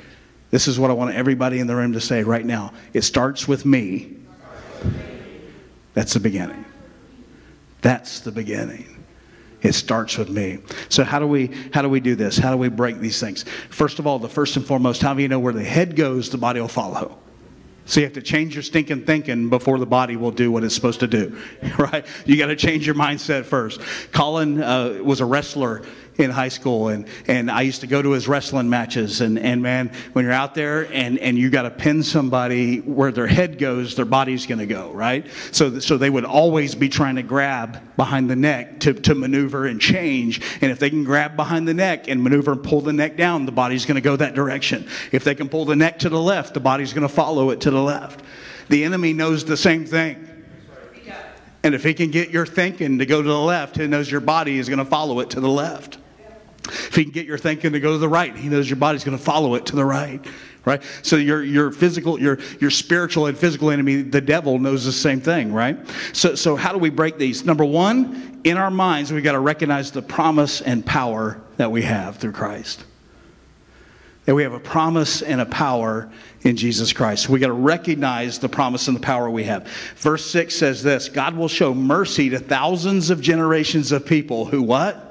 This 0.51 0.69
is 0.69 0.79
what 0.79 0.91
I 0.91 0.95
want 0.95 1.15
everybody 1.15 1.59
in 1.59 1.67
the 1.67 1.75
room 1.75 1.93
to 1.93 2.01
say 2.01 2.23
right 2.23 2.45
now. 2.45 2.73
It 2.93 3.03
starts 3.03 3.49
with 3.49 3.65
me. 3.67 4.17
That's 5.95 6.15
the 6.15 6.21
beginning. 6.21 6.65
That's 7.81 8.21
the 8.21 8.31
beginning. 8.31 9.05
It 9.63 9.73
starts 9.73 10.19
with 10.19 10.29
me. 10.29 10.59
So 10.89 11.03
how 11.03 11.19
do 11.19 11.27
we 11.27 11.51
how 11.73 11.83
do 11.83 11.89
we 11.89 11.99
do 11.99 12.15
this? 12.15 12.37
How 12.37 12.51
do 12.51 12.57
we 12.57 12.69
break 12.69 12.99
these 12.99 13.19
things? 13.19 13.45
First 13.71 13.99
of 13.99 14.07
all, 14.07 14.19
the 14.19 14.29
first 14.29 14.57
and 14.57 14.65
foremost, 14.65 15.03
how 15.03 15.15
do 15.15 15.23
you 15.23 15.29
know 15.29 15.41
where 15.41 15.53
the 15.53 15.65
head 15.65 15.97
goes, 15.97 16.31
the 16.31 16.39
body 16.39 16.61
will 16.61 16.69
follow? 16.69 17.19
So 17.87 18.01
you 18.01 18.07
have 18.07 18.15
to 18.15 18.23
change 18.23 18.55
your 18.55 18.65
stinking 18.65 19.05
thinking 19.05 19.49
before 19.49 19.79
the 19.79 19.87
body 19.87 20.17
will 20.17 20.33
do 20.33 20.51
what 20.51 20.65
it's 20.65 20.75
supposed 20.75 21.01
to 21.01 21.07
do, 21.07 21.41
right? 21.79 22.05
You 22.27 22.37
got 22.37 22.47
to 22.47 22.57
change 22.57 22.85
your 22.85 22.97
mindset 22.97 23.45
first. 23.45 23.81
Colin 24.11 24.61
uh, 24.61 24.99
was 25.03 25.21
a 25.21 25.25
wrestler 25.25 25.83
in 26.19 26.31
high 26.31 26.49
school 26.49 26.89
and, 26.89 27.07
and 27.27 27.51
I 27.51 27.63
used 27.63 27.83
to 27.83 27.87
go 27.87 28.01
to 28.01 28.11
his 28.13 28.27
wrestling 28.27 28.69
matches 28.69 29.21
and, 29.21 29.39
and 29.39 29.63
man, 29.63 29.91
when 30.13 30.25
you're 30.25 30.33
out 30.33 30.55
there 30.55 30.91
and, 30.93 31.19
and 31.19 31.37
you 31.37 31.51
got 31.51 31.63
to 31.63 31.71
pin 31.71 32.03
somebody 32.03 32.79
where 32.79 33.13
their 33.13 33.27
head 33.27 33.59
goes, 33.59 33.95
their 33.97 34.05
body's 34.05 34.47
going 34.47 34.59
to 34.59 34.67
go, 34.67 34.91
right? 34.93 35.27
So, 35.53 35.79
so 35.79 35.97
they 35.99 36.11
would 36.11 36.25
always 36.25 36.75
be 36.75 36.89
trying 36.89 37.17
to 37.17 37.23
grab 37.23 37.81
behind 37.97 38.31
the 38.31 38.37
neck 38.37 38.81
to, 38.81 38.95
to 38.95 39.15
maneuver 39.15 39.67
and 39.67 39.81
change. 39.81 40.41
And 40.61 40.71
if 40.71 40.79
they 40.79 40.91
can 40.91 41.05
grab 41.05 41.37
behind 41.37 41.69
the 41.69 41.75
neck 41.75 42.09
and 42.09 42.23
maneuver 42.23 42.53
and 42.53 42.63
pull 42.63 42.81
the 42.81 42.93
neck 42.93 43.17
down, 43.17 43.47
the 43.47 43.53
body's 43.53 43.85
going 43.85 43.97
to 43.97 44.01
go 44.01 44.17
that 44.17 44.35
direction. 44.35 44.89
If 45.13 45.25
they 45.25 45.35
can 45.35 45.49
pull 45.49 45.65
the 45.65 45.77
neck 45.77 46.01
to 46.01 46.09
the 46.09 46.21
left, 46.21 46.55
the 46.55 46.61
body's 46.61 46.93
going 46.93 47.07
to 47.07 47.13
follow 47.13 47.51
it 47.51 47.61
to 47.63 47.71
the 47.71 47.83
left. 47.83 48.23
The 48.69 48.85
enemy 48.85 49.13
knows 49.13 49.45
the 49.45 49.57
same 49.57 49.85
thing. 49.85 50.33
And 51.67 51.75
if 51.75 51.83
he 51.83 51.95
can 51.95 52.13
get 52.13 52.31
your 52.31 52.47
thinking 52.47 53.01
to 53.01 53.07
go 53.07 53.21
to 53.21 53.29
the 53.29 53.41
left, 53.41 53.77
he 53.77 53.89
knows 53.89 54.09
your 54.09 54.21
body 54.21 54.59
is 54.59 54.69
going 54.69 54.79
to 54.79 54.85
follow 54.85 55.19
it 55.19 55.31
to 55.31 55.41
the 55.41 55.49
left. 55.49 55.99
If 56.69 56.95
he 56.95 57.05
can 57.05 57.13
get 57.13 57.27
your 57.27 57.39
thinking 57.39 57.73
to 57.73 57.81
go 57.81 57.93
to 57.93 57.99
the 57.99 58.09
right, 58.09 58.35
he 58.37 58.49
knows 58.49 58.69
your 58.69 58.77
body's 58.77 59.05
going 59.05 59.17
to 59.17 59.23
follow 59.23 59.55
it 59.55 59.67
to 59.67 59.77
the 59.77 59.85
right. 59.85 60.25
Right? 60.65 60.83
So 61.03 61.17
your 61.17 61.45
your 61.45 61.71
physical, 61.71 62.21
your 62.21 62.39
your 62.61 62.71
spiritual 62.71 63.27
and 63.27 63.39
physical 63.39 63.71
enemy, 63.71 64.03
the 64.03 64.21
devil, 64.21 64.59
knows 64.59 64.85
the 64.85 64.93
same 64.93 65.21
thing, 65.21 65.53
right? 65.53 65.79
So 66.13 66.35
so 66.35 66.57
how 66.57 66.73
do 66.73 66.79
we 66.79 66.91
break 66.91 67.19
these? 67.19 67.45
Number 67.45 67.65
one, 67.65 68.41
in 68.43 68.57
our 68.57 68.71
minds, 68.71 69.13
we 69.13 69.23
got 69.23 69.33
to 69.33 69.41
recognize 69.41 69.93
the 69.93 70.03
promise 70.03 70.61
and 70.61 70.85
power 70.85 71.41
that 71.57 71.71
we 71.71 71.83
have 71.83 72.17
through 72.17 72.33
Christ. 72.33 72.85
That 74.25 74.35
we 74.35 74.43
have 74.43 74.55
a 74.55 74.61
promise 74.61 75.23
and 75.23 75.41
a 75.41 75.47
power 75.47 76.11
in 76.43 76.57
Jesus 76.57 76.93
Christ. 76.93 77.29
We 77.29 77.39
got 77.39 77.49
to 77.49 77.53
recognize 77.53 78.41
the 78.41 78.49
promise 78.49 78.89
and 78.89 78.97
the 78.97 79.01
power 79.01 79.31
we 79.31 79.45
have. 79.45 79.69
Verse 79.97 80.29
6 80.31 80.55
says 80.55 80.83
this 80.83 81.09
God 81.09 81.37
will 81.37 81.49
show 81.49 81.73
mercy 81.75 82.31
to 82.31 82.39
thousands 82.39 83.11
of 83.11 83.21
generations 83.21 83.93
of 83.93 84.05
people 84.05 84.45
who 84.47 84.63
what? 84.63 85.06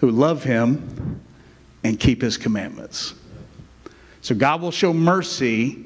Who 0.00 0.10
love 0.10 0.44
him 0.44 1.20
and 1.84 1.98
keep 1.98 2.22
his 2.22 2.36
commandments. 2.36 3.14
So 4.20 4.34
God 4.34 4.60
will 4.60 4.70
show 4.70 4.92
mercy 4.92 5.84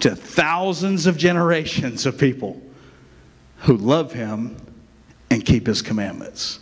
to 0.00 0.14
thousands 0.16 1.06
of 1.06 1.16
generations 1.16 2.06
of 2.06 2.18
people 2.18 2.60
who 3.58 3.76
love 3.76 4.12
him 4.12 4.56
and 5.30 5.44
keep 5.44 5.66
his 5.66 5.82
commandments. 5.82 6.60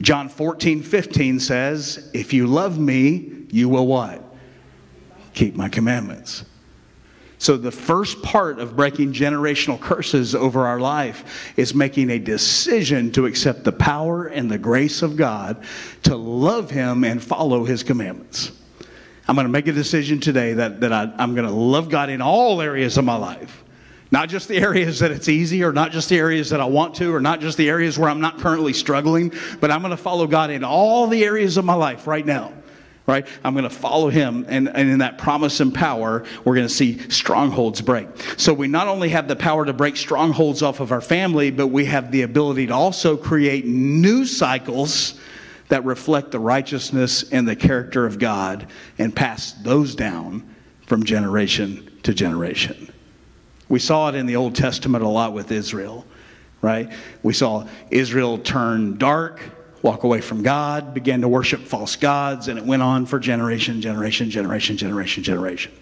John 0.00 0.28
14, 0.28 0.82
15 0.82 1.40
says, 1.40 2.10
If 2.14 2.32
you 2.32 2.46
love 2.46 2.78
me, 2.78 3.46
you 3.50 3.68
will 3.68 3.86
what? 3.86 4.22
Keep 5.34 5.56
my 5.56 5.68
commandments. 5.68 6.44
So, 7.40 7.56
the 7.56 7.72
first 7.72 8.20
part 8.22 8.58
of 8.58 8.76
breaking 8.76 9.14
generational 9.14 9.80
curses 9.80 10.34
over 10.34 10.66
our 10.66 10.78
life 10.78 11.54
is 11.56 11.74
making 11.74 12.10
a 12.10 12.18
decision 12.18 13.10
to 13.12 13.24
accept 13.24 13.64
the 13.64 13.72
power 13.72 14.26
and 14.26 14.50
the 14.50 14.58
grace 14.58 15.00
of 15.00 15.16
God, 15.16 15.64
to 16.02 16.16
love 16.16 16.70
Him 16.70 17.02
and 17.02 17.22
follow 17.24 17.64
His 17.64 17.82
commandments. 17.82 18.52
I'm 19.26 19.36
going 19.36 19.46
to 19.46 19.52
make 19.52 19.68
a 19.68 19.72
decision 19.72 20.20
today 20.20 20.52
that, 20.52 20.82
that 20.82 20.92
I, 20.92 21.10
I'm 21.16 21.34
going 21.34 21.46
to 21.46 21.54
love 21.54 21.88
God 21.88 22.10
in 22.10 22.20
all 22.20 22.60
areas 22.60 22.98
of 22.98 23.06
my 23.06 23.16
life. 23.16 23.64
Not 24.10 24.28
just 24.28 24.46
the 24.46 24.58
areas 24.58 24.98
that 24.98 25.10
it's 25.10 25.30
easy, 25.30 25.64
or 25.64 25.72
not 25.72 25.92
just 25.92 26.10
the 26.10 26.18
areas 26.18 26.50
that 26.50 26.60
I 26.60 26.66
want 26.66 26.96
to, 26.96 27.14
or 27.14 27.20
not 27.20 27.40
just 27.40 27.56
the 27.56 27.70
areas 27.70 27.98
where 27.98 28.10
I'm 28.10 28.20
not 28.20 28.38
currently 28.38 28.74
struggling, 28.74 29.32
but 29.60 29.70
I'm 29.70 29.80
going 29.80 29.92
to 29.92 29.96
follow 29.96 30.26
God 30.26 30.50
in 30.50 30.62
all 30.62 31.06
the 31.06 31.24
areas 31.24 31.56
of 31.56 31.64
my 31.64 31.72
life 31.72 32.06
right 32.06 32.26
now 32.26 32.52
right? 33.06 33.26
I'm 33.42 33.54
going 33.54 33.64
to 33.64 33.70
follow 33.70 34.08
him. 34.08 34.46
And, 34.48 34.68
and 34.68 34.88
in 34.90 34.98
that 34.98 35.18
promise 35.18 35.60
and 35.60 35.74
power, 35.74 36.24
we're 36.44 36.54
going 36.54 36.68
to 36.68 36.72
see 36.72 36.98
strongholds 37.10 37.80
break. 37.80 38.08
So 38.36 38.54
we 38.54 38.68
not 38.68 38.88
only 38.88 39.08
have 39.10 39.26
the 39.26 39.36
power 39.36 39.64
to 39.64 39.72
break 39.72 39.96
strongholds 39.96 40.62
off 40.62 40.80
of 40.80 40.92
our 40.92 41.00
family, 41.00 41.50
but 41.50 41.68
we 41.68 41.86
have 41.86 42.12
the 42.12 42.22
ability 42.22 42.68
to 42.68 42.74
also 42.74 43.16
create 43.16 43.66
new 43.66 44.24
cycles 44.24 45.18
that 45.68 45.84
reflect 45.84 46.30
the 46.30 46.38
righteousness 46.38 47.30
and 47.32 47.48
the 47.48 47.56
character 47.56 48.06
of 48.06 48.18
God 48.18 48.66
and 48.98 49.14
pass 49.14 49.52
those 49.52 49.94
down 49.94 50.54
from 50.86 51.04
generation 51.04 51.90
to 52.02 52.12
generation. 52.12 52.92
We 53.68 53.78
saw 53.78 54.08
it 54.08 54.16
in 54.16 54.26
the 54.26 54.36
Old 54.36 54.56
Testament 54.56 55.04
a 55.04 55.08
lot 55.08 55.32
with 55.32 55.52
Israel, 55.52 56.04
right? 56.60 56.92
We 57.22 57.32
saw 57.32 57.68
Israel 57.90 58.38
turn 58.38 58.98
dark 58.98 59.40
walk 59.82 60.04
away 60.04 60.20
from 60.20 60.42
God, 60.42 60.94
began 60.94 61.20
to 61.22 61.28
worship 61.28 61.60
false 61.60 61.96
gods, 61.96 62.48
and 62.48 62.58
it 62.58 62.64
went 62.64 62.82
on 62.82 63.06
for 63.06 63.18
generation, 63.18 63.80
generation, 63.80 64.30
generation, 64.30 64.76
generation, 64.76 65.22
generation. 65.22 65.72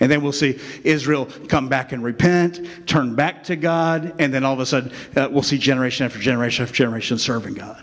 And 0.00 0.10
then 0.10 0.22
we'll 0.22 0.32
see 0.32 0.58
Israel 0.84 1.26
come 1.48 1.68
back 1.68 1.92
and 1.92 2.04
repent, 2.04 2.86
turn 2.86 3.14
back 3.14 3.44
to 3.44 3.56
God, 3.56 4.14
and 4.18 4.32
then 4.32 4.44
all 4.44 4.54
of 4.54 4.60
a 4.60 4.66
sudden 4.66 4.92
uh, 5.16 5.28
we'll 5.30 5.42
see 5.42 5.58
generation 5.58 6.06
after 6.06 6.18
generation 6.18 6.62
after 6.62 6.74
generation 6.74 7.18
serving 7.18 7.54
God. 7.54 7.82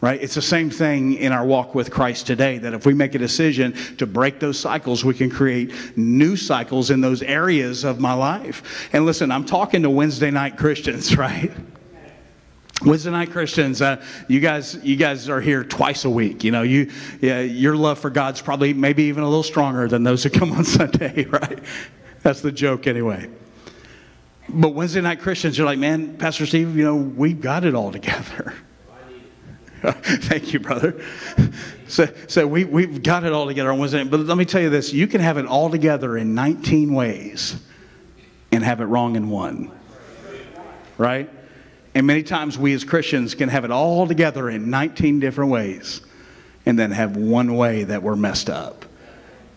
Right? 0.00 0.22
It's 0.22 0.34
the 0.34 0.42
same 0.42 0.68
thing 0.68 1.14
in 1.14 1.32
our 1.32 1.46
walk 1.46 1.74
with 1.74 1.90
Christ 1.90 2.26
today 2.26 2.58
that 2.58 2.74
if 2.74 2.84
we 2.84 2.92
make 2.92 3.14
a 3.14 3.18
decision 3.18 3.72
to 3.96 4.06
break 4.06 4.38
those 4.38 4.58
cycles, 4.58 5.02
we 5.02 5.14
can 5.14 5.30
create 5.30 5.96
new 5.96 6.36
cycles 6.36 6.90
in 6.90 7.00
those 7.00 7.22
areas 7.22 7.84
of 7.84 8.00
my 8.00 8.12
life. 8.12 8.90
And 8.92 9.06
listen, 9.06 9.30
I'm 9.30 9.46
talking 9.46 9.82
to 9.82 9.88
Wednesday 9.88 10.30
night 10.30 10.58
Christians, 10.58 11.16
right? 11.18 11.50
Wednesday 12.84 13.10
night 13.10 13.30
Christians, 13.30 13.80
uh, 13.80 14.04
you 14.28 14.40
guys, 14.40 14.74
you 14.82 14.96
guys 14.96 15.28
are 15.28 15.40
here 15.40 15.64
twice 15.64 16.04
a 16.04 16.10
week. 16.10 16.44
You 16.44 16.50
know, 16.50 16.62
you, 16.62 16.90
yeah, 17.20 17.40
your 17.40 17.76
love 17.76 17.98
for 17.98 18.10
God's 18.10 18.42
probably 18.42 18.74
maybe 18.74 19.04
even 19.04 19.22
a 19.22 19.28
little 19.28 19.42
stronger 19.42 19.88
than 19.88 20.02
those 20.02 20.22
who 20.22 20.30
come 20.30 20.52
on 20.52 20.64
Sunday, 20.64 21.24
right? 21.24 21.60
That's 22.22 22.40
the 22.42 22.52
joke, 22.52 22.86
anyway. 22.86 23.30
But 24.48 24.70
Wednesday 24.70 25.00
night 25.00 25.20
Christians 25.20 25.56
you're 25.56 25.66
like, 25.66 25.78
man, 25.78 26.16
Pastor 26.16 26.44
Steve, 26.44 26.76
you 26.76 26.84
know, 26.84 26.96
we've 26.96 27.40
got 27.40 27.64
it 27.64 27.74
all 27.74 27.90
together. 27.90 28.54
Thank 29.82 30.52
you, 30.52 30.60
brother. 30.60 31.02
So, 31.88 32.08
so 32.26 32.46
we, 32.46 32.64
we've 32.64 33.02
got 33.02 33.24
it 33.24 33.32
all 33.32 33.46
together 33.46 33.72
on 33.72 33.78
Wednesday 33.78 34.02
night. 34.02 34.10
But 34.10 34.20
let 34.20 34.36
me 34.36 34.44
tell 34.44 34.60
you 34.60 34.70
this 34.70 34.92
you 34.92 35.06
can 35.06 35.20
have 35.20 35.38
it 35.38 35.46
all 35.46 35.70
together 35.70 36.16
in 36.16 36.34
19 36.34 36.92
ways 36.92 37.60
and 38.52 38.62
have 38.62 38.80
it 38.80 38.86
wrong 38.86 39.16
in 39.16 39.30
one. 39.30 39.70
Right? 40.96 41.30
And 41.94 42.06
many 42.06 42.22
times 42.22 42.58
we 42.58 42.74
as 42.74 42.84
Christians 42.84 43.34
can 43.34 43.48
have 43.48 43.64
it 43.64 43.70
all 43.70 44.06
together 44.06 44.50
in 44.50 44.70
19 44.70 45.20
different 45.20 45.50
ways 45.50 46.00
and 46.66 46.78
then 46.78 46.90
have 46.90 47.16
one 47.16 47.56
way 47.56 47.84
that 47.84 48.02
we're 48.02 48.16
messed 48.16 48.50
up. 48.50 48.84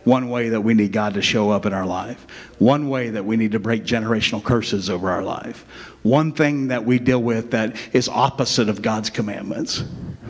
One 0.03 0.29
way 0.29 0.49
that 0.49 0.61
we 0.61 0.73
need 0.73 0.93
God 0.93 1.15
to 1.15 1.21
show 1.21 1.49
up 1.49 1.65
in 1.65 1.73
our 1.73 1.85
life. 1.85 2.25
One 2.59 2.87
way 2.87 3.09
that 3.09 3.25
we 3.25 3.35
need 3.35 3.51
to 3.53 3.59
break 3.59 3.83
generational 3.83 4.41
curses 4.41 4.89
over 4.89 5.09
our 5.09 5.23
life. 5.23 5.65
One 6.03 6.31
thing 6.31 6.69
that 6.69 6.85
we 6.85 6.99
deal 6.99 7.21
with 7.21 7.51
that 7.51 7.75
is 7.91 8.07
opposite 8.07 8.69
of 8.69 8.81
God's 8.81 9.09
commandments. 9.09 9.83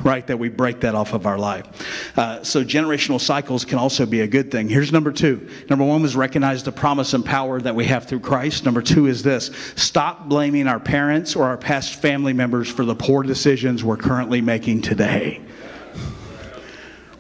Right? 0.04 0.26
That 0.28 0.38
we 0.38 0.50
break 0.50 0.82
that 0.82 0.96
off 0.96 1.14
of 1.14 1.26
our 1.26 1.38
life. 1.38 2.18
Uh, 2.18 2.44
so 2.44 2.64
generational 2.64 3.20
cycles 3.20 3.66
can 3.66 3.78
also 3.78 4.06
be 4.06 4.22
a 4.22 4.28
good 4.28 4.52
thing. 4.52 4.70
Here's 4.70 4.92
number 4.92 5.12
two. 5.12 5.50
Number 5.70 5.86
one 5.86 6.02
was 6.02 6.16
recognize 6.16 6.64
the 6.64 6.72
promise 6.72 7.14
and 7.14 7.24
power 7.24 7.62
that 7.62 7.76
we 7.76 7.86
have 7.86 8.06
through 8.06 8.22
Christ. 8.22 8.66
Number 8.66 8.82
two 8.82 9.08
is 9.08 9.24
this 9.24 9.52
stop 9.76 10.28
blaming 10.28 10.68
our 10.68 10.80
parents 10.80 11.36
or 11.36 11.46
our 11.46 11.58
past 11.58 11.96
family 11.96 12.34
members 12.34 12.70
for 12.70 12.86
the 12.86 12.96
poor 12.96 13.24
decisions 13.24 13.84
we're 13.84 13.98
currently 13.98 14.42
making 14.42 14.82
today. 14.82 15.42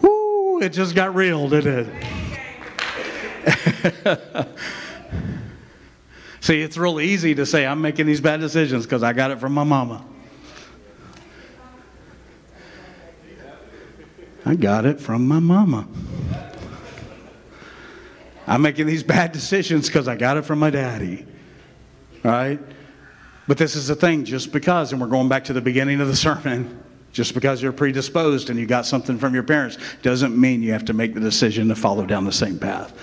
Woo, 0.01 0.61
it 0.61 0.69
just 0.69 0.95
got 0.95 1.15
real, 1.15 1.49
didn't 1.49 1.89
it? 1.89 2.17
See, 6.41 6.61
it's 6.61 6.77
real 6.77 7.01
easy 7.01 7.35
to 7.35 7.45
say, 7.45 7.65
I'm 7.65 7.81
making 7.81 8.05
these 8.05 8.21
bad 8.21 8.39
decisions 8.39 8.85
because 8.85 9.03
I 9.03 9.11
got 9.13 9.31
it 9.31 9.39
from 9.39 9.53
my 9.53 9.65
mama. 9.65 10.05
I 14.47 14.55
got 14.55 14.85
it 14.85 15.01
from 15.01 15.27
my 15.27 15.39
mama. 15.39 15.85
I'm 18.47 18.61
making 18.61 18.87
these 18.87 19.03
bad 19.03 19.33
decisions 19.33 19.87
because 19.87 20.07
I 20.07 20.15
got 20.15 20.37
it 20.37 20.45
from 20.45 20.59
my 20.59 20.69
daddy. 20.69 21.25
Right? 22.23 22.57
But 23.45 23.57
this 23.57 23.75
is 23.75 23.87
the 23.87 23.95
thing 23.95 24.23
just 24.23 24.53
because, 24.53 24.93
and 24.93 25.01
we're 25.01 25.07
going 25.07 25.27
back 25.27 25.43
to 25.45 25.53
the 25.53 25.59
beginning 25.59 25.99
of 25.99 26.07
the 26.07 26.15
sermon, 26.15 26.81
just 27.11 27.33
because 27.33 27.61
you're 27.61 27.73
predisposed 27.73 28.49
and 28.49 28.57
you 28.57 28.65
got 28.65 28.85
something 28.85 29.17
from 29.19 29.33
your 29.33 29.43
parents 29.43 29.77
doesn't 30.01 30.39
mean 30.39 30.61
you 30.61 30.71
have 30.71 30.85
to 30.85 30.93
make 30.93 31.13
the 31.13 31.19
decision 31.19 31.67
to 31.67 31.75
follow 31.75 32.05
down 32.05 32.23
the 32.23 32.31
same 32.31 32.57
path. 32.57 32.93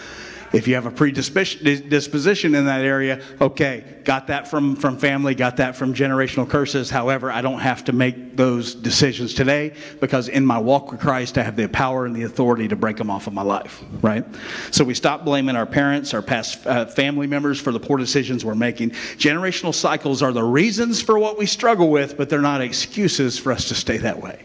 If 0.55 0.69
you 0.69 0.77
have 0.77 0.87
a 0.87 0.91
predisposition 0.93 2.55
in 2.55 2.67
that 2.67 2.83
area, 2.83 3.21
okay, 3.41 3.85
got 4.05 4.29
that 4.29 4.47
from, 4.47 4.77
from 4.77 4.99
family, 4.99 5.35
got 5.35 5.57
that 5.57 5.75
from 5.75 5.95
generational 5.95 6.49
curses. 6.49 6.91
However, 6.91 7.29
I 7.31 7.43
don't 7.43 7.59
have 7.59 7.85
to 7.87 7.93
make 7.93 8.37
those 8.37 8.73
decisions 8.73 9.35
today 9.35 9.75
because 10.01 10.29
in 10.29 10.47
my 10.47 10.59
walk 10.59 10.93
with 10.93 11.01
Christ, 11.01 11.39
I 11.39 11.43
have 11.43 11.57
the 11.57 11.69
power 11.69 12.07
and 12.07 12.15
the 12.15 12.23
authority 12.23 12.69
to 12.69 12.77
break 12.77 12.97
them 12.97 13.11
off 13.11 13.27
of 13.27 13.33
my 13.33 13.43
life, 13.43 13.83
right? 14.01 14.25
So 14.71 14.85
we 14.85 14.95
stop 14.95 15.25
blaming 15.25 15.57
our 15.57 15.67
parents, 15.67 16.15
our 16.15 16.23
past 16.23 16.65
uh, 16.67 16.87
family 16.87 17.27
members 17.27 17.61
for 17.61 17.73
the 17.73 17.81
poor 17.81 17.99
decisions 17.99 18.45
we're 18.45 18.55
making. 18.55 18.91
Generational 18.91 19.75
cycles 19.75 20.23
are 20.23 20.33
the 20.33 20.45
reasons 20.45 21.03
for 21.03 21.19
what 21.19 21.37
we 21.37 21.47
struggle 21.47 21.91
with, 21.91 22.17
but 22.17 22.31
they're 22.31 22.41
not 22.41 22.61
excuses 22.61 23.39
for 23.39 23.51
us 23.51 23.69
to 23.69 23.75
stay 23.75 23.97
that 23.99 24.23
way. 24.23 24.45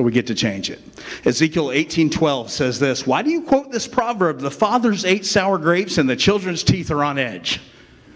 So 0.00 0.04
we 0.04 0.12
get 0.12 0.28
to 0.28 0.34
change 0.34 0.70
it. 0.70 0.80
Ezekiel 1.26 1.72
18:12 1.72 2.50
says 2.50 2.80
this, 2.80 3.06
"Why 3.06 3.20
do 3.20 3.28
you 3.28 3.42
quote 3.42 3.70
this 3.70 3.86
proverb, 3.86 4.40
the 4.40 4.50
fathers 4.50 5.04
ate 5.04 5.26
sour 5.26 5.58
grapes 5.58 5.98
and 5.98 6.08
the 6.08 6.16
children's 6.16 6.62
teeth 6.62 6.90
are 6.90 7.04
on 7.04 7.18
edge?" 7.18 7.60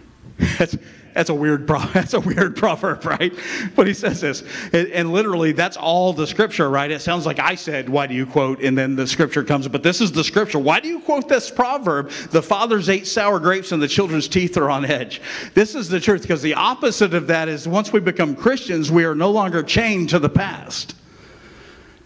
That's, 0.59 0.79
that's 1.13 1.29
a 1.29 1.35
weird 1.35 1.69
that's 1.93 2.15
a 2.15 2.21
weird 2.21 2.57
proverb, 2.57 3.05
right? 3.05 3.35
But 3.77 3.87
he 3.87 3.93
says 3.93 4.23
this, 4.23 4.43
and, 4.73 4.89
and, 4.89 5.13
literally 5.13 5.53
that's 5.53 5.77
all 5.77 6.15
the 6.15 6.27
scripture, 6.27 6.71
right? 6.71 6.91
It 6.91 7.03
sounds 7.03 7.27
like 7.27 7.39
I 7.39 7.55
said, 7.55 7.87
"Why 7.91 8.07
do 8.07 8.15
you 8.15 8.25
quote?" 8.25 8.63
and 8.63 8.79
then 8.79 8.97
the 8.97 9.07
scripture 9.07 9.45
comes, 9.45 9.69
but 9.69 9.83
this 9.83 10.01
is 10.01 10.11
the 10.11 10.25
scripture. 10.25 10.59
Why 10.59 10.81
do 10.81 10.89
you 10.89 11.01
quote 11.01 11.29
this 11.29 11.51
proverb? 11.51 12.09
The 12.31 12.43
fathers 12.43 12.89
ate 12.89 13.07
sour 13.07 13.39
grapes 13.39 13.73
and 13.73 13.83
the 13.83 13.89
children's 13.89 14.27
teeth 14.27 14.57
are 14.57 14.71
on 14.71 14.87
edge. 14.87 15.21
This 15.53 15.75
is 15.75 15.91
the 15.91 16.01
truth 16.01 16.23
because 16.23 16.41
the 16.41 16.55
opposite 16.55 17.13
of 17.13 17.27
that 17.27 17.51
is 17.51 17.69
once 17.69 17.93
we 17.93 18.01
become 18.01 18.35
Christians, 18.35 18.91
we 18.91 19.05
are 19.05 19.15
no 19.15 19.31
longer 19.31 19.63
chained 19.63 20.09
to 20.09 20.19
the 20.19 20.31
past. 20.31 20.95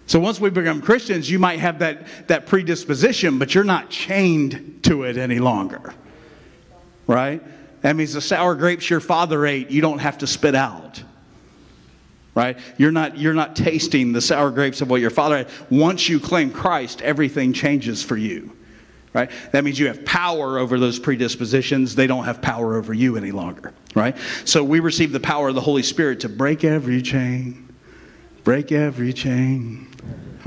So 0.09 0.19
once 0.19 0.41
we 0.41 0.49
become 0.49 0.81
Christians, 0.81 1.31
you 1.31 1.39
might 1.39 1.61
have 1.61 1.79
that, 1.81 2.07
that 2.29 2.47
predisposition, 2.47 3.39
but 3.39 3.55
you're 3.55 3.63
not 3.63 3.91
chained 3.91 4.81
to 4.85 5.03
it 5.03 5.19
any 5.19 5.39
longer. 5.39 5.95
Right? 7.07 7.43
That 7.83 7.95
means 7.95 8.15
the 8.15 8.23
sour 8.23 8.55
grapes 8.55 8.89
your 8.89 9.01
father 9.01 9.45
ate, 9.45 9.71
you 9.71 9.83
don't 9.83 9.99
have 9.99 10.19
to 10.19 10.27
spit 10.27 10.55
out. 10.55 11.03
Right? 12.35 12.59
You're 12.79 12.91
not, 12.91 13.19
you're 13.19 13.35
not 13.35 13.55
tasting 13.55 14.13
the 14.13 14.23
sour 14.23 14.51
grapes 14.51 14.81
of 14.81 14.89
what 14.89 15.03
your 15.03 15.11
father 15.11 15.39
had. 15.39 15.49
Once 15.69 16.09
you 16.09 16.19
claim 16.19 16.51
Christ, 16.51 17.03
everything 17.03 17.53
changes 17.53 18.03
for 18.03 18.17
you. 18.17 18.57
Right? 19.13 19.31
That 19.53 19.63
means 19.63 19.79
you 19.79 19.89
have 19.89 20.07
power 20.07 20.59
over 20.59 20.79
those 20.79 20.99
predispositions. 20.99 21.95
They 21.95 22.07
don't 22.07 22.25
have 22.25 22.41
power 22.41 22.77
over 22.77 22.95
you 22.95 23.19
any 23.19 23.33
longer. 23.33 23.75
Right? 23.95 24.17
So 24.47 24.65
we 24.65 24.81
receive 24.81 25.13
the 25.13 25.21
power 25.21 25.49
of 25.49 25.55
the 25.55 25.61
Holy 25.61 25.83
Spirit 25.83 26.21
to 26.21 26.31
break 26.31 26.65
every 26.65 27.03
chain 27.03 27.69
break 28.49 28.73
every 28.73 29.13
chain, 29.13 29.87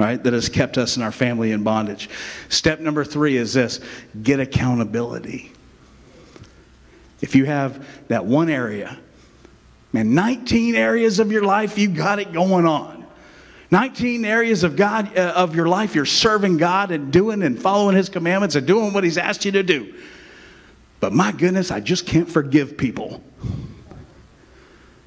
right, 0.05 0.23
that 0.23 0.33
has 0.33 0.49
kept 0.49 0.77
us 0.77 0.95
and 0.95 1.03
our 1.03 1.11
family 1.11 1.51
in 1.51 1.63
bondage. 1.63 2.09
Step 2.49 2.79
number 2.79 3.03
three 3.03 3.37
is 3.37 3.53
this 3.53 3.79
get 4.21 4.39
accountability. 4.39 5.51
If 7.21 7.35
you 7.35 7.45
have 7.45 7.85
that 8.07 8.25
one 8.25 8.49
area, 8.49 8.97
man, 9.93 10.13
19 10.13 10.75
areas 10.75 11.19
of 11.19 11.31
your 11.31 11.43
life, 11.43 11.77
you 11.77 11.87
got 11.87 12.19
it 12.19 12.33
going 12.33 12.65
on. 12.65 13.05
19 13.69 14.25
areas 14.25 14.63
of 14.63 14.75
God 14.75 15.17
uh, 15.17 15.33
of 15.35 15.55
your 15.55 15.67
life 15.67 15.95
you're 15.95 16.05
serving 16.05 16.57
God 16.57 16.91
and 16.91 17.11
doing 17.11 17.41
and 17.41 17.59
following 17.59 17.95
his 17.95 18.09
commandments 18.09 18.55
and 18.55 18.67
doing 18.67 18.91
what 18.91 19.03
he's 19.03 19.17
asked 19.17 19.45
you 19.45 19.51
to 19.53 19.63
do. 19.63 19.93
But 20.99 21.13
my 21.13 21.31
goodness, 21.31 21.71
I 21.71 21.79
just 21.79 22.05
can't 22.05 22.29
forgive 22.29 22.77
people. 22.77 23.23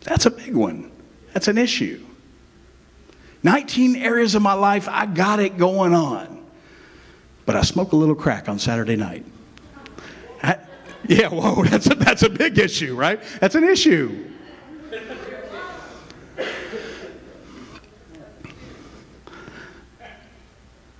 That's 0.01 0.27
a 0.27 0.31
big 0.31 0.55
one. 0.55 0.91
That's 1.33 1.49
an 1.49 1.59
issue. 1.59 2.05
19 3.45 3.97
areas 3.97 4.35
of 4.35 4.43
my 4.43 4.55
life, 4.55 4.89
I 4.89 5.05
got 5.07 5.39
it 5.39 5.59
going 5.59 5.95
on. 5.95 6.45
But 7.45 7.57
I 7.57 7.63
smoke 7.63 7.93
a 7.93 7.97
little 7.97 8.15
crack 8.15 8.49
on 8.49 8.59
Saturday 8.59 8.97
night. 8.97 9.25
I, 10.43 10.59
yeah, 11.07 11.29
whoa, 11.29 11.63
that's 11.69 11.89
a, 11.91 11.95
that's 11.95 12.23
a 12.23 12.31
big 12.31 12.59
issue, 12.59 12.97
right? 12.97 13.23
That's 13.41 13.55
an 13.55 13.65
issue. 13.65 14.31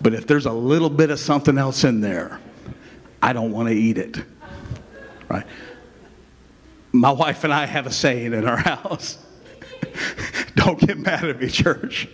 But 0.00 0.14
if 0.14 0.26
there's 0.26 0.46
a 0.46 0.52
little 0.52 0.90
bit 0.90 1.10
of 1.10 1.18
something 1.18 1.58
else 1.58 1.84
in 1.84 2.00
there, 2.00 2.40
I 3.22 3.32
don't 3.32 3.52
want 3.52 3.68
to 3.68 3.74
eat 3.74 3.98
it. 3.98 4.18
Right? 5.28 5.46
My 6.92 7.10
wife 7.10 7.44
and 7.44 7.52
I 7.52 7.66
have 7.66 7.86
a 7.86 7.90
saying 7.90 8.32
in 8.32 8.46
our 8.46 8.56
house. 8.64 9.18
don't 10.54 10.80
get 10.80 10.98
mad 10.98 11.24
at 11.24 11.40
me, 11.40 11.48
church. 11.48 12.08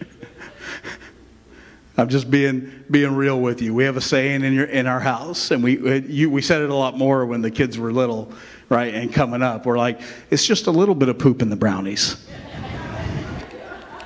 I'm 1.97 2.09
just 2.09 2.31
being 2.31 2.85
being 2.91 3.15
real 3.15 3.41
with 3.41 3.61
you. 3.61 3.75
We 3.75 3.85
have 3.85 3.97
a 3.97 4.01
saying 4.01 4.43
in 4.43 4.55
your 4.55 4.65
in 4.65 4.87
our 4.87 5.01
house, 5.01 5.51
and 5.51 5.63
we 5.63 6.01
you, 6.07 6.31
we 6.31 6.41
said 6.41 6.63
it 6.63 6.71
a 6.71 6.75
lot 6.75 6.97
more 6.97 7.27
when 7.27 7.43
the 7.43 7.51
kids 7.51 7.77
were 7.77 7.93
little 7.93 8.33
right, 8.71 8.95
and 8.95 9.13
coming 9.13 9.43
up. 9.43 9.67
We're 9.67 9.77
like, 9.77 10.01
it's 10.31 10.47
just 10.47 10.69
a 10.69 10.71
little 10.71 10.95
bit 10.95 11.11
of 11.11 11.19
poop 11.19 11.43
in 11.43 11.51
the 11.51 11.57
brownies. 11.57 12.17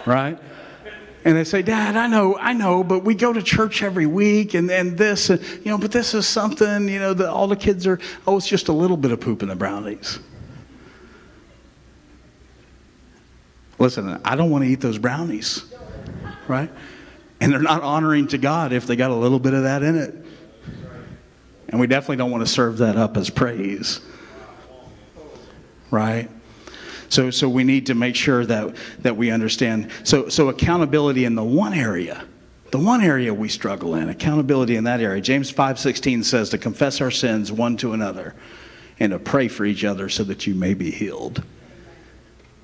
right? 0.07 0.39
And 1.25 1.37
they 1.37 1.45
say, 1.45 1.63
Dad, 1.63 1.97
I 1.97 2.07
know, 2.07 2.37
I 2.37 2.53
know, 2.53 2.83
but 2.83 3.05
we 3.05 3.15
go 3.15 3.33
to 3.33 3.43
church 3.43 3.83
every 3.83 4.07
week 4.07 4.55
and, 4.55 4.71
and 4.71 4.99
this, 4.99 5.31
and, 5.31 5.41
you 5.43 5.67
know, 5.67 5.79
but 5.79 5.93
this 5.93 6.13
is 6.13 6.27
something, 6.27 6.89
you 6.89 6.99
know, 6.99 7.15
that 7.15 7.31
all 7.31 7.47
the 7.47 7.57
kids 7.57 7.87
are, 7.87 7.99
oh, 8.27 8.37
it's 8.37 8.47
just 8.47 8.69
a 8.69 8.73
little 8.73 8.97
bit 8.97 9.11
of 9.11 9.21
poop 9.21 9.43
in 9.43 9.49
the 9.49 9.57
brownies. 9.57 10.19
Listen, 13.79 14.21
I 14.25 14.37
don't 14.37 14.51
want 14.51 14.65
to 14.65 14.71
eat 14.71 14.81
those 14.81 14.99
brownies, 14.99 15.65
right? 16.47 16.71
And 17.41 17.53
they're 17.53 17.61
not 17.61 17.83
honoring 17.83 18.29
to 18.29 18.39
God 18.39 18.73
if 18.73 18.87
they 18.87 18.97
got 18.97 19.11
a 19.11 19.15
little 19.15 19.39
bit 19.39 19.55
of 19.55 19.63
that 19.63 19.83
in 19.83 19.97
it. 19.97 20.15
And 21.71 21.81
we 21.81 21.87
definitely 21.87 22.17
don't 22.17 22.31
want 22.31 22.47
to 22.47 22.53
serve 22.53 22.79
that 22.79 22.97
up 22.97 23.17
as 23.17 23.31
praise 23.31 24.01
right? 25.95 26.29
So, 27.09 27.31
so 27.31 27.49
we 27.49 27.65
need 27.65 27.87
to 27.87 27.95
make 27.95 28.17
sure 28.17 28.45
that, 28.45 28.75
that 29.01 29.17
we 29.17 29.31
understand. 29.31 29.91
So, 30.03 30.29
so 30.29 30.49
accountability 30.49 31.25
in 31.25 31.35
the 31.35 31.45
one 31.45 31.73
area, 31.73 32.25
the 32.73 32.79
one 32.79 33.03
area 33.03 33.33
we 33.33 33.49
struggle 33.49 33.95
in, 33.95 34.09
accountability 34.09 34.75
in 34.77 34.85
that 34.85 35.01
area. 35.01 35.21
James 35.21 35.53
5:16 35.53 36.25
says 36.25 36.51
to 36.51 36.59
confess 36.59 37.01
our 37.01 37.13
sins 37.13 37.53
one 37.53 37.77
to 37.79 37.93
another 37.93 38.35
and 38.99 39.13
to 39.13 39.19
pray 39.19 39.47
for 39.49 39.65
each 39.65 39.85
other 39.85 40.09
so 40.09 40.25
that 40.25 40.47
you 40.47 40.55
may 40.55 40.75
be 40.75 40.91
healed. 40.91 41.43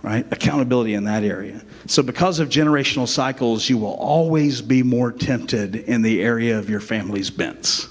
Right? 0.02 0.26
Accountability 0.32 0.94
in 0.94 1.04
that 1.04 1.22
area. 1.22 1.62
So 1.86 2.02
because 2.02 2.40
of 2.40 2.48
generational 2.48 3.06
cycles, 3.06 3.68
you 3.68 3.76
will 3.76 3.94
always 3.94 4.62
be 4.62 4.82
more 4.82 5.12
tempted 5.12 5.76
in 5.76 6.00
the 6.02 6.22
area 6.22 6.58
of 6.58 6.70
your 6.70 6.80
family's 6.80 7.30
bents. 7.30 7.86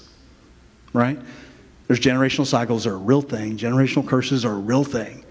Right? 0.92 1.18
There's 1.86 2.00
generational 2.00 2.46
cycles 2.46 2.86
are 2.86 2.94
a 2.94 2.98
real 2.98 3.22
thing. 3.22 3.56
Generational 3.56 4.06
curses 4.06 4.44
are 4.44 4.52
a 4.52 4.58
real 4.58 4.84
thing 4.84 5.24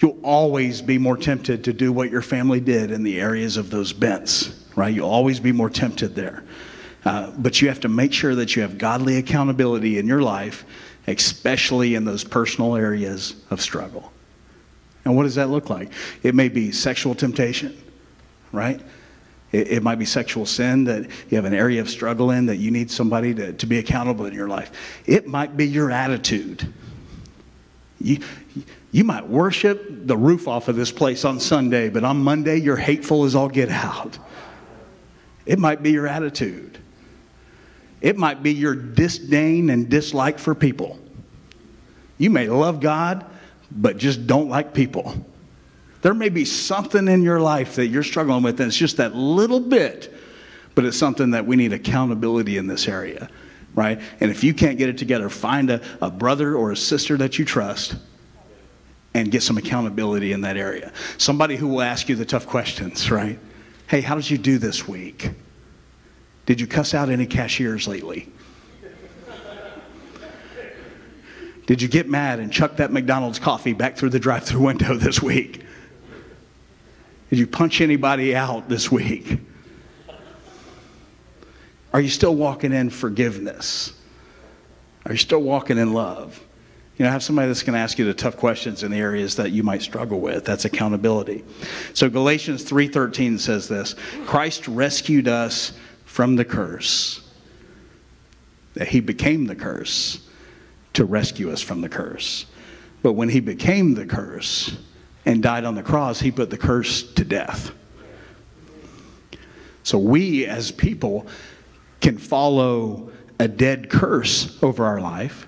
you'll 0.00 0.18
always 0.22 0.82
be 0.82 0.98
more 0.98 1.16
tempted 1.16 1.64
to 1.64 1.72
do 1.72 1.92
what 1.92 2.10
your 2.10 2.22
family 2.22 2.60
did 2.60 2.90
in 2.90 3.02
the 3.02 3.20
areas 3.20 3.56
of 3.56 3.70
those 3.70 3.92
bents, 3.92 4.64
right? 4.76 4.94
You'll 4.94 5.10
always 5.10 5.40
be 5.40 5.52
more 5.52 5.70
tempted 5.70 6.14
there. 6.14 6.44
Uh, 7.04 7.30
but 7.38 7.60
you 7.60 7.68
have 7.68 7.80
to 7.80 7.88
make 7.88 8.12
sure 8.12 8.34
that 8.34 8.56
you 8.56 8.62
have 8.62 8.78
godly 8.78 9.16
accountability 9.16 9.98
in 9.98 10.06
your 10.06 10.22
life, 10.22 10.64
especially 11.06 11.94
in 11.94 12.04
those 12.04 12.24
personal 12.24 12.76
areas 12.76 13.36
of 13.50 13.60
struggle. 13.60 14.10
And 15.04 15.14
what 15.14 15.24
does 15.24 15.34
that 15.34 15.50
look 15.50 15.68
like? 15.68 15.92
It 16.22 16.34
may 16.34 16.48
be 16.48 16.72
sexual 16.72 17.14
temptation. 17.14 17.76
right? 18.54 18.80
It, 19.52 19.68
it 19.68 19.82
might 19.82 19.98
be 19.98 20.04
sexual 20.04 20.46
sin 20.46 20.84
that 20.84 21.10
you 21.28 21.36
have 21.36 21.44
an 21.44 21.54
area 21.54 21.80
of 21.80 21.90
struggle 21.90 22.30
in 22.30 22.46
that 22.46 22.56
you 22.56 22.70
need 22.70 22.90
somebody 22.90 23.34
to, 23.34 23.52
to 23.52 23.66
be 23.66 23.78
accountable 23.78 24.24
in 24.26 24.32
your 24.32 24.48
life. 24.48 25.02
It 25.06 25.26
might 25.26 25.56
be 25.56 25.66
your 25.66 25.90
attitude. 25.90 26.72
You, 28.00 28.20
you 28.94 29.02
might 29.02 29.28
worship 29.28 30.06
the 30.06 30.16
roof 30.16 30.46
off 30.46 30.68
of 30.68 30.76
this 30.76 30.92
place 30.92 31.24
on 31.24 31.40
Sunday, 31.40 31.88
but 31.88 32.04
on 32.04 32.18
Monday 32.18 32.58
you're 32.58 32.76
hateful 32.76 33.24
as 33.24 33.34
all 33.34 33.48
get 33.48 33.68
out. 33.68 34.16
It 35.46 35.58
might 35.58 35.82
be 35.82 35.90
your 35.90 36.06
attitude. 36.06 36.78
It 38.00 38.16
might 38.16 38.40
be 38.40 38.52
your 38.52 38.76
disdain 38.76 39.70
and 39.70 39.88
dislike 39.88 40.38
for 40.38 40.54
people. 40.54 40.96
You 42.18 42.30
may 42.30 42.46
love 42.46 42.78
God, 42.78 43.26
but 43.68 43.96
just 43.96 44.28
don't 44.28 44.48
like 44.48 44.72
people. 44.72 45.12
There 46.02 46.14
may 46.14 46.28
be 46.28 46.44
something 46.44 47.08
in 47.08 47.22
your 47.22 47.40
life 47.40 47.74
that 47.74 47.88
you're 47.88 48.04
struggling 48.04 48.44
with, 48.44 48.60
and 48.60 48.68
it's 48.68 48.76
just 48.76 48.98
that 48.98 49.12
little 49.16 49.58
bit, 49.58 50.14
but 50.76 50.84
it's 50.84 50.96
something 50.96 51.32
that 51.32 51.44
we 51.44 51.56
need 51.56 51.72
accountability 51.72 52.58
in 52.58 52.68
this 52.68 52.86
area, 52.86 53.28
right? 53.74 54.00
And 54.20 54.30
if 54.30 54.44
you 54.44 54.54
can't 54.54 54.78
get 54.78 54.88
it 54.88 54.98
together, 54.98 55.28
find 55.28 55.68
a, 55.68 55.80
a 56.00 56.12
brother 56.12 56.54
or 56.54 56.70
a 56.70 56.76
sister 56.76 57.16
that 57.16 57.40
you 57.40 57.44
trust 57.44 57.96
and 59.14 59.30
get 59.30 59.42
some 59.42 59.56
accountability 59.56 60.32
in 60.32 60.40
that 60.42 60.56
area. 60.56 60.92
Somebody 61.18 61.56
who 61.56 61.68
will 61.68 61.82
ask 61.82 62.08
you 62.08 62.16
the 62.16 62.24
tough 62.24 62.46
questions, 62.46 63.10
right? 63.10 63.38
Hey, 63.86 64.00
how 64.00 64.16
did 64.16 64.28
you 64.28 64.38
do 64.38 64.58
this 64.58 64.88
week? 64.88 65.30
Did 66.46 66.60
you 66.60 66.66
cuss 66.66 66.94
out 66.94 67.08
any 67.08 67.26
cashiers 67.26 67.86
lately? 67.86 68.28
Did 71.66 71.80
you 71.80 71.88
get 71.88 72.08
mad 72.08 72.40
and 72.40 72.52
chuck 72.52 72.76
that 72.76 72.92
McDonald's 72.92 73.38
coffee 73.38 73.72
back 73.72 73.96
through 73.96 74.10
the 74.10 74.18
drive 74.18 74.44
through 74.44 74.60
window 74.60 74.94
this 74.98 75.22
week? 75.22 75.62
Did 77.30 77.38
you 77.38 77.46
punch 77.46 77.80
anybody 77.80 78.36
out 78.36 78.68
this 78.68 78.92
week? 78.92 79.38
Are 81.92 82.00
you 82.00 82.10
still 82.10 82.34
walking 82.34 82.72
in 82.72 82.90
forgiveness? 82.90 83.92
Are 85.06 85.12
you 85.12 85.18
still 85.18 85.42
walking 85.42 85.78
in 85.78 85.92
love? 85.92 86.40
You 86.96 87.04
know, 87.04 87.10
have 87.10 87.24
somebody 87.24 87.48
that's 87.48 87.64
going 87.64 87.74
to 87.74 87.80
ask 87.80 87.98
you 87.98 88.04
the 88.04 88.14
tough 88.14 88.36
questions 88.36 88.84
in 88.84 88.92
the 88.92 88.98
areas 88.98 89.34
that 89.36 89.50
you 89.50 89.64
might 89.64 89.82
struggle 89.82 90.20
with. 90.20 90.44
That's 90.44 90.64
accountability. 90.64 91.44
So 91.92 92.08
Galatians 92.08 92.64
3:13 92.64 93.38
says 93.38 93.66
this, 93.66 93.96
Christ 94.26 94.68
rescued 94.68 95.26
us 95.26 95.72
from 96.04 96.36
the 96.36 96.44
curse. 96.44 97.20
That 98.74 98.88
he 98.88 99.00
became 99.00 99.46
the 99.46 99.56
curse 99.56 100.20
to 100.92 101.04
rescue 101.04 101.50
us 101.50 101.60
from 101.60 101.80
the 101.80 101.88
curse. 101.88 102.46
But 103.02 103.12
when 103.14 103.28
he 103.28 103.40
became 103.40 103.94
the 103.94 104.06
curse 104.06 104.76
and 105.26 105.42
died 105.42 105.64
on 105.64 105.74
the 105.74 105.82
cross, 105.82 106.20
he 106.20 106.30
put 106.30 106.50
the 106.50 106.56
curse 106.56 107.02
to 107.14 107.24
death. 107.24 107.72
So 109.82 109.98
we 109.98 110.46
as 110.46 110.70
people 110.70 111.26
can 112.00 112.18
follow 112.18 113.10
a 113.38 113.48
dead 113.48 113.90
curse 113.90 114.62
over 114.62 114.84
our 114.84 115.00
life, 115.00 115.46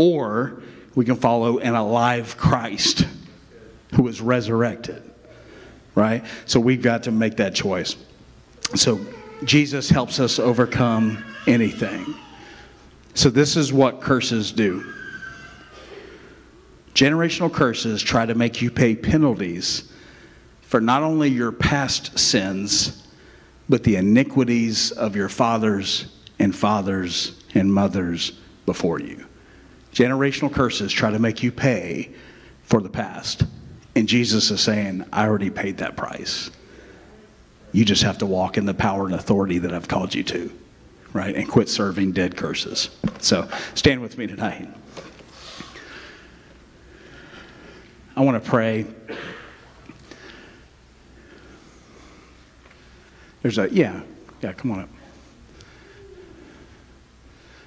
or 0.00 0.62
we 0.94 1.04
can 1.04 1.16
follow 1.16 1.58
an 1.58 1.74
alive 1.74 2.38
Christ 2.38 3.06
who 3.94 4.04
was 4.04 4.22
resurrected. 4.22 5.02
Right? 5.94 6.24
So 6.46 6.58
we've 6.58 6.80
got 6.80 7.02
to 7.02 7.10
make 7.10 7.36
that 7.36 7.54
choice. 7.54 7.96
So 8.74 8.98
Jesus 9.44 9.90
helps 9.90 10.18
us 10.18 10.38
overcome 10.38 11.22
anything. 11.46 12.14
So, 13.12 13.28
this 13.28 13.56
is 13.56 13.72
what 13.72 14.00
curses 14.00 14.52
do 14.52 14.94
generational 16.94 17.52
curses 17.52 18.02
try 18.02 18.24
to 18.24 18.34
make 18.34 18.62
you 18.62 18.70
pay 18.70 18.94
penalties 18.94 19.92
for 20.62 20.80
not 20.80 21.02
only 21.02 21.28
your 21.28 21.52
past 21.52 22.18
sins, 22.18 23.08
but 23.68 23.84
the 23.84 23.96
iniquities 23.96 24.92
of 24.92 25.16
your 25.16 25.28
fathers 25.28 26.06
and 26.38 26.54
fathers 26.54 27.40
and 27.54 27.72
mothers 27.72 28.32
before 28.66 29.00
you. 29.00 29.24
Generational 29.92 30.52
curses 30.52 30.92
try 30.92 31.10
to 31.10 31.18
make 31.18 31.42
you 31.42 31.50
pay 31.50 32.10
for 32.64 32.80
the 32.80 32.88
past. 32.88 33.44
And 33.96 34.08
Jesus 34.08 34.50
is 34.50 34.60
saying, 34.60 35.04
I 35.12 35.26
already 35.26 35.50
paid 35.50 35.78
that 35.78 35.96
price. 35.96 36.50
You 37.72 37.84
just 37.84 38.02
have 38.02 38.18
to 38.18 38.26
walk 38.26 38.56
in 38.56 38.66
the 38.66 38.74
power 38.74 39.04
and 39.04 39.14
authority 39.14 39.58
that 39.58 39.72
I've 39.72 39.88
called 39.88 40.14
you 40.14 40.22
to 40.24 40.50
right? 41.12 41.34
And 41.34 41.48
quit 41.48 41.68
serving 41.68 42.12
dead 42.12 42.36
curses. 42.36 42.90
So 43.18 43.48
stand 43.74 44.00
with 44.00 44.18
me 44.18 44.26
tonight. 44.26 44.68
I 48.16 48.22
want 48.22 48.42
to 48.42 48.50
pray. 48.50 48.86
There's 53.42 53.58
a, 53.58 53.72
yeah, 53.72 54.02
yeah, 54.42 54.52
come 54.52 54.72
on 54.72 54.80
up. 54.80 54.88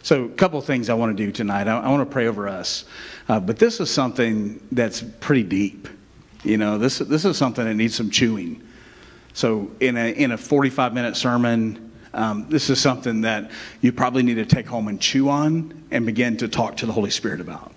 So, 0.03 0.25
a 0.25 0.29
couple 0.29 0.59
things 0.59 0.89
I 0.89 0.93
want 0.95 1.17
to 1.17 1.25
do 1.25 1.31
tonight. 1.31 1.69
I, 1.69 1.79
I 1.79 1.89
want 1.89 2.07
to 2.07 2.11
pray 2.11 2.27
over 2.27 2.49
us. 2.49 2.83
Uh, 3.29 3.39
but 3.39 3.57
this 3.57 3.79
is 3.79 3.89
something 3.89 4.61
that's 4.73 5.01
pretty 5.01 5.43
deep. 5.43 5.87
You 6.43 6.57
know, 6.57 6.77
this, 6.77 6.99
this 6.99 7.23
is 7.23 7.37
something 7.37 7.63
that 7.63 7.75
needs 7.75 7.95
some 7.95 8.11
chewing. 8.11 8.61
So, 9.33 9.71
in 9.79 9.95
a, 9.95 10.11
in 10.11 10.31
a 10.31 10.37
45 10.37 10.93
minute 10.93 11.15
sermon, 11.15 11.91
um, 12.13 12.47
this 12.49 12.69
is 12.69 12.79
something 12.79 13.21
that 13.21 13.49
you 13.81 13.93
probably 13.93 14.23
need 14.23 14.35
to 14.35 14.45
take 14.45 14.67
home 14.67 14.89
and 14.89 14.99
chew 14.99 15.29
on 15.29 15.85
and 15.89 16.05
begin 16.05 16.35
to 16.37 16.47
talk 16.47 16.77
to 16.77 16.85
the 16.85 16.91
Holy 16.91 17.09
Spirit 17.09 17.39
about. 17.39 17.72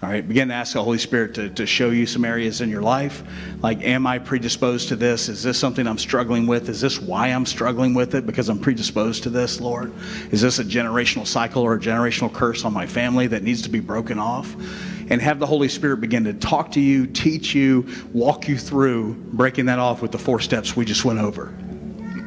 All 0.00 0.08
right, 0.08 0.26
begin 0.26 0.46
to 0.46 0.54
ask 0.54 0.74
the 0.74 0.84
Holy 0.84 0.98
Spirit 0.98 1.34
to, 1.34 1.50
to 1.50 1.66
show 1.66 1.90
you 1.90 2.06
some 2.06 2.24
areas 2.24 2.60
in 2.60 2.70
your 2.70 2.82
life. 2.82 3.24
Like, 3.62 3.82
am 3.82 4.06
I 4.06 4.20
predisposed 4.20 4.90
to 4.90 4.96
this? 4.96 5.28
Is 5.28 5.42
this 5.42 5.58
something 5.58 5.88
I'm 5.88 5.98
struggling 5.98 6.46
with? 6.46 6.68
Is 6.68 6.80
this 6.80 7.00
why 7.00 7.28
I'm 7.28 7.44
struggling 7.44 7.94
with 7.94 8.14
it? 8.14 8.24
Because 8.24 8.48
I'm 8.48 8.60
predisposed 8.60 9.24
to 9.24 9.30
this, 9.30 9.60
Lord? 9.60 9.92
Is 10.30 10.40
this 10.40 10.60
a 10.60 10.64
generational 10.64 11.26
cycle 11.26 11.64
or 11.64 11.74
a 11.74 11.80
generational 11.80 12.32
curse 12.32 12.64
on 12.64 12.72
my 12.72 12.86
family 12.86 13.26
that 13.26 13.42
needs 13.42 13.62
to 13.62 13.68
be 13.70 13.80
broken 13.80 14.20
off? 14.20 14.54
And 15.10 15.20
have 15.20 15.40
the 15.40 15.46
Holy 15.46 15.68
Spirit 15.68 16.00
begin 16.00 16.22
to 16.24 16.32
talk 16.32 16.70
to 16.72 16.80
you, 16.80 17.08
teach 17.08 17.52
you, 17.52 17.88
walk 18.12 18.46
you 18.46 18.56
through 18.56 19.14
breaking 19.14 19.66
that 19.66 19.80
off 19.80 20.00
with 20.00 20.12
the 20.12 20.18
four 20.18 20.38
steps 20.38 20.76
we 20.76 20.84
just 20.84 21.04
went 21.04 21.18
over 21.18 21.52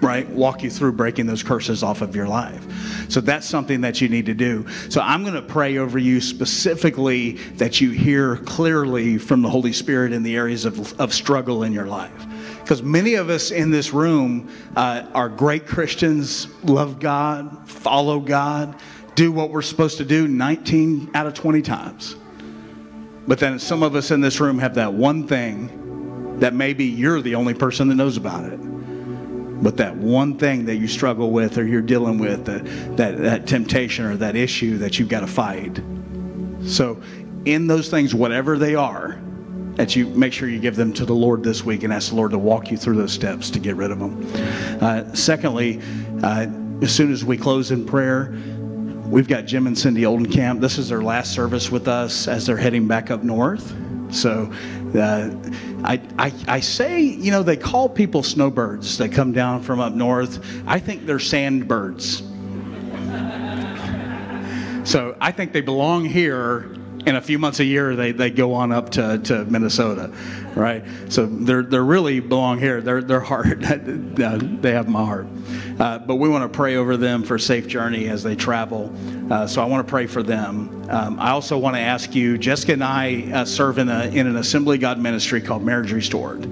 right? 0.01 0.27
Walk 0.29 0.63
you 0.63 0.69
through 0.69 0.93
breaking 0.93 1.27
those 1.27 1.43
curses 1.43 1.83
off 1.83 2.01
of 2.01 2.15
your 2.15 2.27
life. 2.27 2.65
So 3.09 3.21
that's 3.21 3.47
something 3.47 3.81
that 3.81 4.01
you 4.01 4.09
need 4.09 4.25
to 4.25 4.33
do. 4.33 4.65
So 4.89 5.01
I'm 5.01 5.21
going 5.21 5.35
to 5.35 5.41
pray 5.41 5.77
over 5.77 5.99
you 5.99 6.19
specifically 6.19 7.33
that 7.57 7.79
you 7.79 7.91
hear 7.91 8.37
clearly 8.37 9.17
from 9.17 9.41
the 9.41 9.49
Holy 9.49 9.73
Spirit 9.73 10.11
in 10.11 10.23
the 10.23 10.35
areas 10.35 10.65
of, 10.65 10.99
of 10.99 11.13
struggle 11.13 11.63
in 11.63 11.71
your 11.71 11.85
life. 11.85 12.25
Because 12.61 12.81
many 12.81 13.15
of 13.15 13.29
us 13.29 13.51
in 13.51 13.69
this 13.69 13.93
room 13.93 14.49
uh, 14.75 15.05
are 15.13 15.29
great 15.29 15.67
Christians, 15.67 16.47
love 16.63 16.99
God, 16.99 17.69
follow 17.69 18.19
God, 18.19 18.75
do 19.13 19.31
what 19.31 19.51
we're 19.51 19.61
supposed 19.61 19.97
to 19.97 20.05
do 20.05 20.27
19 20.27 21.11
out 21.13 21.27
of 21.27 21.33
20 21.33 21.61
times. 21.61 22.15
But 23.27 23.39
then 23.39 23.59
some 23.59 23.83
of 23.83 23.95
us 23.95 24.09
in 24.09 24.21
this 24.21 24.39
room 24.39 24.57
have 24.59 24.75
that 24.75 24.93
one 24.93 25.27
thing 25.27 26.39
that 26.39 26.55
maybe 26.55 26.85
you're 26.85 27.21
the 27.21 27.35
only 27.35 27.53
person 27.53 27.87
that 27.89 27.95
knows 27.95 28.17
about 28.17 28.45
it 28.45 28.59
but 29.61 29.77
that 29.77 29.95
one 29.95 30.37
thing 30.37 30.65
that 30.65 30.77
you 30.77 30.87
struggle 30.87 31.31
with 31.31 31.57
or 31.57 31.65
you're 31.65 31.81
dealing 31.81 32.17
with, 32.17 32.45
that, 32.45 32.65
that, 32.97 33.17
that 33.17 33.47
temptation 33.47 34.05
or 34.05 34.17
that 34.17 34.35
issue 34.35 34.77
that 34.79 34.97
you've 34.97 35.09
got 35.09 35.21
to 35.21 35.27
fight. 35.27 35.79
So, 36.65 37.01
in 37.45 37.67
those 37.67 37.89
things, 37.89 38.13
whatever 38.13 38.57
they 38.57 38.75
are, 38.75 39.19
that 39.75 39.95
you 39.95 40.07
make 40.07 40.33
sure 40.33 40.49
you 40.49 40.59
give 40.59 40.75
them 40.75 40.93
to 40.93 41.05
the 41.05 41.13
Lord 41.13 41.43
this 41.43 41.63
week 41.63 41.83
and 41.83 41.93
ask 41.93 42.09
the 42.09 42.15
Lord 42.15 42.31
to 42.31 42.37
walk 42.37 42.69
you 42.69 42.77
through 42.77 42.97
those 42.97 43.13
steps 43.13 43.49
to 43.51 43.59
get 43.59 43.75
rid 43.75 43.91
of 43.91 43.99
them. 43.99 44.27
Uh, 44.81 45.11
secondly, 45.13 45.81
uh, 46.23 46.47
as 46.81 46.93
soon 46.93 47.11
as 47.11 47.23
we 47.23 47.37
close 47.37 47.71
in 47.71 47.85
prayer, 47.85 48.37
we've 49.07 49.27
got 49.27 49.45
Jim 49.45 49.67
and 49.67 49.77
Cindy 49.77 50.01
Oldenkamp. 50.01 50.59
This 50.59 50.77
is 50.77 50.89
their 50.89 51.01
last 51.01 51.33
service 51.33 51.71
with 51.71 51.87
us 51.87 52.27
as 52.27 52.45
they're 52.45 52.57
heading 52.57 52.87
back 52.87 53.11
up 53.11 53.23
north. 53.23 53.73
So 54.13 54.51
uh, 54.95 55.29
I, 55.83 56.01
I, 56.17 56.33
I 56.47 56.59
say, 56.59 57.01
you 57.01 57.31
know, 57.31 57.43
they 57.43 57.57
call 57.57 57.89
people 57.89 58.23
snowbirds 58.23 58.97
that 58.97 59.11
come 59.11 59.31
down 59.31 59.61
from 59.61 59.79
up 59.79 59.93
north. 59.93 60.45
I 60.67 60.79
think 60.79 61.05
they're 61.05 61.19
sandbirds. 61.19 62.23
so 64.87 65.15
I 65.21 65.31
think 65.31 65.53
they 65.53 65.61
belong 65.61 66.05
here. 66.05 66.75
In 67.05 67.15
a 67.15 67.21
few 67.21 67.39
months 67.39 67.59
a 67.59 67.65
year, 67.65 67.95
they, 67.95 68.11
they 68.11 68.29
go 68.29 68.53
on 68.53 68.71
up 68.71 68.91
to, 68.91 69.17
to 69.19 69.45
Minnesota, 69.45 70.13
right? 70.55 70.83
So 71.09 71.25
they're, 71.25 71.63
they're 71.63 71.83
really 71.83 72.19
belong 72.19 72.59
here. 72.59 72.79
They're, 72.81 73.19
heart, 73.19 73.59
they 73.61 74.71
have 74.71 74.87
my 74.87 75.03
heart. 75.03 75.27
Uh, 75.79 75.97
but 75.99 76.15
we 76.15 76.29
want 76.29 76.43
to 76.43 76.55
pray 76.55 76.75
over 76.75 76.97
them 76.97 77.23
for 77.23 77.39
safe 77.39 77.67
journey 77.67 78.07
as 78.07 78.21
they 78.21 78.35
travel. 78.35 78.93
Uh, 79.31 79.47
so 79.47 79.63
I 79.63 79.65
want 79.65 79.85
to 79.85 79.89
pray 79.89 80.05
for 80.05 80.21
them. 80.21 80.85
Um, 80.91 81.19
I 81.19 81.31
also 81.31 81.57
want 81.57 81.75
to 81.75 81.79
ask 81.79 82.13
you, 82.13 82.37
Jessica 82.37 82.73
and 82.73 82.83
I 82.83 83.31
uh, 83.33 83.45
serve 83.45 83.79
in, 83.79 83.89
a, 83.89 84.05
in 84.05 84.27
an 84.27 84.35
Assembly 84.35 84.77
God 84.77 84.99
ministry 84.99 85.41
called 85.41 85.63
Marriage 85.63 85.91
Restored. 85.91 86.43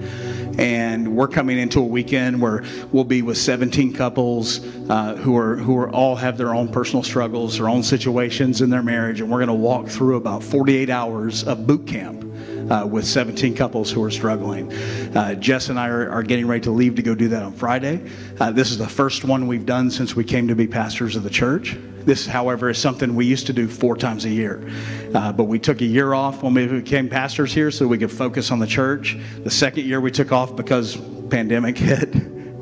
And 0.58 1.16
we're 1.16 1.28
coming 1.28 1.58
into 1.58 1.80
a 1.80 1.84
weekend 1.84 2.40
where 2.40 2.64
we'll 2.92 3.04
be 3.04 3.22
with 3.22 3.38
17 3.38 3.92
couples 3.92 4.64
uh, 4.88 5.16
who 5.16 5.36
are 5.36 5.56
who 5.56 5.76
are 5.76 5.90
all 5.90 6.16
have 6.16 6.36
their 6.36 6.54
own 6.54 6.68
personal 6.68 7.02
struggles, 7.02 7.56
their 7.56 7.68
own 7.68 7.82
situations 7.82 8.60
in 8.60 8.70
their 8.70 8.82
marriage, 8.82 9.20
and 9.20 9.30
we're 9.30 9.38
going 9.38 9.48
to 9.48 9.54
walk 9.54 9.88
through 9.88 10.16
about 10.16 10.42
48 10.42 10.90
hours 10.90 11.44
of 11.44 11.66
boot 11.66 11.86
camp 11.86 12.24
uh, 12.70 12.86
with 12.86 13.04
17 13.04 13.54
couples 13.54 13.90
who 13.90 14.02
are 14.02 14.10
struggling. 14.10 14.72
Uh, 15.14 15.34
Jess 15.34 15.68
and 15.68 15.78
I 15.78 15.88
are, 15.88 16.10
are, 16.10 16.22
getting 16.22 16.46
ready 16.46 16.62
to 16.62 16.70
leave 16.70 16.94
to 16.96 17.02
go 17.02 17.14
do 17.14 17.28
that 17.28 17.42
on 17.42 17.52
Friday. 17.52 18.08
Uh, 18.38 18.50
this 18.52 18.70
is 18.70 18.78
the 18.78 18.88
first 18.88 19.24
one 19.24 19.46
we've 19.46 19.66
done 19.66 19.90
since 19.90 20.14
we 20.14 20.24
came 20.24 20.46
to 20.48 20.54
be 20.54 20.66
pastors 20.66 21.16
of 21.16 21.24
the 21.24 21.30
church. 21.30 21.76
This, 22.04 22.26
however, 22.26 22.70
is 22.70 22.78
something 22.78 23.14
we 23.14 23.26
used 23.26 23.46
to 23.46 23.52
do 23.52 23.68
four 23.68 23.96
times 23.96 24.24
a 24.24 24.30
year. 24.30 24.68
Uh, 25.14 25.32
but 25.32 25.44
we 25.44 25.58
took 25.58 25.80
a 25.80 25.86
year 25.86 26.14
off 26.14 26.42
when 26.42 26.54
we 26.54 26.66
became 26.66 27.08
pastors 27.08 27.52
here 27.52 27.70
so 27.70 27.86
we 27.86 27.98
could 27.98 28.10
focus 28.10 28.50
on 28.50 28.58
the 28.58 28.66
church. 28.66 29.18
The 29.42 29.50
second 29.50 29.84
year 29.84 30.00
we 30.00 30.10
took 30.10 30.32
off 30.32 30.56
because 30.56 30.96
pandemic 31.30 31.76
hit. 31.78 32.14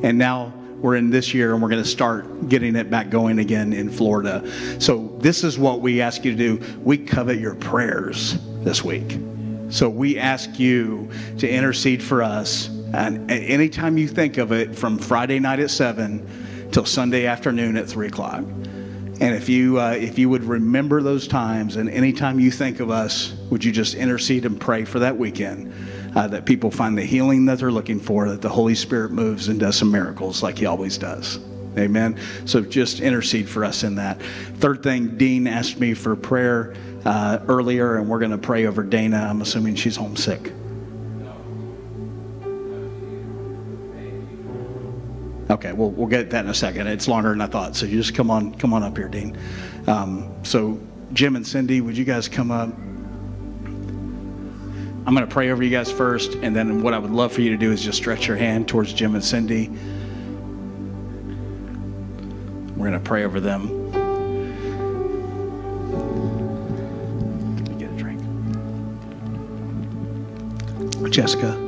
And 0.03 0.19
now 0.19 0.53
we're 0.81 0.97
in 0.97 1.11
this 1.11 1.35
year 1.35 1.53
and 1.55 1.63
we're 1.63 1.69
going 1.69 1.83
to 1.83 1.89
start 1.89 2.49
getting 2.49 2.77
it 2.77 2.91
back 2.91 3.11
going 3.11 3.39
again 3.39 3.73
in 3.73 3.91
Florida. 3.91 4.49
So 4.81 5.17
this 5.21 5.45
is 5.45 5.59
what 5.59 5.81
we 5.81 6.01
ask 6.01 6.25
you 6.25 6.33
to 6.33 6.37
do. 6.37 6.79
We 6.83 6.99
covet 6.99 7.39
your 7.39 7.55
prayers 7.57 8.39
this 8.61 8.85
week. 8.85 9.19
So 9.71 9.89
we 9.89 10.19
ask 10.19 10.59
you 10.59 11.11
to 11.39 11.49
intercede 11.49 12.03
for 12.03 12.23
us. 12.23 12.69
And 12.95 13.31
anytime 13.31 13.99
you 13.99 14.09
think 14.09 14.39
of 14.39 14.53
it, 14.53 14.75
from 14.75 14.99
Friday 14.99 15.39
night 15.41 15.61
at 15.61 15.71
7 15.71 16.69
till 16.73 16.87
Sunday 16.87 17.27
afternoon 17.27 17.77
at 17.77 17.87
3 17.87 18.07
o'clock. 18.07 18.45
And 19.21 19.35
if 19.35 19.49
you, 19.49 19.81
uh, 19.81 19.91
if 19.91 20.19
you 20.19 20.29
would 20.29 20.45
remember 20.45 21.03
those 21.03 21.27
times, 21.27 21.77
and 21.77 21.91
anytime 21.91 22.39
you 22.39 22.51
think 22.51 22.79
of 22.79 22.91
us, 22.91 23.33
would 23.51 23.65
you 23.65 23.73
just 23.73 23.95
intercede 23.95 24.47
and 24.47 24.61
pray 24.61 24.85
for 24.85 25.01
that 25.01 25.17
weekend? 25.17 25.73
Uh, 26.15 26.27
that 26.27 26.47
people 26.47 26.71
find 26.71 26.97
the 26.97 27.05
healing 27.05 27.45
that 27.45 27.59
they're 27.59 27.71
looking 27.71 28.01
for, 28.01 28.29
that 28.29 28.41
the 28.41 28.49
Holy 28.49 28.75
Spirit 28.75 29.11
moves 29.11 29.49
and 29.49 29.61
does 29.61 29.77
some 29.77 29.91
miracles 29.91 30.43
like 30.43 30.59
He 30.59 30.67
always 30.67 30.97
does. 30.97 31.39
Amen. 31.77 32.19
So 32.45 32.61
just 32.63 33.01
intercede 33.01 33.49
for 33.49 33.65
us 33.65 33.85
in 33.85 33.97
that. 33.97 34.21
Third 34.57 34.83
thing, 34.83 35.17
Dean 35.17 35.47
asked 35.47 35.79
me 35.79 35.95
for 35.95 36.17
prayer 36.17 36.75
uh, 37.05 37.41
earlier, 37.47 37.97
and 37.97 38.09
we're 38.09 38.19
going 38.19 38.31
to 38.31 38.39
pray 38.39 38.67
over 38.67 38.83
Dana. 38.83 39.27
I'm 39.31 39.43
assuming 39.43 39.75
she's 39.75 39.97
homesick. 39.97 40.53
Okay, 45.51 45.73
we'll, 45.73 45.91
we'll 45.91 46.09
get 46.09 46.29
that 46.31 46.45
in 46.45 46.51
a 46.51 46.55
second. 46.55 46.89
It's 46.89 47.09
longer 47.09 47.31
than 47.31 47.41
I 47.41 47.47
thought, 47.47 47.75
so 47.75 47.87
you 47.87 47.97
just 47.97 48.15
come 48.15 48.31
on, 48.31 48.55
come 48.57 48.75
on 48.75 48.83
up 48.83 48.97
here, 48.97 49.09
Dean. 49.09 49.37
Um, 49.87 50.31
so, 50.45 50.79
Jim 51.15 51.37
and 51.37 51.47
Cindy, 51.47 51.81
would 51.81 51.97
you 51.97 52.05
guys 52.05 52.29
come 52.29 52.51
up? 52.51 52.69
I'm 55.07 55.15
going 55.15 55.27
to 55.27 55.33
pray 55.33 55.49
over 55.51 55.63
you 55.63 55.71
guys 55.71 55.91
first, 55.91 56.35
and 56.35 56.55
then 56.55 56.83
what 56.83 56.93
I 56.93 56.99
would 56.99 57.11
love 57.11 57.33
for 57.33 57.41
you 57.41 57.49
to 57.49 57.57
do 57.57 57.73
is 57.73 57.83
just 57.83 57.97
stretch 57.97 58.29
your 58.29 58.37
hand 58.37 58.69
towards 58.69 58.93
Jim 58.93 59.15
and 59.15 59.25
Cindy. 59.25 59.71
We're 62.77 62.91
going 62.91 62.93
to 62.93 63.01
pray 63.01 63.25
over 63.25 63.41
them. 63.41 63.91
Get 67.79 67.91
a 67.91 67.97
drink. 67.97 68.21
Jessica, 71.11 71.68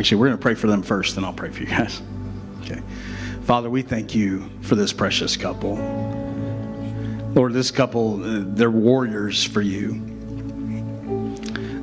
Actually, 0.00 0.16
we're 0.16 0.28
going 0.28 0.38
to 0.38 0.42
pray 0.42 0.54
for 0.54 0.66
them 0.66 0.82
first, 0.82 1.14
then 1.14 1.26
I'll 1.26 1.32
pray 1.34 1.50
for 1.50 1.60
you 1.60 1.68
guys. 1.68 2.00
Okay. 2.62 2.80
Father, 3.42 3.68
we 3.68 3.82
thank 3.82 4.14
you 4.14 4.48
for 4.62 4.74
this 4.74 4.94
precious 4.94 5.36
couple. 5.36 5.74
Lord, 7.34 7.52
this 7.52 7.70
couple, 7.70 8.16
they're 8.16 8.70
warriors 8.70 9.44
for 9.44 9.60
you. 9.60 10.00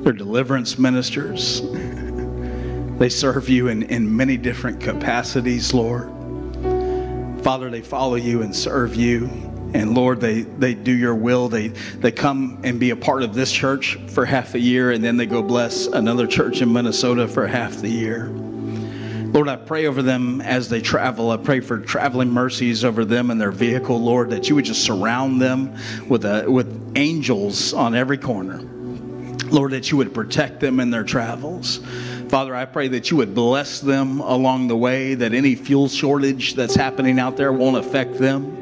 They're 0.02 0.12
deliverance 0.12 0.78
ministers. 0.80 1.62
They 2.98 3.08
serve 3.08 3.48
you 3.48 3.68
in, 3.68 3.84
in 3.84 4.16
many 4.16 4.36
different 4.36 4.80
capacities, 4.80 5.72
Lord. 5.72 6.08
Father, 7.44 7.70
they 7.70 7.80
follow 7.80 8.16
you 8.16 8.42
and 8.42 8.54
serve 8.54 8.96
you. 8.96 9.47
And 9.74 9.94
Lord, 9.94 10.20
they, 10.20 10.42
they 10.42 10.74
do 10.74 10.92
your 10.92 11.14
will. 11.14 11.48
They, 11.48 11.68
they 11.68 12.10
come 12.10 12.60
and 12.64 12.80
be 12.80 12.90
a 12.90 12.96
part 12.96 13.22
of 13.22 13.34
this 13.34 13.52
church 13.52 13.98
for 14.08 14.24
half 14.24 14.54
a 14.54 14.58
year, 14.58 14.92
and 14.92 15.04
then 15.04 15.16
they 15.18 15.26
go 15.26 15.42
bless 15.42 15.86
another 15.86 16.26
church 16.26 16.62
in 16.62 16.72
Minnesota 16.72 17.28
for 17.28 17.46
half 17.46 17.76
the 17.76 17.90
year. 17.90 18.28
Lord, 18.28 19.46
I 19.46 19.56
pray 19.56 19.86
over 19.86 20.00
them 20.02 20.40
as 20.40 20.70
they 20.70 20.80
travel. 20.80 21.30
I 21.30 21.36
pray 21.36 21.60
for 21.60 21.78
traveling 21.80 22.30
mercies 22.30 22.82
over 22.82 23.04
them 23.04 23.30
and 23.30 23.38
their 23.38 23.52
vehicle, 23.52 24.00
Lord, 24.00 24.30
that 24.30 24.48
you 24.48 24.54
would 24.54 24.64
just 24.64 24.82
surround 24.82 25.42
them 25.42 25.76
with, 26.08 26.24
a, 26.24 26.50
with 26.50 26.94
angels 26.96 27.74
on 27.74 27.94
every 27.94 28.16
corner. 28.16 28.62
Lord, 29.50 29.72
that 29.72 29.90
you 29.90 29.98
would 29.98 30.14
protect 30.14 30.60
them 30.60 30.80
in 30.80 30.90
their 30.90 31.04
travels. 31.04 31.80
Father, 32.28 32.54
I 32.54 32.64
pray 32.64 32.88
that 32.88 33.10
you 33.10 33.18
would 33.18 33.34
bless 33.34 33.80
them 33.80 34.20
along 34.20 34.68
the 34.68 34.76
way, 34.76 35.14
that 35.14 35.34
any 35.34 35.54
fuel 35.54 35.88
shortage 35.88 36.54
that's 36.54 36.74
happening 36.74 37.18
out 37.18 37.36
there 37.36 37.52
won't 37.52 37.76
affect 37.76 38.18
them 38.18 38.58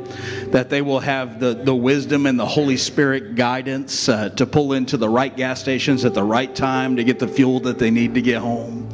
that 0.52 0.70
they 0.70 0.82
will 0.82 1.00
have 1.00 1.40
the, 1.40 1.54
the 1.54 1.74
wisdom 1.74 2.26
and 2.26 2.38
the 2.38 2.46
Holy 2.46 2.76
Spirit 2.76 3.34
guidance 3.34 4.08
uh, 4.08 4.28
to 4.30 4.46
pull 4.46 4.72
into 4.72 4.96
the 4.96 5.08
right 5.08 5.36
gas 5.36 5.60
stations 5.60 6.04
at 6.04 6.14
the 6.14 6.22
right 6.22 6.54
time 6.54 6.96
to 6.96 7.04
get 7.04 7.18
the 7.18 7.28
fuel 7.28 7.60
that 7.60 7.78
they 7.78 7.90
need 7.90 8.14
to 8.14 8.22
get 8.22 8.38
home. 8.38 8.88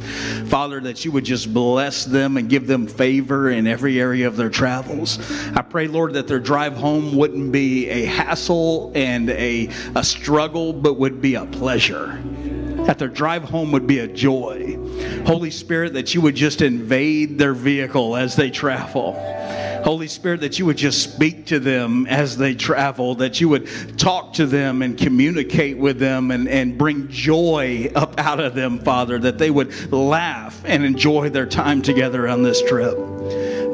Father, 0.47 0.81
that 0.81 1.05
you 1.05 1.13
would 1.13 1.25
just 1.25 1.53
bless 1.53 2.05
them 2.05 2.37
and 2.37 2.49
give 2.49 2.67
them 2.67 2.87
favor 2.87 3.51
in 3.51 3.67
every 3.67 4.01
area 4.01 4.27
of 4.27 4.37
their 4.37 4.51
travels. 4.51 5.19
I 5.57 5.63
pray, 5.63 5.87
Lord, 5.87 6.15
that 6.15 6.27
their 6.27 6.41
drive 6.41 6.75
home 6.75 7.17
wouldn't 7.17 7.53
be 7.53 7.89
a 7.89 8.05
hassle 8.05 8.93
and 8.95 9.31
a, 9.31 9.69
a 9.95 10.05
struggle, 10.05 10.73
but 10.73 10.95
would 10.95 11.21
be 11.21 11.37
a 11.37 11.47
pleasure 11.47 12.21
that 12.87 12.99
their 12.99 13.09
drive 13.09 13.45
home 13.45 13.71
would 13.73 13.87
be 13.87 14.01
a 14.01 14.09
joy. 14.09 14.77
Holy 15.27 15.51
Spirit, 15.51 15.95
that 15.95 16.15
you 16.15 16.21
would 16.21 16.35
just 16.35 16.63
invade 16.63 17.39
their 17.39 17.55
vehicle 17.55 18.17
as 18.17 18.37
they 18.37 18.51
travel. 18.51 19.13
Holy 19.85 20.07
Spirit, 20.07 20.41
that 20.43 20.59
you 20.59 20.67
would 20.67 20.77
just 20.77 21.03
speak 21.03 21.47
to 21.47 21.59
them 21.59 22.07
as 22.07 22.37
they 22.37 22.55
travel, 22.55 23.17
that 23.17 23.41
you 23.41 23.49
would 23.49 23.99
talk 23.99 24.33
to 24.35 24.47
them 24.47 24.81
and 24.81 24.97
communicate 24.97 25.77
with 25.77 25.99
them 25.99 26.31
and, 26.31 26.49
and 26.49 26.79
bring 26.79 27.09
joy 27.09 27.91
up 27.95 28.19
out 28.19 28.39
of 28.39 28.55
them, 28.55 28.79
Father, 28.79 29.19
that 29.19 29.39
they 29.39 29.51
would 29.51 29.93
laugh 29.93 30.61
and 30.65 30.85
enjoy 30.85 31.31
their 31.31 31.47
time 31.47 31.83
together 31.83 32.29
on 32.29 32.43
this 32.43 32.63
trip. 32.63 32.97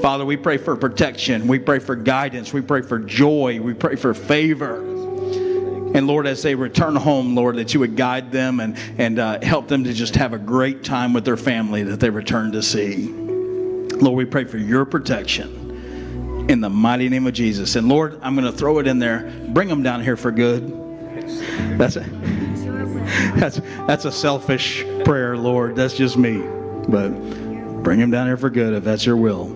Father, 0.00 0.24
we 0.24 0.36
pray 0.36 0.56
for 0.56 0.76
protection. 0.76 1.46
We 1.46 1.58
pray 1.58 1.78
for 1.78 1.96
guidance. 1.96 2.52
We 2.52 2.62
pray 2.62 2.82
for 2.82 2.98
joy. 2.98 3.60
We 3.60 3.74
pray 3.74 3.96
for 3.96 4.14
favor. 4.14 4.97
And 5.98 6.06
Lord, 6.06 6.28
as 6.28 6.44
they 6.44 6.54
return 6.54 6.94
home, 6.94 7.34
Lord, 7.34 7.56
that 7.56 7.74
you 7.74 7.80
would 7.80 7.96
guide 7.96 8.30
them 8.30 8.60
and, 8.60 8.78
and 8.98 9.18
uh, 9.18 9.40
help 9.42 9.66
them 9.66 9.82
to 9.82 9.92
just 9.92 10.14
have 10.14 10.32
a 10.32 10.38
great 10.38 10.84
time 10.84 11.12
with 11.12 11.24
their 11.24 11.36
family 11.36 11.82
that 11.82 11.98
they 11.98 12.08
return 12.08 12.52
to 12.52 12.62
see. 12.62 13.08
Lord, 13.08 14.16
we 14.16 14.24
pray 14.24 14.44
for 14.44 14.58
your 14.58 14.84
protection 14.84 16.46
in 16.48 16.60
the 16.60 16.70
mighty 16.70 17.08
name 17.08 17.26
of 17.26 17.32
Jesus. 17.32 17.74
And 17.74 17.88
Lord, 17.88 18.16
I'm 18.22 18.36
going 18.36 18.46
to 18.46 18.56
throw 18.56 18.78
it 18.78 18.86
in 18.86 19.00
there. 19.00 19.28
Bring 19.48 19.66
them 19.66 19.82
down 19.82 20.00
here 20.00 20.16
for 20.16 20.30
good. 20.30 20.68
That's 21.76 21.96
a, 21.96 22.08
that's, 23.34 23.56
that's 23.88 24.04
a 24.04 24.12
selfish 24.12 24.84
prayer, 25.04 25.36
Lord. 25.36 25.74
That's 25.74 25.94
just 25.94 26.16
me. 26.16 26.44
But 26.88 27.08
bring 27.82 27.98
them 27.98 28.12
down 28.12 28.28
here 28.28 28.36
for 28.36 28.50
good 28.50 28.72
if 28.72 28.84
that's 28.84 29.04
your 29.04 29.16
will. 29.16 29.48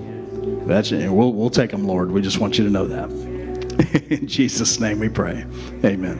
That's 0.66 0.90
it. 0.90 1.08
We'll, 1.08 1.34
we'll 1.34 1.50
take 1.50 1.70
them, 1.70 1.86
Lord. 1.86 2.10
We 2.10 2.20
just 2.20 2.40
want 2.40 2.58
you 2.58 2.64
to 2.64 2.70
know 2.70 2.88
that. 2.88 3.21
in 4.10 4.26
Jesus' 4.26 4.78
name 4.78 4.98
we 4.98 5.08
pray. 5.08 5.44
Amen. 5.84 6.18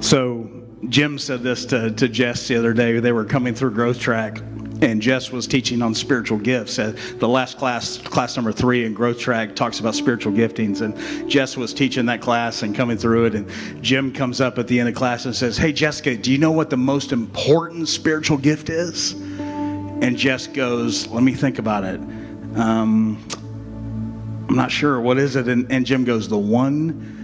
So 0.00 0.50
Jim 0.88 1.18
said 1.18 1.42
this 1.42 1.64
to, 1.66 1.92
to 1.92 2.08
Jess 2.08 2.48
the 2.48 2.56
other 2.56 2.72
day. 2.72 2.98
They 2.98 3.12
were 3.12 3.24
coming 3.24 3.54
through 3.54 3.72
Growth 3.72 4.00
Track, 4.00 4.42
and 4.82 5.02
Jess 5.02 5.30
was 5.30 5.46
teaching 5.46 5.82
on 5.82 5.94
spiritual 5.94 6.38
gifts. 6.38 6.78
Uh, 6.78 6.96
the 7.18 7.28
last 7.28 7.58
class, 7.58 7.98
class 7.98 8.36
number 8.36 8.52
three 8.52 8.84
in 8.84 8.94
Growth 8.94 9.18
Track, 9.18 9.54
talks 9.54 9.80
about 9.80 9.94
spiritual 9.94 10.32
giftings. 10.32 10.80
And 10.80 11.30
Jess 11.30 11.56
was 11.56 11.74
teaching 11.74 12.06
that 12.06 12.20
class 12.20 12.62
and 12.62 12.74
coming 12.74 12.96
through 12.96 13.26
it. 13.26 13.34
And 13.34 13.82
Jim 13.82 14.12
comes 14.12 14.40
up 14.40 14.58
at 14.58 14.66
the 14.68 14.80
end 14.80 14.88
of 14.88 14.94
class 14.94 15.26
and 15.26 15.36
says, 15.36 15.56
Hey, 15.56 15.72
Jessica, 15.72 16.16
do 16.16 16.32
you 16.32 16.38
know 16.38 16.52
what 16.52 16.70
the 16.70 16.76
most 16.76 17.12
important 17.12 17.88
spiritual 17.88 18.38
gift 18.38 18.70
is? 18.70 19.12
And 19.12 20.16
Jess 20.16 20.46
goes, 20.46 21.06
Let 21.08 21.22
me 21.22 21.34
think 21.34 21.58
about 21.58 21.84
it. 21.84 22.00
Um, 22.56 23.26
I'm 24.48 24.56
not 24.56 24.70
sure. 24.70 25.00
What 25.00 25.18
is 25.18 25.36
it? 25.36 25.46
And, 25.48 25.70
and 25.70 25.84
Jim 25.84 26.04
goes, 26.04 26.28
The 26.28 26.38
one 26.38 27.18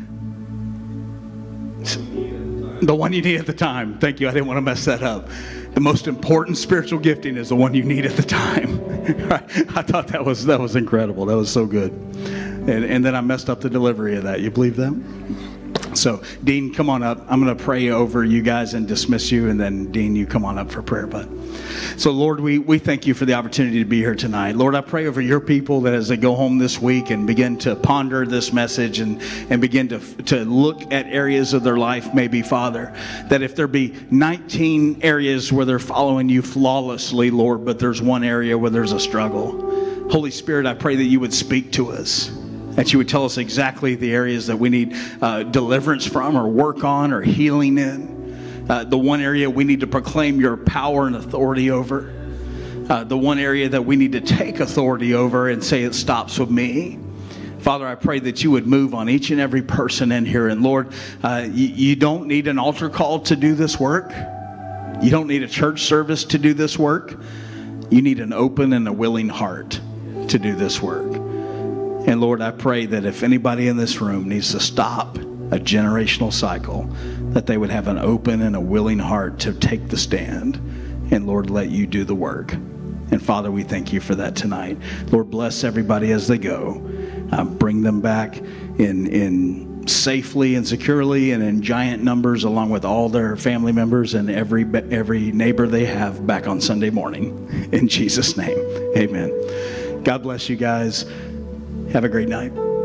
the 2.82 2.94
one 2.94 3.12
you 3.12 3.22
need 3.22 3.38
at 3.38 3.46
the 3.46 3.52
time. 3.52 3.98
Thank 3.98 4.20
you. 4.20 4.28
I 4.28 4.32
didn't 4.32 4.46
want 4.46 4.58
to 4.58 4.62
mess 4.62 4.84
that 4.84 5.02
up. 5.02 5.28
The 5.76 5.82
most 5.82 6.08
important 6.08 6.56
spiritual 6.56 6.98
gifting 6.98 7.36
is 7.36 7.50
the 7.50 7.54
one 7.54 7.74
you 7.74 7.82
need 7.82 8.06
at 8.06 8.16
the 8.16 8.22
time. 8.22 8.82
I 9.76 9.82
thought 9.82 10.08
that 10.08 10.24
was 10.24 10.46
that 10.46 10.58
was 10.58 10.74
incredible. 10.74 11.26
That 11.26 11.36
was 11.36 11.52
so 11.52 11.66
good. 11.66 11.92
And, 11.92 12.82
and 12.82 13.04
then 13.04 13.14
I 13.14 13.20
messed 13.20 13.50
up 13.50 13.60
the 13.60 13.68
delivery 13.68 14.16
of 14.16 14.22
that. 14.22 14.40
You 14.40 14.50
believe 14.50 14.76
that? 14.76 14.94
So, 15.96 16.22
Dean, 16.44 16.72
come 16.72 16.90
on 16.90 17.02
up. 17.02 17.24
I'm 17.28 17.42
going 17.42 17.56
to 17.56 17.64
pray 17.64 17.90
over 17.90 18.24
you 18.24 18.42
guys 18.42 18.74
and 18.74 18.86
dismiss 18.86 19.32
you, 19.32 19.48
and 19.48 19.58
then, 19.58 19.90
Dean, 19.90 20.14
you 20.14 20.26
come 20.26 20.44
on 20.44 20.58
up 20.58 20.70
for 20.70 20.82
prayer, 20.82 21.06
But 21.06 21.28
So, 21.96 22.10
Lord, 22.10 22.40
we, 22.40 22.58
we 22.58 22.78
thank 22.78 23.06
you 23.06 23.14
for 23.14 23.24
the 23.24 23.34
opportunity 23.34 23.78
to 23.78 23.84
be 23.84 23.98
here 23.98 24.14
tonight. 24.14 24.56
Lord, 24.56 24.74
I 24.74 24.82
pray 24.82 25.06
over 25.06 25.20
your 25.20 25.40
people 25.40 25.80
that 25.82 25.94
as 25.94 26.08
they 26.08 26.16
go 26.16 26.34
home 26.34 26.58
this 26.58 26.80
week 26.80 27.10
and 27.10 27.26
begin 27.26 27.58
to 27.58 27.74
ponder 27.74 28.26
this 28.26 28.52
message 28.52 29.00
and, 29.00 29.20
and 29.50 29.60
begin 29.60 29.88
to, 29.88 29.98
to 30.24 30.44
look 30.44 30.92
at 30.92 31.06
areas 31.06 31.52
of 31.52 31.62
their 31.62 31.76
life, 31.76 32.14
maybe, 32.14 32.42
Father, 32.42 32.94
that 33.28 33.42
if 33.42 33.56
there 33.56 33.66
be 33.66 33.94
19 34.10 35.00
areas 35.02 35.52
where 35.52 35.64
they're 35.64 35.78
following 35.78 36.28
you 36.28 36.42
flawlessly, 36.42 37.30
Lord, 37.30 37.64
but 37.64 37.78
there's 37.78 38.02
one 38.02 38.22
area 38.22 38.56
where 38.56 38.70
there's 38.70 38.92
a 38.92 39.00
struggle, 39.00 40.10
Holy 40.10 40.30
Spirit, 40.30 40.66
I 40.66 40.74
pray 40.74 40.96
that 40.96 41.04
you 41.04 41.20
would 41.20 41.34
speak 41.34 41.72
to 41.72 41.90
us 41.90 42.30
that 42.76 42.92
you 42.92 42.98
would 42.98 43.08
tell 43.08 43.24
us 43.24 43.38
exactly 43.38 43.94
the 43.94 44.12
areas 44.12 44.46
that 44.46 44.56
we 44.56 44.68
need 44.68 44.94
uh, 45.20 45.42
deliverance 45.42 46.06
from 46.06 46.36
or 46.36 46.46
work 46.46 46.84
on 46.84 47.12
or 47.12 47.22
healing 47.22 47.78
in. 47.78 48.66
Uh, 48.68 48.84
the 48.84 48.98
one 48.98 49.20
area 49.20 49.48
we 49.48 49.64
need 49.64 49.80
to 49.80 49.86
proclaim 49.86 50.40
your 50.40 50.56
power 50.56 51.06
and 51.06 51.16
authority 51.16 51.70
over. 51.70 52.12
Uh, 52.88 53.02
the 53.02 53.16
one 53.16 53.38
area 53.38 53.68
that 53.68 53.84
we 53.84 53.96
need 53.96 54.12
to 54.12 54.20
take 54.20 54.60
authority 54.60 55.14
over 55.14 55.48
and 55.48 55.64
say 55.64 55.82
it 55.82 55.94
stops 55.94 56.38
with 56.38 56.50
me. 56.50 56.98
Father, 57.60 57.86
I 57.86 57.96
pray 57.96 58.20
that 58.20 58.44
you 58.44 58.52
would 58.52 58.66
move 58.66 58.94
on 58.94 59.08
each 59.08 59.30
and 59.30 59.40
every 59.40 59.62
person 59.62 60.12
in 60.12 60.24
here. 60.24 60.46
And 60.48 60.62
Lord, 60.62 60.92
uh, 61.22 61.48
you, 61.50 61.66
you 61.66 61.96
don't 61.96 62.28
need 62.28 62.46
an 62.46 62.58
altar 62.58 62.88
call 62.88 63.20
to 63.20 63.34
do 63.34 63.54
this 63.54 63.80
work. 63.80 64.12
You 65.02 65.10
don't 65.10 65.26
need 65.26 65.42
a 65.42 65.48
church 65.48 65.82
service 65.82 66.24
to 66.24 66.38
do 66.38 66.54
this 66.54 66.78
work. 66.78 67.18
You 67.90 68.02
need 68.02 68.20
an 68.20 68.32
open 68.32 68.72
and 68.72 68.86
a 68.86 68.92
willing 68.92 69.28
heart 69.28 69.80
to 70.28 70.38
do 70.38 70.54
this 70.54 70.80
work. 70.80 71.25
And 72.06 72.20
Lord, 72.20 72.40
I 72.40 72.52
pray 72.52 72.86
that 72.86 73.04
if 73.04 73.22
anybody 73.24 73.66
in 73.66 73.76
this 73.76 74.00
room 74.00 74.28
needs 74.28 74.52
to 74.52 74.60
stop 74.60 75.18
a 75.18 75.58
generational 75.58 76.32
cycle, 76.32 76.84
that 77.30 77.46
they 77.46 77.58
would 77.58 77.70
have 77.70 77.88
an 77.88 77.98
open 77.98 78.42
and 78.42 78.54
a 78.54 78.60
willing 78.60 78.98
heart 78.98 79.40
to 79.40 79.52
take 79.52 79.88
the 79.88 79.96
stand. 79.96 80.56
And 81.10 81.26
Lord, 81.26 81.50
let 81.50 81.70
you 81.70 81.86
do 81.86 82.04
the 82.04 82.14
work. 82.14 82.52
And 82.52 83.22
Father, 83.22 83.50
we 83.50 83.62
thank 83.62 83.92
you 83.92 84.00
for 84.00 84.14
that 84.14 84.34
tonight. 84.34 84.78
Lord, 85.10 85.30
bless 85.30 85.64
everybody 85.64 86.12
as 86.12 86.26
they 86.28 86.38
go. 86.38 86.82
Uh, 87.32 87.44
bring 87.44 87.82
them 87.82 88.00
back 88.00 88.38
in, 88.38 89.06
in 89.06 89.86
safely 89.88 90.54
and 90.54 90.66
securely 90.66 91.32
and 91.32 91.42
in 91.42 91.62
giant 91.62 92.02
numbers 92.02 92.44
along 92.44 92.70
with 92.70 92.84
all 92.84 93.08
their 93.08 93.36
family 93.36 93.72
members 93.72 94.14
and 94.14 94.30
every 94.30 94.64
every 94.90 95.30
neighbor 95.32 95.66
they 95.66 95.84
have 95.84 96.26
back 96.26 96.48
on 96.48 96.60
Sunday 96.60 96.90
morning 96.90 97.68
in 97.72 97.86
Jesus 97.86 98.36
name. 98.36 98.58
Amen. 98.96 100.02
God 100.02 100.22
bless 100.22 100.48
you 100.48 100.56
guys. 100.56 101.04
Have 101.96 102.04
a 102.04 102.10
great 102.10 102.28
night. 102.28 102.75